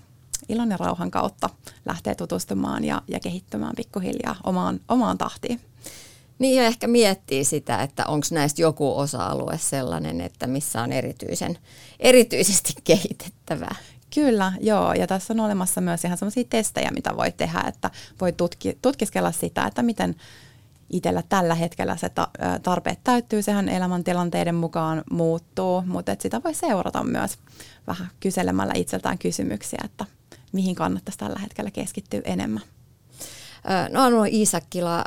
ilon 0.49 0.71
ja 0.71 0.77
rauhan 0.77 1.11
kautta 1.11 1.49
lähtee 1.85 2.15
tutustumaan 2.15 2.83
ja, 2.83 3.01
ja 3.07 3.19
kehittymään 3.19 3.73
pikkuhiljaa 3.75 4.35
omaan, 4.43 4.79
omaan 4.87 5.17
tahtiin. 5.17 5.61
Niin 6.39 6.55
ja 6.55 6.63
ehkä 6.63 6.87
miettii 6.87 7.43
sitä, 7.43 7.83
että 7.83 8.05
onko 8.05 8.27
näistä 8.31 8.61
joku 8.61 8.97
osa-alue 8.99 9.57
sellainen, 9.57 10.21
että 10.21 10.47
missä 10.47 10.81
on 10.81 10.91
erityisen, 10.91 11.57
erityisesti 11.99 12.73
kehitettävää. 12.83 13.75
Kyllä, 14.13 14.53
joo. 14.59 14.93
Ja 14.93 15.07
tässä 15.07 15.33
on 15.33 15.39
olemassa 15.39 15.81
myös 15.81 16.05
ihan 16.05 16.17
sellaisia 16.17 16.43
testejä, 16.49 16.91
mitä 16.91 17.17
voi 17.17 17.31
tehdä, 17.31 17.63
että 17.67 17.89
voi 18.21 18.31
tutki, 18.31 18.77
tutkiskella 18.81 19.31
sitä, 19.31 19.65
että 19.65 19.83
miten 19.83 20.15
itsellä 20.89 21.23
tällä 21.29 21.55
hetkellä 21.55 21.97
se 21.97 22.09
tarpeet 22.63 22.99
täyttyy. 23.03 23.41
Sehän 23.41 23.69
elämäntilanteiden 23.69 24.55
mukaan 24.55 25.03
muuttuu, 25.11 25.81
mutta 25.81 26.15
sitä 26.19 26.41
voi 26.43 26.53
seurata 26.53 27.03
myös 27.03 27.37
vähän 27.87 28.07
kyselemällä 28.19 28.73
itseltään 28.75 29.17
kysymyksiä, 29.17 29.79
että 29.85 30.05
mihin 30.51 30.75
kannattaisi 30.75 31.19
tällä 31.19 31.39
hetkellä 31.39 31.71
keskittyä 31.71 32.21
enemmän. 32.23 32.63
No 33.89 34.01
Anu 34.01 34.23
Iisakkila, 34.23 35.05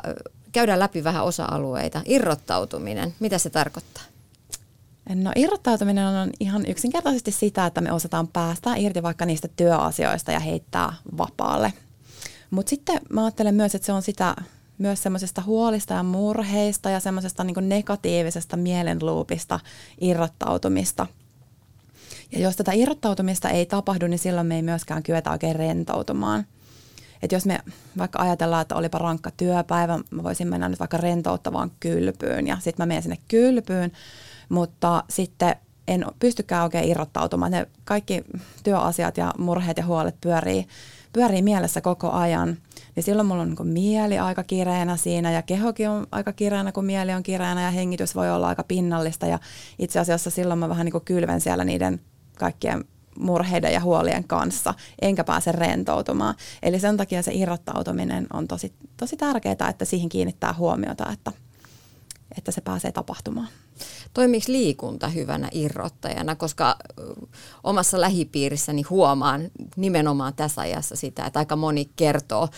käydään 0.51 0.79
läpi 0.79 1.03
vähän 1.03 1.23
osa-alueita. 1.23 2.01
Irrottautuminen, 2.05 3.15
mitä 3.19 3.37
se 3.37 3.49
tarkoittaa? 3.49 4.03
No 5.09 5.31
irrottautuminen 5.35 6.07
on 6.07 6.29
ihan 6.39 6.65
yksinkertaisesti 6.65 7.31
sitä, 7.31 7.65
että 7.65 7.81
me 7.81 7.91
osataan 7.91 8.27
päästä 8.27 8.75
irti 8.75 9.03
vaikka 9.03 9.25
niistä 9.25 9.47
työasioista 9.55 10.31
ja 10.31 10.39
heittää 10.39 10.93
vapaalle. 11.17 11.73
Mutta 12.49 12.69
sitten 12.69 13.01
mä 13.09 13.23
ajattelen 13.23 13.55
myös, 13.55 13.75
että 13.75 13.85
se 13.85 13.93
on 13.93 14.01
sitä 14.01 14.35
myös 14.77 15.03
semmoisesta 15.03 15.41
huolista 15.45 15.93
ja 15.93 16.03
murheista 16.03 16.89
ja 16.89 16.99
semmoisesta 16.99 17.43
niin 17.43 17.69
negatiivisesta 17.69 18.57
mielenluupista 18.57 19.59
irrottautumista. 20.01 21.07
Ja 22.31 22.39
jos 22.39 22.55
tätä 22.55 22.71
irrottautumista 22.71 23.49
ei 23.49 23.65
tapahdu, 23.65 24.07
niin 24.07 24.19
silloin 24.19 24.47
me 24.47 24.55
ei 24.55 24.61
myöskään 24.61 25.03
kyetä 25.03 25.31
oikein 25.31 25.55
rentoutumaan. 25.55 26.45
Et 27.21 27.31
jos 27.31 27.45
me 27.45 27.59
vaikka 27.97 28.19
ajatellaan, 28.19 28.61
että 28.61 28.75
olipa 28.75 28.97
rankka 28.97 29.31
työpäivä, 29.31 29.99
mä 30.11 30.23
voisin 30.23 30.47
mennä 30.47 30.69
nyt 30.69 30.79
vaikka 30.79 30.97
rentouttavaan 30.97 31.71
kylpyyn 31.79 32.47
ja 32.47 32.55
sitten 32.55 32.83
mä 32.83 32.85
menen 32.85 33.03
sinne 33.03 33.17
kylpyyn, 33.27 33.91
mutta 34.49 35.03
sitten 35.09 35.55
en 35.87 36.05
pystykään 36.19 36.63
oikein 36.63 36.89
irrottautumaan. 36.89 37.51
Ne 37.51 37.67
kaikki 37.83 38.23
työasiat 38.63 39.17
ja 39.17 39.33
murheet 39.37 39.77
ja 39.77 39.85
huolet 39.85 40.15
pyörii, 40.21 40.67
pyörii 41.13 41.41
mielessä 41.41 41.81
koko 41.81 42.11
ajan. 42.11 42.57
Niin 42.95 43.03
silloin 43.03 43.27
mulla 43.27 43.41
on 43.41 43.49
niin 43.49 43.67
mieli 43.67 44.19
aika 44.19 44.43
kireänä 44.43 44.97
siinä 44.97 45.31
ja 45.31 45.41
kehokin 45.41 45.89
on 45.89 46.07
aika 46.11 46.33
kireänä, 46.33 46.71
kun 46.71 46.85
mieli 46.85 47.13
on 47.13 47.23
kireänä 47.23 47.61
ja 47.61 47.71
hengitys 47.71 48.15
voi 48.15 48.31
olla 48.31 48.47
aika 48.47 48.63
pinnallista. 48.63 49.25
Ja 49.25 49.39
itse 49.79 49.99
asiassa 49.99 50.29
silloin 50.29 50.59
mä 50.59 50.69
vähän 50.69 50.85
niin 50.85 51.05
kylven 51.05 51.41
siellä 51.41 51.63
niiden 51.63 52.01
kaikkien 52.37 52.85
murheiden 53.19 53.73
ja 53.73 53.79
huolien 53.79 54.23
kanssa, 54.23 54.73
enkä 55.01 55.23
pääse 55.23 55.51
rentoutumaan. 55.51 56.35
Eli 56.63 56.79
sen 56.79 56.97
takia 56.97 57.23
se 57.23 57.33
irrottautuminen 57.33 58.27
on 58.33 58.47
tosi, 58.47 58.73
tosi 58.97 59.17
tärkeää, 59.17 59.69
että 59.69 59.85
siihen 59.85 60.09
kiinnittää 60.09 60.53
huomiota, 60.53 61.11
että, 61.13 61.31
että 62.37 62.51
se 62.51 62.61
pääsee 62.61 62.91
tapahtumaan. 62.91 63.47
Toimiiko 64.13 64.51
liikunta 64.51 65.07
hyvänä 65.07 65.49
irrottajana, 65.51 66.35
koska 66.35 66.75
omassa 67.63 68.01
lähipiirissäni 68.01 68.81
huomaan 68.81 69.41
nimenomaan 69.75 70.33
tässä 70.33 70.61
ajassa 70.61 70.95
sitä, 70.95 71.25
että 71.25 71.39
aika 71.39 71.55
moni 71.55 71.89
kertoo 71.95 72.49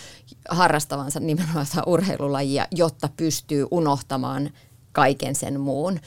harrastavansa 0.49 1.19
nimenomaan 1.19 1.65
urheilulajia, 1.85 2.67
jotta 2.71 3.09
pystyy 3.17 3.67
unohtamaan 3.71 4.49
kaiken 4.91 5.35
sen 5.35 5.59
muun. 5.59 5.99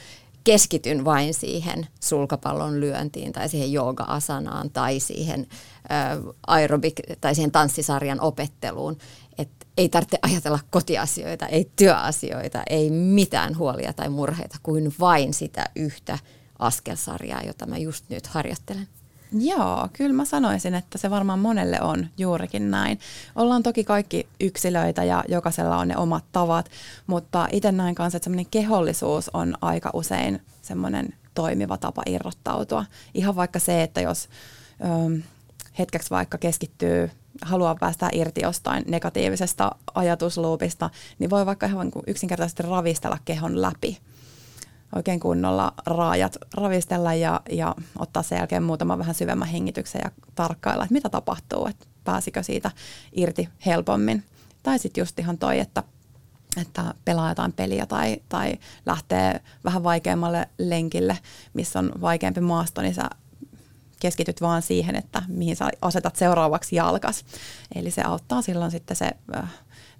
Keskityn 0.43 1.05
vain 1.05 1.33
siihen 1.33 1.87
sulkapallon 1.99 2.79
lyöntiin 2.79 3.31
tai 3.31 3.49
siihen 3.49 3.73
jooga-asanaan 3.73 4.69
tai 4.69 4.99
siihen 4.99 5.47
aerobik- 6.47 7.15
tai 7.21 7.35
siihen 7.35 7.51
tanssisarjan 7.51 8.21
opetteluun 8.21 8.97
ei 9.77 9.89
tarvitse 9.89 10.19
ajatella 10.21 10.59
kotiasioita, 10.69 11.45
ei 11.47 11.71
työasioita, 11.75 12.63
ei 12.69 12.89
mitään 12.89 13.57
huolia 13.57 13.93
tai 13.93 14.09
murheita 14.09 14.57
kuin 14.63 14.93
vain 14.99 15.33
sitä 15.33 15.65
yhtä 15.75 16.19
askelsarjaa, 16.59 17.41
jota 17.41 17.65
mä 17.65 17.77
just 17.77 18.05
nyt 18.09 18.27
harjoittelen. 18.27 18.87
Joo, 19.39 19.89
kyllä 19.93 20.13
mä 20.13 20.25
sanoisin, 20.25 20.75
että 20.75 20.97
se 20.97 21.09
varmaan 21.09 21.39
monelle 21.39 21.81
on 21.81 22.07
juurikin 22.17 22.71
näin. 22.71 22.99
Ollaan 23.35 23.63
toki 23.63 23.83
kaikki 23.83 24.27
yksilöitä 24.39 25.03
ja 25.03 25.23
jokaisella 25.27 25.77
on 25.77 25.87
ne 25.87 25.97
omat 25.97 26.25
tavat, 26.31 26.69
mutta 27.07 27.47
itse 27.51 27.71
näin 27.71 27.95
kanssa, 27.95 28.17
että 28.17 28.23
semmoinen 28.23 28.51
kehollisuus 28.51 29.29
on 29.33 29.55
aika 29.61 29.89
usein 29.93 30.41
semmoinen 30.61 31.13
toimiva 31.33 31.77
tapa 31.77 32.03
irrottautua. 32.05 32.85
Ihan 33.13 33.35
vaikka 33.35 33.59
se, 33.59 33.83
että 33.83 34.01
jos 34.01 34.29
ö, 34.81 35.21
hetkeksi 35.79 36.09
vaikka 36.09 36.37
keskittyy 36.37 37.11
haluaa 37.41 37.75
päästä 37.79 38.09
irti 38.13 38.41
jostain 38.41 38.83
negatiivisesta 38.87 39.71
ajatusluupista, 39.95 40.89
niin 41.19 41.29
voi 41.29 41.45
vaikka 41.45 41.65
ihan 41.65 41.87
niin 41.87 42.03
yksinkertaisesti 42.07 42.63
ravistella 42.63 43.17
kehon 43.25 43.61
läpi. 43.61 43.97
Oikein 44.95 45.19
kunnolla 45.19 45.73
raajat 45.85 46.37
ravistella 46.53 47.13
ja, 47.13 47.41
ja 47.49 47.75
ottaa 47.99 48.23
sen 48.23 48.37
jälkeen 48.37 48.63
muutaman 48.63 48.99
vähän 48.99 49.15
syvemmän 49.15 49.47
hengityksen 49.47 50.01
ja 50.03 50.11
tarkkailla, 50.35 50.83
että 50.83 50.93
mitä 50.93 51.09
tapahtuu, 51.09 51.67
että 51.67 51.85
pääsikö 52.03 52.43
siitä 52.43 52.71
irti 53.11 53.49
helpommin. 53.65 54.23
Tai 54.63 54.79
sitten 54.79 55.01
just 55.01 55.19
ihan 55.19 55.37
toi, 55.37 55.59
että 55.59 55.83
että 56.61 56.93
pelaa 57.05 57.29
jotain 57.29 57.53
peliä 57.53 57.85
tai, 57.85 58.17
tai 58.29 58.53
lähtee 58.85 59.41
vähän 59.63 59.83
vaikeammalle 59.83 60.49
lenkille, 60.57 61.17
missä 61.53 61.79
on 61.79 61.91
vaikeampi 62.01 62.41
maasto, 62.41 62.81
niin 62.81 62.93
sä 62.93 63.09
keskityt 64.01 64.41
vaan 64.41 64.61
siihen, 64.61 64.95
että 64.95 65.23
mihin 65.27 65.55
sä 65.55 65.69
asetat 65.81 66.15
seuraavaksi 66.15 66.75
jalkas. 66.75 67.25
Eli 67.75 67.91
se 67.91 68.01
auttaa 68.01 68.41
silloin 68.41 68.71
sitten 68.71 68.97
se 68.97 69.11
äh, 69.35 69.49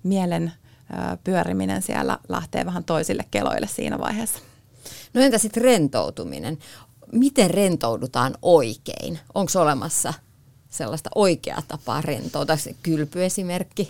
mielen 0.04 0.43
äh, 0.43 1.18
pyöriminen 1.24 1.82
siellä 1.82 2.20
lähtee 2.30 2.66
vähän 2.66 2.84
toisille 2.84 3.26
keloille 3.32 3.68
siinä 3.68 3.99
vaiheessa. 3.99 4.39
No 5.14 5.22
entä 5.22 5.38
sitten 5.38 5.64
rentoutuminen? 5.64 6.58
Miten 7.12 7.49
rentoudutaan 7.49 8.36
oikein? 8.41 9.20
Onko 9.34 9.52
olemassa 9.56 10.14
sellaista 10.72 11.09
oikeaa 11.15 11.61
tapaa 11.67 12.01
rentoutua, 12.01 12.57
se 12.57 12.76
kylpyesimerkki? 12.84 13.88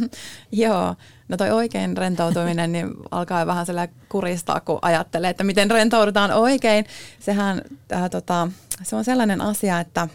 Joo, 0.52 0.94
no 1.28 1.36
toi 1.36 1.50
oikein 1.50 1.96
rentoutuminen 1.96 2.72
niin 2.72 2.90
alkaa 3.10 3.46
vähän 3.46 3.66
kuristaa, 4.08 4.60
kun 4.60 4.78
ajattelee, 4.82 5.30
että 5.30 5.44
miten 5.44 5.70
rentoudutaan 5.70 6.30
oikein. 6.30 6.84
Sehän 7.20 7.62
äh, 7.92 8.10
tota, 8.10 8.48
se 8.82 8.96
on 8.96 9.04
sellainen 9.04 9.40
asia, 9.40 9.80
että 9.80 10.00
äh, 10.00 10.08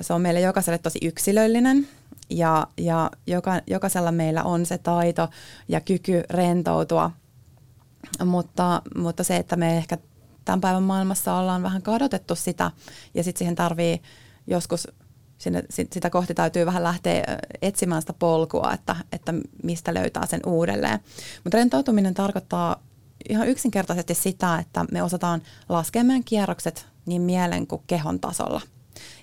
se 0.00 0.12
on 0.12 0.20
meille 0.20 0.40
jokaiselle 0.40 0.78
tosi 0.78 0.98
yksilöllinen 1.02 1.88
ja, 2.30 2.66
ja 2.78 3.10
joka, 3.26 3.60
jokaisella 3.66 4.12
meillä 4.12 4.42
on 4.42 4.66
se 4.66 4.78
taito 4.78 5.28
ja 5.68 5.80
kyky 5.80 6.22
rentoutua, 6.30 7.10
mutta, 8.24 8.82
mutta 8.96 9.24
se, 9.24 9.36
että 9.36 9.56
me 9.56 9.76
ehkä 9.76 9.98
tämän 10.44 10.60
päivän 10.60 10.82
maailmassa 10.82 11.34
ollaan 11.34 11.62
vähän 11.62 11.82
kadotettu 11.82 12.34
sitä 12.34 12.70
ja 13.14 13.24
sitten 13.24 13.38
siihen 13.38 13.54
tarvii 13.54 14.02
joskus 14.48 14.88
sinne, 15.38 15.62
sitä 15.70 16.10
kohti 16.10 16.34
täytyy 16.34 16.66
vähän 16.66 16.82
lähteä 16.82 17.38
etsimään 17.62 18.02
sitä 18.02 18.12
polkua, 18.12 18.72
että, 18.74 18.96
että 19.12 19.34
mistä 19.62 19.94
löytää 19.94 20.26
sen 20.26 20.40
uudelleen. 20.46 21.00
Mutta 21.44 21.58
rentoutuminen 21.58 22.14
tarkoittaa 22.14 22.82
ihan 23.28 23.48
yksinkertaisesti 23.48 24.14
sitä, 24.14 24.58
että 24.58 24.84
me 24.92 25.02
osataan 25.02 25.42
laskea 25.68 26.04
meidän 26.04 26.24
kierrokset 26.24 26.86
niin 27.06 27.22
mielen 27.22 27.66
kuin 27.66 27.82
kehon 27.86 28.20
tasolla. 28.20 28.60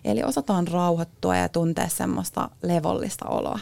Eli 0.06 0.24
osataan 0.24 0.68
rauhoittua 0.68 1.38
ja 1.38 1.50
tuntea 1.50 1.90
semmoista 1.90 2.50
levollista 2.62 3.26
oloa. 3.26 3.60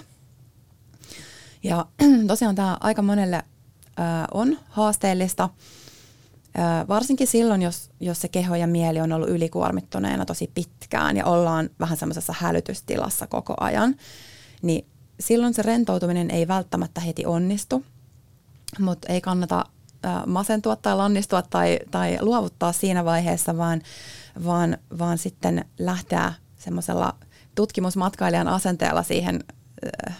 Ja 1.64 1.86
tosiaan 2.28 2.55
tämä 2.55 2.78
aika 2.82 3.01
monelle 3.01 3.43
on 4.34 4.59
haasteellista, 4.70 5.49
varsinkin 6.88 7.28
silloin, 7.28 7.62
jos, 7.62 7.89
jos 7.99 8.22
se 8.22 8.28
keho 8.28 8.56
ja 8.56 8.68
mieli 8.68 9.01
on 9.01 9.12
ollut 9.12 9.30
ylikuormittuneena 9.30 10.26
tosi 10.26 10.51
pitkään 10.54 11.18
ja 11.18 11.26
ollaan 11.26 11.70
vähän 11.80 11.97
semmoisessa 11.97 12.34
hälytystilassa 12.38 13.28
koko 13.28 13.54
ajan, 13.60 13.95
niin 14.62 14.86
silloin 15.20 15.54
se 15.54 15.62
rentoutuminen 15.62 16.32
ei 16.32 16.47
välttämättä 16.47 17.01
heti 17.01 17.26
onnistu, 17.26 17.86
mutta 18.80 19.14
ei 19.14 19.22
kannata 19.22 19.66
masentua 20.28 20.76
tai 20.76 20.95
lannistua 20.95 21.41
tai, 21.41 21.80
tai 21.91 22.18
luovuttaa 22.22 22.72
siinä 22.72 23.06
vaiheessa, 23.06 23.58
vaan, 23.58 23.82
vaan, 24.45 24.78
vaan 24.99 25.18
sitten 25.18 25.66
lähteä 25.80 26.34
semmoisella 26.56 27.16
tutkimusmatkailijan 27.56 28.47
asenteella 28.47 29.04
siihen 29.04 29.43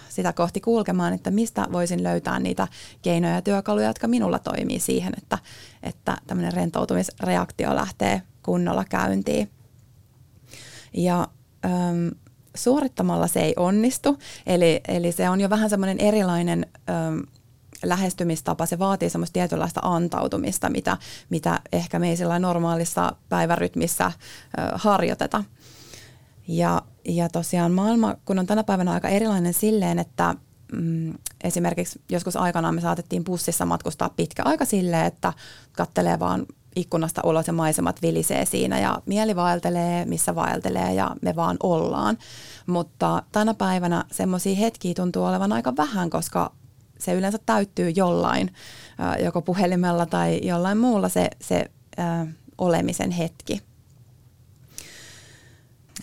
sitä 0.09 0.34
kohti 0.34 0.61
kulkemaan, 0.61 1.14
että 1.14 1.32
mistä 1.32 1.68
voisin 1.72 2.03
löytää 2.03 2.39
niitä 2.39 2.68
keinoja 3.01 3.36
ja 3.36 3.41
työkaluja, 3.41 3.88
jotka 3.88 4.07
minulla 4.07 4.39
toimii 4.39 4.80
siihen, 4.80 5.14
että, 5.18 5.38
että 5.84 6.18
tämmöinen 6.28 6.53
rentoutumisreaktio 6.53 7.76
lähtee 7.76 8.22
kunnolla 8.43 8.86
käyntiin. 8.89 9.49
Ja 10.93 11.28
äm, 11.66 12.11
suorittamalla 12.55 13.28
se 13.28 13.39
ei 13.39 13.53
onnistu, 13.57 14.18
eli, 14.45 14.82
eli 14.88 15.11
se 15.11 15.30
on 15.30 15.41
jo 15.41 15.49
vähän 15.49 15.70
semmoinen 15.70 15.99
erilainen 15.99 16.66
äm, 16.89 17.22
lähestymistapa, 17.84 18.66
se 18.66 18.80
vaatii 18.80 19.09
semmoista 19.09 19.34
tietynlaista 19.34 19.82
antautumista, 19.84 20.70
mitä, 20.70 20.97
mitä 21.30 21.59
ehkä 21.72 21.99
me 21.99 22.09
ei 22.09 22.16
normaalissa 22.39 23.16
päivärytmissä 23.30 24.05
äh, 24.05 24.14
harjoiteta. 24.74 25.43
Ja, 26.47 26.81
ja 27.05 27.29
tosiaan 27.29 27.71
maailma, 27.71 28.15
kun 28.25 28.39
on 28.39 28.45
tänä 28.45 28.63
päivänä 28.63 28.91
aika 28.91 29.09
erilainen 29.09 29.53
silleen, 29.53 29.99
että 29.99 30.35
mm, 30.71 31.13
esimerkiksi 31.43 32.01
joskus 32.09 32.35
aikanaan 32.35 32.75
me 32.75 32.81
saatettiin 32.81 33.23
bussissa 33.23 33.65
matkustaa 33.65 34.09
pitkä 34.09 34.43
aika 34.45 34.65
silleen, 34.65 35.05
että 35.05 35.33
kattelee 35.71 36.19
vaan 36.19 36.45
ikkunasta 36.75 37.21
ulos 37.25 37.47
ja 37.47 37.53
maisemat 37.53 38.01
vilisee 38.01 38.45
siinä 38.45 38.79
ja 38.79 39.01
mieli 39.05 39.35
vaeltelee, 39.35 40.05
missä 40.05 40.35
vaeltelee 40.35 40.93
ja 40.93 41.15
me 41.21 41.35
vaan 41.35 41.57
ollaan. 41.63 42.17
Mutta 42.67 43.23
tänä 43.31 43.53
päivänä 43.53 44.05
semmoisia 44.11 44.55
hetkiä 44.55 44.93
tuntuu 44.93 45.25
olevan 45.25 45.53
aika 45.53 45.75
vähän, 45.77 46.09
koska 46.09 46.51
se 46.99 47.13
yleensä 47.13 47.37
täyttyy 47.45 47.89
jollain, 47.89 48.53
joko 49.23 49.41
puhelimella 49.41 50.05
tai 50.05 50.39
jollain 50.43 50.77
muulla 50.77 51.09
se, 51.09 51.29
se 51.41 51.65
äh, 51.99 52.27
olemisen 52.57 53.11
hetki. 53.11 53.61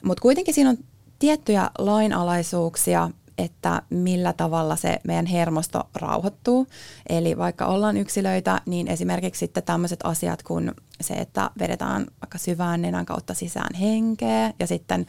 Mutta 0.03 0.23
kuitenkin 0.23 0.55
siinä 0.55 0.71
on 0.71 0.79
tiettyjä 1.19 1.71
lainalaisuuksia, 1.79 3.11
että 3.39 3.83
millä 3.91 4.33
tavalla 4.33 4.77
se 4.77 4.99
meidän 5.05 5.27
hermosto 5.27 5.89
rauhoittuu. 5.95 6.67
Eli 7.09 7.39
vaikka 7.39 7.67
ollaan 7.67 7.97
yksilöitä, 7.97 8.61
niin 8.67 8.89
esimerkiksi 8.89 9.39
sitten 9.39 9.63
tämmöiset 9.63 10.01
asiat 10.05 10.43
kuin 10.43 10.73
se, 11.01 11.15
että 11.15 11.51
vedetään 11.59 12.07
vaikka 12.23 12.39
syvään 12.39 12.83
nenän 12.83 13.07
kautta 13.07 13.35
sisään 13.35 13.75
henkeä 13.75 14.53
ja 14.59 14.67
sitten 14.67 15.07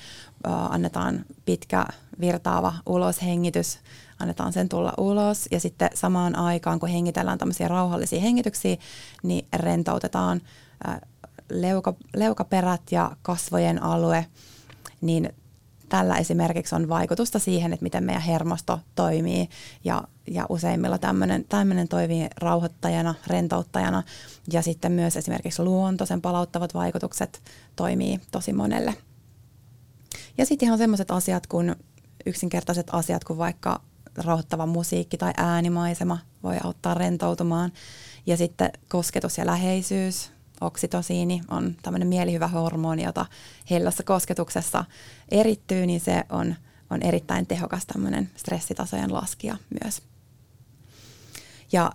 äh, 0.47 0.73
annetaan 0.73 1.25
pitkä 1.45 1.85
virtaava 2.19 2.73
uloshengitys, 2.85 3.79
annetaan 4.19 4.53
sen 4.53 4.69
tulla 4.69 4.93
ulos 4.97 5.47
ja 5.51 5.59
sitten 5.59 5.89
samaan 5.93 6.35
aikaan, 6.35 6.79
kun 6.79 6.89
hengitellään 6.89 7.37
tämmöisiä 7.37 7.67
rauhallisia 7.67 8.21
hengityksiä, 8.21 8.77
niin 9.23 9.47
rentoutetaan 9.53 10.41
äh, 10.87 11.01
leuka, 11.49 11.93
leukaperät 12.15 12.91
ja 12.91 13.11
kasvojen 13.21 13.83
alue– 13.83 14.25
niin 15.01 15.29
tällä 15.91 16.17
esimerkiksi 16.17 16.75
on 16.75 16.89
vaikutusta 16.89 17.39
siihen, 17.39 17.73
että 17.73 17.83
miten 17.83 18.03
meidän 18.03 18.21
hermosto 18.21 18.79
toimii. 18.95 19.49
Ja, 19.83 20.03
ja 20.27 20.45
useimmilla 20.49 20.97
tämmöinen, 20.97 21.87
toimii 21.89 22.27
rauhoittajana, 22.37 23.15
rentouttajana. 23.27 24.03
Ja 24.53 24.61
sitten 24.61 24.91
myös 24.91 25.17
esimerkiksi 25.17 25.63
luonto, 25.63 26.05
sen 26.05 26.21
palauttavat 26.21 26.73
vaikutukset 26.73 27.41
toimii 27.75 28.19
tosi 28.31 28.53
monelle. 28.53 28.93
Ja 30.37 30.45
sitten 30.45 30.65
ihan 30.67 30.77
semmoiset 30.77 31.11
asiat 31.11 31.47
kuin 31.47 31.75
yksinkertaiset 32.25 32.87
asiat 32.91 33.23
kuin 33.23 33.37
vaikka 33.37 33.81
rauhoittava 34.17 34.65
musiikki 34.65 35.17
tai 35.17 35.33
äänimaisema 35.37 36.17
voi 36.43 36.57
auttaa 36.63 36.93
rentoutumaan. 36.93 37.71
Ja 38.25 38.37
sitten 38.37 38.71
kosketus 38.89 39.37
ja 39.37 39.45
läheisyys, 39.45 40.31
oksitosiini 40.61 41.41
on 41.47 41.75
tämmöinen 41.81 42.07
mielihyvä 42.07 42.47
hormoni, 42.47 43.03
jota 43.03 43.25
hellässä 43.69 44.03
kosketuksessa 44.03 44.85
erittyy, 45.31 45.85
niin 45.85 45.99
se 45.99 46.23
on, 46.29 46.55
on 46.89 47.01
erittäin 47.01 47.47
tehokas 47.47 47.85
tämmöinen 47.85 48.29
stressitasojen 48.35 49.13
laskija 49.13 49.57
myös. 49.83 50.01
Ja 51.71 51.91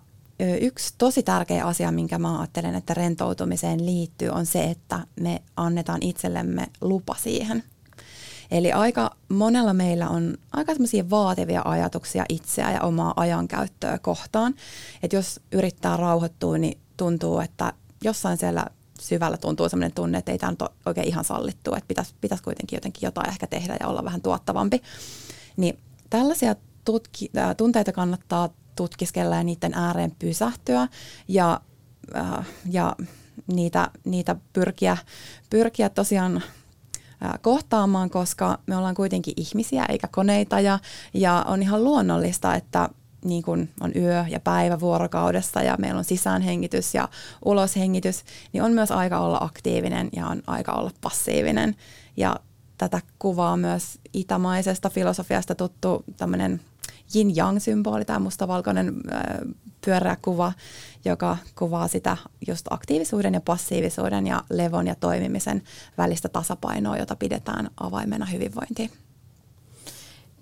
yksi 0.60 0.94
tosi 0.98 1.22
tärkeä 1.22 1.64
asia, 1.64 1.92
minkä 1.92 2.18
mä 2.18 2.38
ajattelen, 2.38 2.74
että 2.74 2.94
rentoutumiseen 2.94 3.86
liittyy, 3.86 4.28
on 4.28 4.46
se, 4.46 4.64
että 4.64 5.06
me 5.20 5.42
annetaan 5.56 6.02
itsellemme 6.02 6.66
lupa 6.80 7.14
siihen. 7.14 7.62
Eli 8.50 8.72
aika 8.72 9.16
monella 9.28 9.74
meillä 9.74 10.08
on 10.08 10.38
aika 10.52 10.72
semmoisia 10.72 11.10
vaativia 11.10 11.62
ajatuksia 11.64 12.24
itseä 12.28 12.72
ja 12.72 12.80
omaa 12.80 13.12
ajankäyttöä 13.16 13.98
kohtaan. 13.98 14.54
Että 15.02 15.16
jos 15.16 15.40
yrittää 15.52 15.96
rauhoittua, 15.96 16.58
niin 16.58 16.78
tuntuu, 16.96 17.40
että 17.40 17.72
jossain 18.04 18.36
siellä 18.38 18.66
syvällä 19.00 19.36
tuntuu 19.36 19.68
sellainen 19.68 19.94
tunne, 19.94 20.18
että 20.18 20.32
ei 20.32 20.38
tämä 20.38 20.52
ole 20.60 20.70
oikein 20.86 21.08
ihan 21.08 21.24
sallittu, 21.24 21.74
että 21.74 21.88
pitäisi, 21.88 22.14
pitäisi 22.20 22.44
kuitenkin 22.44 22.76
jotenkin 22.76 23.06
jotain 23.06 23.28
ehkä 23.28 23.46
tehdä 23.46 23.76
ja 23.80 23.88
olla 23.88 24.04
vähän 24.04 24.22
tuottavampi. 24.22 24.82
Niin 25.56 25.78
tällaisia 26.10 26.54
tutki, 26.84 27.30
äh, 27.36 27.56
tunteita 27.56 27.92
kannattaa 27.92 28.48
tutkiskella 28.76 29.36
ja 29.36 29.44
niiden 29.44 29.74
ääreen 29.74 30.12
pysähtyä 30.18 30.88
ja, 31.28 31.60
äh, 32.16 32.46
ja 32.70 32.96
niitä, 33.46 33.90
niitä 34.04 34.36
pyrkiä, 34.52 34.96
pyrkiä 35.50 35.88
tosiaan 35.88 36.36
äh, 36.36 37.32
kohtaamaan, 37.40 38.10
koska 38.10 38.58
me 38.66 38.76
ollaan 38.76 38.94
kuitenkin 38.94 39.34
ihmisiä 39.36 39.84
eikä 39.88 40.08
koneita 40.08 40.60
ja, 40.60 40.78
ja 41.14 41.44
on 41.48 41.62
ihan 41.62 41.84
luonnollista, 41.84 42.54
että 42.54 42.88
niin 43.26 43.42
kuin 43.42 43.68
on 43.80 43.92
yö 43.96 44.24
ja 44.28 44.40
päivä 44.40 44.80
vuorokaudessa 44.80 45.62
ja 45.62 45.76
meillä 45.78 45.98
on 45.98 46.04
sisäänhengitys 46.04 46.94
ja 46.94 47.08
uloshengitys, 47.44 48.24
niin 48.52 48.62
on 48.62 48.72
myös 48.72 48.90
aika 48.90 49.18
olla 49.18 49.38
aktiivinen 49.40 50.08
ja 50.16 50.26
on 50.26 50.42
aika 50.46 50.72
olla 50.72 50.90
passiivinen. 51.00 51.76
Ja 52.16 52.36
tätä 52.78 53.00
kuvaa 53.18 53.56
myös 53.56 53.98
itämaisesta 54.12 54.90
filosofiasta 54.90 55.54
tuttu 55.54 56.04
tämmöinen 56.16 56.60
yin-yang-symboli, 57.14 58.04
tämä 58.04 58.18
mustavalkoinen 58.18 58.94
pyöreä 59.84 60.16
kuva, 60.22 60.52
joka 61.04 61.36
kuvaa 61.58 61.88
sitä 61.88 62.16
just 62.46 62.66
aktiivisuuden 62.70 63.34
ja 63.34 63.40
passiivisuuden 63.40 64.26
ja 64.26 64.42
levon 64.50 64.86
ja 64.86 64.94
toimimisen 64.94 65.62
välistä 65.98 66.28
tasapainoa, 66.28 66.96
jota 66.96 67.16
pidetään 67.16 67.70
avaimena 67.80 68.26
hyvinvointiin. 68.26 68.90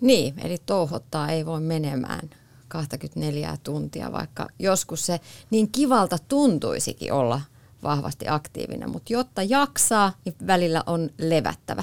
Niin, 0.01 0.35
eli 0.45 0.57
touhottaa 0.67 1.29
ei 1.29 1.47
voi 1.47 1.61
menemään 1.61 2.31
24 2.69 3.57
tuntia, 3.63 4.13
vaikka 4.13 4.49
joskus 4.59 5.07
se 5.07 5.21
niin 5.51 5.71
kivalta 5.73 6.19
tuntuisikin 6.29 7.13
olla 7.13 7.41
vahvasti 7.83 8.29
aktiivinen, 8.29 8.91
mutta 8.91 9.13
jotta 9.13 9.43
jaksaa, 9.43 10.13
niin 10.25 10.35
välillä 10.47 10.83
on 10.87 11.11
levättävä. 11.19 11.83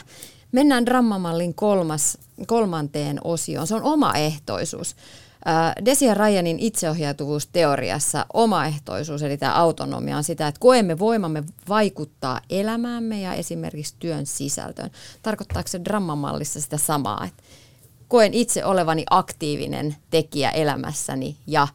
Mennään 0.51 0.85
drammamallin 0.85 1.53
kolmas, 1.53 2.17
kolmanteen 2.47 3.19
osioon. 3.23 3.67
Se 3.67 3.75
on 3.75 3.83
omaehtoisuus. 3.83 4.95
Desia 5.85 6.13
Ryanin 6.13 6.59
itseohjautuvuusteoriassa 6.59 8.25
omaehtoisuus, 8.33 9.23
eli 9.23 9.37
tämä 9.37 9.53
autonomia, 9.53 10.17
on 10.17 10.23
sitä, 10.23 10.47
että 10.47 10.59
koemme 10.59 10.99
voimamme 10.99 11.43
vaikuttaa 11.69 12.41
elämäämme 12.49 13.21
ja 13.21 13.33
esimerkiksi 13.33 13.95
työn 13.99 14.25
sisältöön. 14.25 14.91
Tarkoittaako 15.21 15.67
se 15.67 15.81
drammamallissa 15.85 16.61
sitä 16.61 16.77
samaa, 16.77 17.25
että 17.25 17.43
koen 18.11 18.33
itse 18.33 18.65
olevani 18.65 19.03
aktiivinen 19.09 19.95
tekijä 20.09 20.49
elämässäni 20.49 21.37
ja 21.47 21.67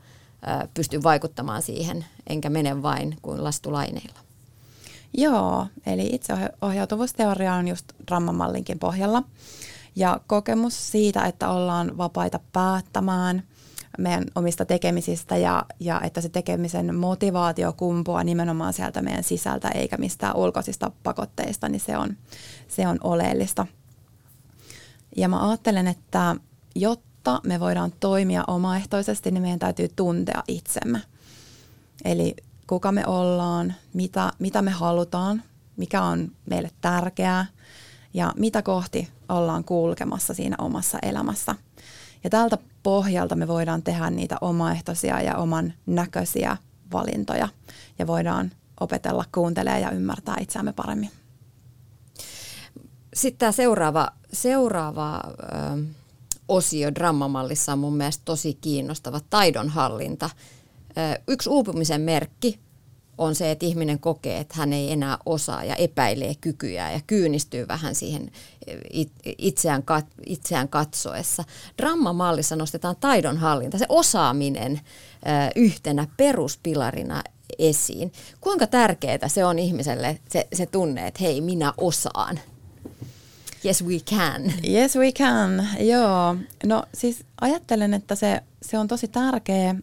pystyn 0.75 1.03
vaikuttamaan 1.03 1.63
siihen, 1.63 2.05
enkä 2.27 2.51
mene 2.51 2.83
vain 2.83 3.17
kuin 3.23 3.45
lastulaineilla? 3.45 4.19
Joo, 5.15 5.67
eli 5.87 6.11
itseohjautuvuusteoria 6.13 7.55
on 7.55 7.69
just 7.69 7.93
drammamallinkin 8.07 8.79
pohjalla. 8.79 9.23
Ja 9.97 10.21
kokemus 10.27 10.93
siitä, 10.93 11.25
että 11.25 11.51
ollaan 11.51 11.99
vapaita 11.99 12.41
päättämään 12.53 13.43
meidän 13.99 14.25
omista 14.35 14.65
tekemisistä 14.65 15.37
ja, 15.37 15.65
ja 15.81 16.01
että 16.01 16.21
se 16.21 16.29
tekemisen 16.29 16.95
motivaatio 16.95 17.73
kumpuaa 17.73 18.25
nimenomaan 18.25 18.73
sieltä 18.73 19.03
meidän 19.03 19.25
sisältä 19.25 19.69
eikä 19.69 19.97
mistään 19.97 20.37
ulkoisista 20.37 20.91
pakotteista, 21.03 21.69
niin 21.69 21.81
se 21.81 21.97
on, 21.97 22.17
se 22.69 22.89
on 22.89 22.99
oleellista. 23.05 23.67
Ja 25.17 25.29
mä 25.29 25.49
ajattelen, 25.49 25.87
että 25.87 26.37
jotta 26.75 27.41
me 27.45 27.61
voidaan 27.61 27.93
toimia 28.01 28.45
omaehtoisesti, 28.47 29.31
niin 29.31 29.43
meidän 29.43 29.59
täytyy 29.59 29.89
tuntea 29.97 30.43
itsemme. 30.49 31.03
Eli 32.05 32.37
kuka 32.67 32.93
me 32.93 33.07
ollaan, 33.07 33.75
mitä, 33.93 34.33
mitä 34.39 34.63
me 34.63 34.71
halutaan, 34.71 35.43
mikä 35.77 36.03
on 36.03 36.33
meille 36.51 36.71
tärkeää 36.81 37.47
ja 38.15 38.33
mitä 38.37 38.63
kohti 38.63 39.09
ollaan 39.29 39.65
kulkemassa 39.65 40.35
siinä 40.35 40.57
omassa 40.59 40.99
elämässä. 41.03 41.55
Ja 42.25 42.31
tältä 42.31 42.59
pohjalta 42.83 43.37
me 43.37 43.49
voidaan 43.49 43.83
tehdä 43.83 44.11
niitä 44.11 44.37
omaehtoisia 44.41 45.21
ja 45.21 45.37
oman 45.37 45.73
näköisiä 45.87 46.57
valintoja 46.93 47.49
ja 47.99 48.07
voidaan 48.07 48.51
opetella 48.81 49.25
kuuntelemaan 49.35 49.83
ja 49.83 49.91
ymmärtää 49.91 50.37
itseämme 50.41 50.73
paremmin. 50.73 51.11
Sitten 53.15 53.39
tämä 53.39 53.53
seuraava, 53.53 54.09
seuraava 54.43 55.17
ö, 55.17 55.83
osio 56.49 56.95
drammamallissa 56.95 57.73
on 57.73 57.79
mun 57.79 57.97
mielestä 57.97 58.23
tosi 58.25 58.59
kiinnostava, 58.61 59.21
taidonhallinta. 59.31 60.31
Ö, 60.91 61.23
yksi 61.29 61.51
uupumisen 61.51 62.01
merkki 62.01 62.59
on 63.19 63.35
se, 63.35 63.51
että 63.51 63.67
ihminen 63.67 63.99
kokee, 63.99 64.39
että 64.39 64.55
hän 64.59 64.73
ei 64.73 64.93
enää 64.93 65.19
osaa 65.27 65.65
ja 65.65 65.75
epäilee 65.75 66.35
kykyjä 66.41 66.93
ja 66.93 67.01
kyynistyy 67.07 67.69
vähän 67.69 67.95
siihen 67.95 68.31
itseään, 69.39 69.83
itseään 70.27 70.69
katsoessa. 70.69 71.45
Drammamallissa 71.79 72.57
nostetaan 72.57 72.97
taidonhallinta, 73.01 73.79
se 73.79 73.87
osaaminen 73.89 74.81
yhtenä 75.57 76.07
peruspilarina 76.17 77.23
esiin. 77.59 78.13
Kuinka 78.41 78.67
tärkeää 78.67 79.29
se 79.29 79.45
on 79.45 79.59
ihmiselle 79.59 80.19
se, 80.29 80.47
se 80.53 80.67
tunne, 80.67 81.07
että 81.07 81.21
hei, 81.21 81.41
minä 81.41 81.73
osaan? 81.77 82.41
Yes 83.67 83.85
we 83.85 83.99
can. 84.11 84.53
Yes 84.69 84.97
we 84.97 85.13
can, 85.13 85.69
joo. 85.81 86.37
No 86.67 86.83
siis 86.95 87.25
ajattelen, 87.41 87.95
että 87.95 88.15
se, 88.15 88.41
se 88.63 88.79
on 88.79 88.89
tosi 88.89 89.09
tärkeä 89.09 89.75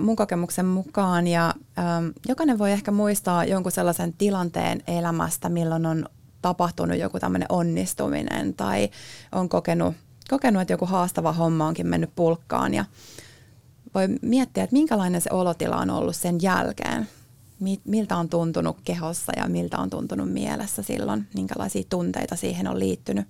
mun 0.00 0.16
kokemuksen 0.16 0.66
mukaan. 0.66 1.26
Ja 1.26 1.54
ähm, 1.78 2.06
jokainen 2.28 2.58
voi 2.58 2.72
ehkä 2.72 2.90
muistaa 2.90 3.44
jonkun 3.44 3.72
sellaisen 3.72 4.12
tilanteen 4.12 4.82
elämästä, 4.86 5.48
milloin 5.48 5.86
on 5.86 6.08
tapahtunut 6.42 6.98
joku 6.98 7.20
tämmöinen 7.20 7.46
onnistuminen 7.48 8.54
tai 8.54 8.90
on 9.32 9.48
kokenut, 9.48 9.94
kokenut, 10.30 10.62
että 10.62 10.72
joku 10.72 10.86
haastava 10.86 11.32
homma 11.32 11.66
onkin 11.66 11.86
mennyt 11.86 12.14
pulkkaan 12.14 12.74
ja 12.74 12.84
voi 13.94 14.08
miettiä, 14.22 14.64
että 14.64 14.76
minkälainen 14.76 15.20
se 15.20 15.30
olotila 15.32 15.76
on 15.76 15.90
ollut 15.90 16.16
sen 16.16 16.42
jälkeen. 16.42 17.08
Miltä 17.84 18.16
on 18.16 18.28
tuntunut 18.28 18.76
kehossa 18.84 19.32
ja 19.36 19.48
miltä 19.48 19.78
on 19.78 19.90
tuntunut 19.90 20.32
mielessä 20.32 20.82
silloin, 20.82 21.28
minkälaisia 21.34 21.82
tunteita 21.88 22.36
siihen 22.36 22.68
on 22.68 22.78
liittynyt. 22.78 23.26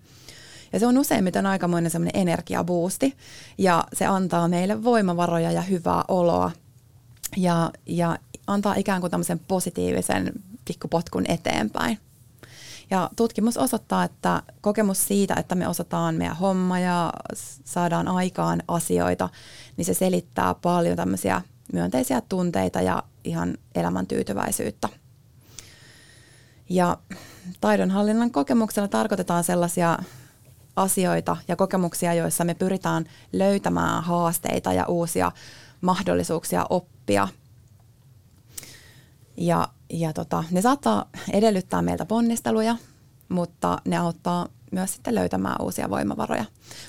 Ja 0.72 0.78
se 0.78 0.86
on 0.86 0.98
useimmiten 0.98 1.46
aikamoinen 1.46 1.90
semmoinen 1.90 2.20
energiabuusti 2.22 3.16
ja 3.58 3.84
se 3.92 4.06
antaa 4.06 4.48
meille 4.48 4.84
voimavaroja 4.84 5.52
ja 5.52 5.62
hyvää 5.62 6.04
oloa 6.08 6.50
ja, 7.36 7.70
ja 7.86 8.18
antaa 8.46 8.74
ikään 8.74 9.00
kuin 9.00 9.10
tämmöisen 9.10 9.38
positiivisen 9.38 10.32
pikkupotkun 10.64 11.24
eteenpäin. 11.28 11.98
Ja 12.90 13.10
tutkimus 13.16 13.56
osoittaa, 13.56 14.04
että 14.04 14.42
kokemus 14.60 15.08
siitä, 15.08 15.34
että 15.34 15.54
me 15.54 15.68
osataan 15.68 16.14
meidän 16.14 16.36
homma 16.36 16.78
ja 16.78 17.12
saadaan 17.64 18.08
aikaan 18.08 18.62
asioita, 18.68 19.28
niin 19.76 19.84
se 19.84 19.94
selittää 19.94 20.54
paljon 20.54 20.96
tämmöisiä 20.96 21.42
myönteisiä 21.72 22.20
tunteita 22.20 22.80
ja 22.80 23.02
ihan 23.24 23.58
elämäntyytyväisyyttä. 23.74 24.88
Ja 26.68 26.98
taidonhallinnan 27.60 28.30
kokemuksella 28.30 28.88
tarkoitetaan 28.88 29.44
sellaisia 29.44 29.98
asioita 30.76 31.36
ja 31.48 31.56
kokemuksia, 31.56 32.14
joissa 32.14 32.44
me 32.44 32.54
pyritään 32.54 33.04
löytämään 33.32 34.04
haasteita 34.04 34.72
ja 34.72 34.86
uusia 34.86 35.32
mahdollisuuksia 35.80 36.66
oppia. 36.70 37.28
Ja, 39.36 39.68
ja 39.90 40.12
tota, 40.12 40.44
ne 40.50 40.62
saattaa 40.62 41.08
edellyttää 41.32 41.82
meiltä 41.82 42.04
ponnisteluja, 42.04 42.76
mutta 43.28 43.78
ne 43.84 43.96
auttaa 43.96 44.48
myös 44.70 44.94
sitten 44.94 45.14
löytämään 45.14 45.56
uusia 45.62 45.90
voimavaroja. 45.90 46.44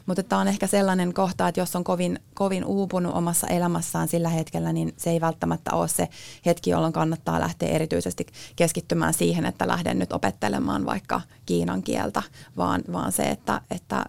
Mutta 0.05 0.23
tämä 0.23 0.41
on 0.41 0.47
ehkä 0.47 0.67
sellainen 0.67 1.13
kohta, 1.13 1.47
että 1.47 1.61
jos 1.61 1.75
on 1.75 1.83
kovin, 1.83 2.19
kovin 2.33 2.65
uupunut 2.65 3.15
omassa 3.15 3.47
elämässään 3.47 4.07
sillä 4.07 4.29
hetkellä, 4.29 4.73
niin 4.73 4.93
se 4.97 5.09
ei 5.09 5.21
välttämättä 5.21 5.71
ole 5.71 5.87
se 5.87 6.07
hetki, 6.45 6.69
jolloin 6.69 6.93
kannattaa 6.93 7.39
lähteä 7.39 7.69
erityisesti 7.69 8.25
keskittymään 8.55 9.13
siihen, 9.13 9.45
että 9.45 9.67
lähden 9.67 9.99
nyt 9.99 10.13
opettelemaan 10.13 10.85
vaikka 10.85 11.21
kiinan 11.45 11.83
kieltä, 11.83 12.23
vaan, 12.57 12.81
vaan 12.91 13.11
se, 13.11 13.23
että, 13.23 13.61
että, 13.71 14.05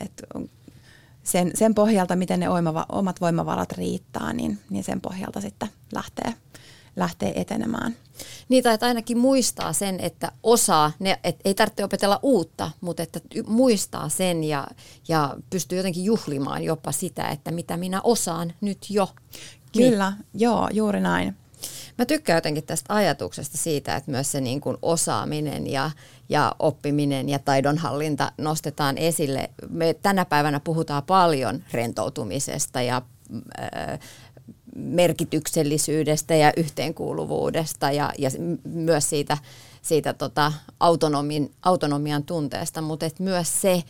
että 0.00 0.22
sen, 1.22 1.50
sen 1.54 1.74
pohjalta, 1.74 2.16
miten 2.16 2.40
ne 2.40 2.46
omat 2.88 3.20
voimavarat 3.20 3.72
riittää, 3.72 4.32
niin, 4.32 4.58
niin 4.70 4.84
sen 4.84 5.00
pohjalta 5.00 5.40
sitten 5.40 5.68
lähtee, 5.92 6.34
lähtee 6.96 7.40
etenemään. 7.40 7.96
Niitä, 8.48 8.72
että 8.72 8.86
ainakin 8.86 9.18
muistaa 9.18 9.72
sen, 9.72 10.00
että 10.00 10.32
osaa, 10.42 10.92
ne, 10.98 11.18
et 11.24 11.36
ei 11.44 11.54
tarvitse 11.54 11.84
opetella 11.84 12.20
uutta, 12.22 12.70
mutta 12.80 13.02
että 13.02 13.20
muistaa 13.46 14.08
sen 14.08 14.44
ja, 14.44 14.66
ja 15.08 15.36
pystyy 15.50 15.78
jotenkin 15.78 16.04
juhlimaan 16.04 16.64
jopa 16.64 16.92
sitä, 16.92 17.28
että 17.28 17.50
mitä 17.50 17.76
minä 17.76 18.00
osaan 18.04 18.52
nyt 18.60 18.78
jo. 18.90 19.08
Kyllä, 19.72 20.10
niin. 20.10 20.26
joo, 20.34 20.68
juuri 20.72 21.00
näin. 21.00 21.36
Mä 21.98 22.06
tykkään 22.06 22.36
jotenkin 22.36 22.66
tästä 22.66 22.94
ajatuksesta 22.94 23.58
siitä, 23.58 23.96
että 23.96 24.10
myös 24.10 24.32
se 24.32 24.40
niin 24.40 24.60
kuin 24.60 24.76
osaaminen 24.82 25.66
ja, 25.66 25.90
ja 26.28 26.54
oppiminen 26.58 27.28
ja 27.28 27.38
taidonhallinta 27.38 28.32
nostetaan 28.38 28.98
esille. 28.98 29.50
Me 29.70 29.94
tänä 29.94 30.24
päivänä 30.24 30.60
puhutaan 30.60 31.02
paljon 31.02 31.64
rentoutumisesta 31.72 32.82
ja 32.82 33.02
äh, 33.36 33.98
merkityksellisyydestä 34.76 36.34
ja 36.34 36.52
yhteenkuuluvuudesta 36.56 37.90
ja, 37.90 38.12
ja 38.18 38.30
myös 38.64 39.08
siitä, 39.08 39.38
siitä 39.82 40.12
tota 40.12 40.52
autonomin, 40.80 41.52
autonomian 41.62 42.22
tunteesta, 42.24 42.80
mutta 42.80 43.06
et 43.06 43.20
myös 43.20 43.60
se, 43.60 43.82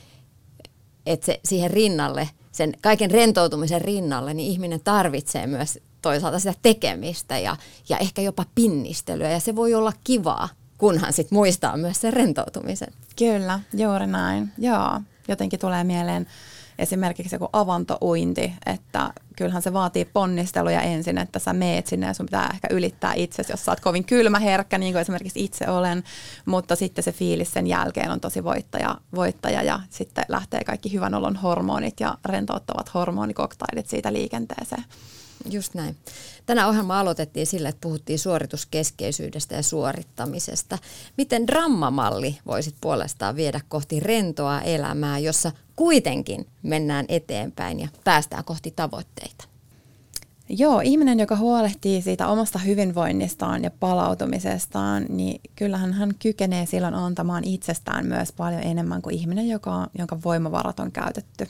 että 1.06 1.26
se, 1.26 1.40
siihen 1.44 1.70
rinnalle, 1.70 2.28
sen 2.52 2.72
kaiken 2.80 3.10
rentoutumisen 3.10 3.80
rinnalle, 3.80 4.34
niin 4.34 4.50
ihminen 4.50 4.80
tarvitsee 4.84 5.46
myös 5.46 5.78
toisaalta 6.02 6.38
sitä 6.38 6.54
tekemistä 6.62 7.38
ja, 7.38 7.56
ja 7.88 7.98
ehkä 7.98 8.22
jopa 8.22 8.44
pinnistelyä 8.54 9.30
ja 9.30 9.40
se 9.40 9.56
voi 9.56 9.74
olla 9.74 9.92
kivaa, 10.04 10.48
kunhan 10.78 11.12
sit 11.12 11.30
muistaa 11.30 11.76
myös 11.76 12.00
sen 12.00 12.12
rentoutumisen. 12.12 12.92
Kyllä, 13.18 13.60
juuri 13.72 14.06
näin. 14.06 14.52
Joo, 14.58 15.00
jotenkin 15.28 15.60
tulee 15.60 15.84
mieleen 15.84 16.26
esimerkiksi 16.78 17.34
joku 17.34 17.48
avantouinti, 17.52 18.52
että 18.66 19.12
kyllähän 19.36 19.62
se 19.62 19.72
vaatii 19.72 20.04
ponnisteluja 20.04 20.80
ensin, 20.80 21.18
että 21.18 21.38
sä 21.38 21.52
meet 21.52 21.86
sinne 21.86 22.06
ja 22.06 22.14
sun 22.14 22.26
pitää 22.26 22.50
ehkä 22.54 22.68
ylittää 22.70 23.14
itsesi, 23.14 23.52
jos 23.52 23.64
sä 23.64 23.72
oot 23.72 23.80
kovin 23.80 24.04
kylmä 24.04 24.38
herkkä, 24.38 24.78
niin 24.78 24.92
kuin 24.92 25.00
esimerkiksi 25.00 25.44
itse 25.44 25.70
olen, 25.70 26.04
mutta 26.46 26.76
sitten 26.76 27.04
se 27.04 27.12
fiilis 27.12 27.52
sen 27.52 27.66
jälkeen 27.66 28.10
on 28.10 28.20
tosi 28.20 28.44
voittaja, 28.44 28.96
voittaja 29.14 29.62
ja 29.62 29.80
sitten 29.90 30.24
lähtee 30.28 30.64
kaikki 30.64 30.92
hyvän 30.92 31.14
olon 31.14 31.36
hormonit 31.36 32.00
ja 32.00 32.18
rentouttavat 32.24 32.94
hormonikoktailit 32.94 33.86
siitä 33.86 34.12
liikenteeseen. 34.12 34.84
Just 35.50 35.74
näin. 35.74 35.96
Tänä 36.46 36.68
ohjelma 36.68 37.00
aloitettiin 37.00 37.46
sillä, 37.46 37.68
että 37.68 37.80
puhuttiin 37.80 38.18
suorituskeskeisyydestä 38.18 39.54
ja 39.54 39.62
suorittamisesta. 39.62 40.78
Miten 41.16 41.46
drammamalli 41.46 42.38
voisit 42.46 42.74
puolestaan 42.80 43.36
viedä 43.36 43.60
kohti 43.68 44.00
rentoa 44.00 44.60
elämää, 44.60 45.18
jossa 45.18 45.52
kuitenkin 45.76 46.46
mennään 46.62 47.06
eteenpäin 47.08 47.80
ja 47.80 47.88
päästään 48.04 48.44
kohti 48.44 48.70
tavoitteita? 48.70 49.44
Joo, 50.48 50.80
ihminen, 50.80 51.20
joka 51.20 51.36
huolehtii 51.36 52.02
siitä 52.02 52.28
omasta 52.28 52.58
hyvinvoinnistaan 52.58 53.64
ja 53.64 53.70
palautumisestaan, 53.70 55.06
niin 55.08 55.40
kyllähän 55.56 55.92
hän 55.92 56.14
kykenee 56.18 56.66
silloin 56.66 56.94
antamaan 56.94 57.44
itsestään 57.44 58.06
myös 58.06 58.32
paljon 58.32 58.62
enemmän 58.62 59.02
kuin 59.02 59.14
ihminen, 59.14 59.48
joka, 59.48 59.86
jonka 59.98 60.18
voimavarat 60.24 60.80
on 60.80 60.92
käytetty 60.92 61.48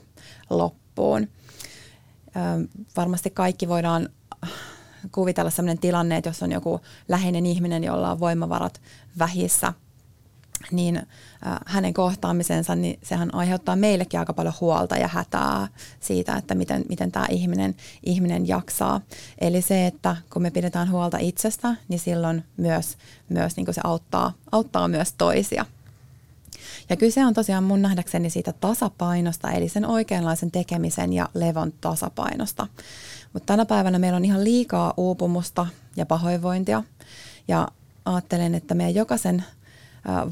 loppuun. 0.50 1.28
Varmasti 2.96 3.30
kaikki 3.30 3.68
voidaan 3.68 4.08
kuvitella 5.12 5.50
sellainen 5.50 5.78
tilanne, 5.78 6.16
että 6.16 6.28
jos 6.28 6.42
on 6.42 6.52
joku 6.52 6.80
läheinen 7.08 7.46
ihminen, 7.46 7.84
jolla 7.84 8.10
on 8.10 8.20
voimavarat 8.20 8.80
vähissä– 9.18 9.72
niin 10.70 11.02
hänen 11.66 11.94
kohtaamisensa, 11.94 12.74
niin 12.74 12.98
sehän 13.02 13.34
aiheuttaa 13.34 13.76
meillekin 13.76 14.20
aika 14.20 14.32
paljon 14.32 14.54
huolta 14.60 14.96
ja 14.96 15.08
hätää 15.08 15.68
siitä, 16.00 16.36
että 16.36 16.54
miten, 16.54 16.84
miten 16.88 17.12
tämä 17.12 17.26
ihminen, 17.30 17.74
ihminen 18.02 18.48
jaksaa. 18.48 19.00
Eli 19.40 19.62
se, 19.62 19.86
että 19.86 20.16
kun 20.32 20.42
me 20.42 20.50
pidetään 20.50 20.90
huolta 20.90 21.18
itsestä, 21.20 21.76
niin 21.88 22.00
silloin 22.00 22.44
myös, 22.56 22.96
myös 23.28 23.56
niin 23.56 23.74
se 23.74 23.80
auttaa, 23.84 24.32
auttaa 24.52 24.88
myös 24.88 25.12
toisia. 25.18 25.66
Ja 26.88 26.96
kyse 26.96 27.24
on 27.24 27.34
tosiaan 27.34 27.64
mun 27.64 27.82
nähdäkseni 27.82 28.30
siitä 28.30 28.52
tasapainosta, 28.52 29.50
eli 29.50 29.68
sen 29.68 29.86
oikeanlaisen 29.86 30.50
tekemisen 30.50 31.12
ja 31.12 31.28
levon 31.34 31.72
tasapainosta. 31.80 32.66
Mutta 33.32 33.46
tänä 33.46 33.66
päivänä 33.66 33.98
meillä 33.98 34.16
on 34.16 34.24
ihan 34.24 34.44
liikaa 34.44 34.94
uupumusta 34.96 35.66
ja 35.96 36.06
pahoinvointia. 36.06 36.82
Ja 37.48 37.68
ajattelen, 38.04 38.54
että 38.54 38.74
meidän 38.74 38.94
jokaisen 38.94 39.44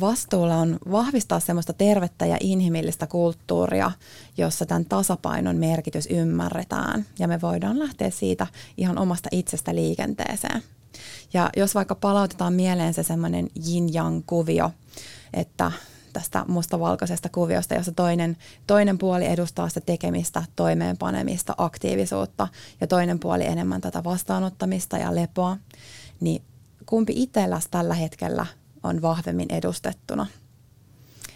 vastuulla 0.00 0.56
on 0.56 0.78
vahvistaa 0.90 1.40
semmoista 1.40 1.72
tervettä 1.72 2.26
ja 2.26 2.36
inhimillistä 2.40 3.06
kulttuuria, 3.06 3.90
jossa 4.36 4.66
tämän 4.66 4.84
tasapainon 4.84 5.56
merkitys 5.56 6.08
ymmärretään 6.10 7.06
ja 7.18 7.28
me 7.28 7.40
voidaan 7.40 7.78
lähteä 7.78 8.10
siitä 8.10 8.46
ihan 8.76 8.98
omasta 8.98 9.28
itsestä 9.32 9.74
liikenteeseen. 9.74 10.62
Ja 11.32 11.50
jos 11.56 11.74
vaikka 11.74 11.94
palautetaan 11.94 12.52
mieleen 12.52 12.94
se 12.94 13.02
semmoinen 13.02 13.50
yin-yang 13.68 14.22
kuvio, 14.26 14.70
että 15.32 15.72
tästä 16.14 16.44
mustavalkoisesta 16.48 17.28
kuviosta, 17.28 17.74
jossa 17.74 17.92
toinen, 17.92 18.36
toinen 18.66 18.98
puoli 18.98 19.26
edustaa 19.26 19.68
sitä 19.68 19.80
tekemistä, 19.80 20.42
toimeenpanemista, 20.56 21.54
aktiivisuutta 21.58 22.48
ja 22.80 22.86
toinen 22.86 23.18
puoli 23.18 23.46
enemmän 23.46 23.80
tätä 23.80 24.04
vastaanottamista 24.04 24.98
ja 24.98 25.14
lepoa, 25.14 25.56
niin 26.20 26.42
kumpi 26.86 27.12
itselläsi 27.16 27.68
tällä 27.70 27.94
hetkellä 27.94 28.46
on 28.82 29.02
vahvemmin 29.02 29.52
edustettuna. 29.52 30.26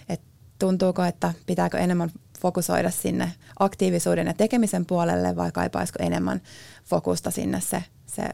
Et 0.09 0.21
tuntuuko, 0.59 1.05
että 1.05 1.35
pitääkö 1.47 1.79
enemmän 1.79 2.11
fokusoida 2.41 2.91
sinne 2.91 3.33
aktiivisuuden 3.59 4.27
ja 4.27 4.35
tekemisen 4.35 4.87
puolelle 4.87 5.37
vai 5.37 5.53
kaipaisiko 5.53 5.99
enemmän 6.03 6.41
fokusta 6.85 7.31
sinne 7.31 7.61
se, 7.61 7.85
se 8.07 8.29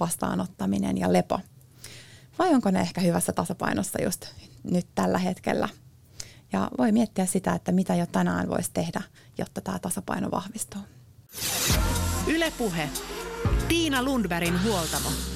vastaanottaminen 0.00 0.98
ja 0.98 1.12
lepo? 1.12 1.40
Vai 2.38 2.54
onko 2.54 2.70
ne 2.70 2.80
ehkä 2.80 3.00
hyvässä 3.00 3.32
tasapainossa 3.32 4.02
just 4.02 4.26
nyt 4.64 4.86
tällä 4.94 5.18
hetkellä? 5.18 5.68
Ja 6.52 6.70
voi 6.78 6.92
miettiä 6.92 7.26
sitä, 7.26 7.52
että 7.52 7.72
mitä 7.72 7.94
jo 7.94 8.06
tänään 8.06 8.48
voisi 8.48 8.70
tehdä, 8.74 9.02
jotta 9.38 9.60
tämä 9.60 9.78
tasapaino 9.78 10.30
vahvistuu. 10.30 10.80
Ylepuhe. 12.26 12.88
Tiina 13.68 14.02
Lundbergin 14.02 14.62
huoltamo. 14.62 15.33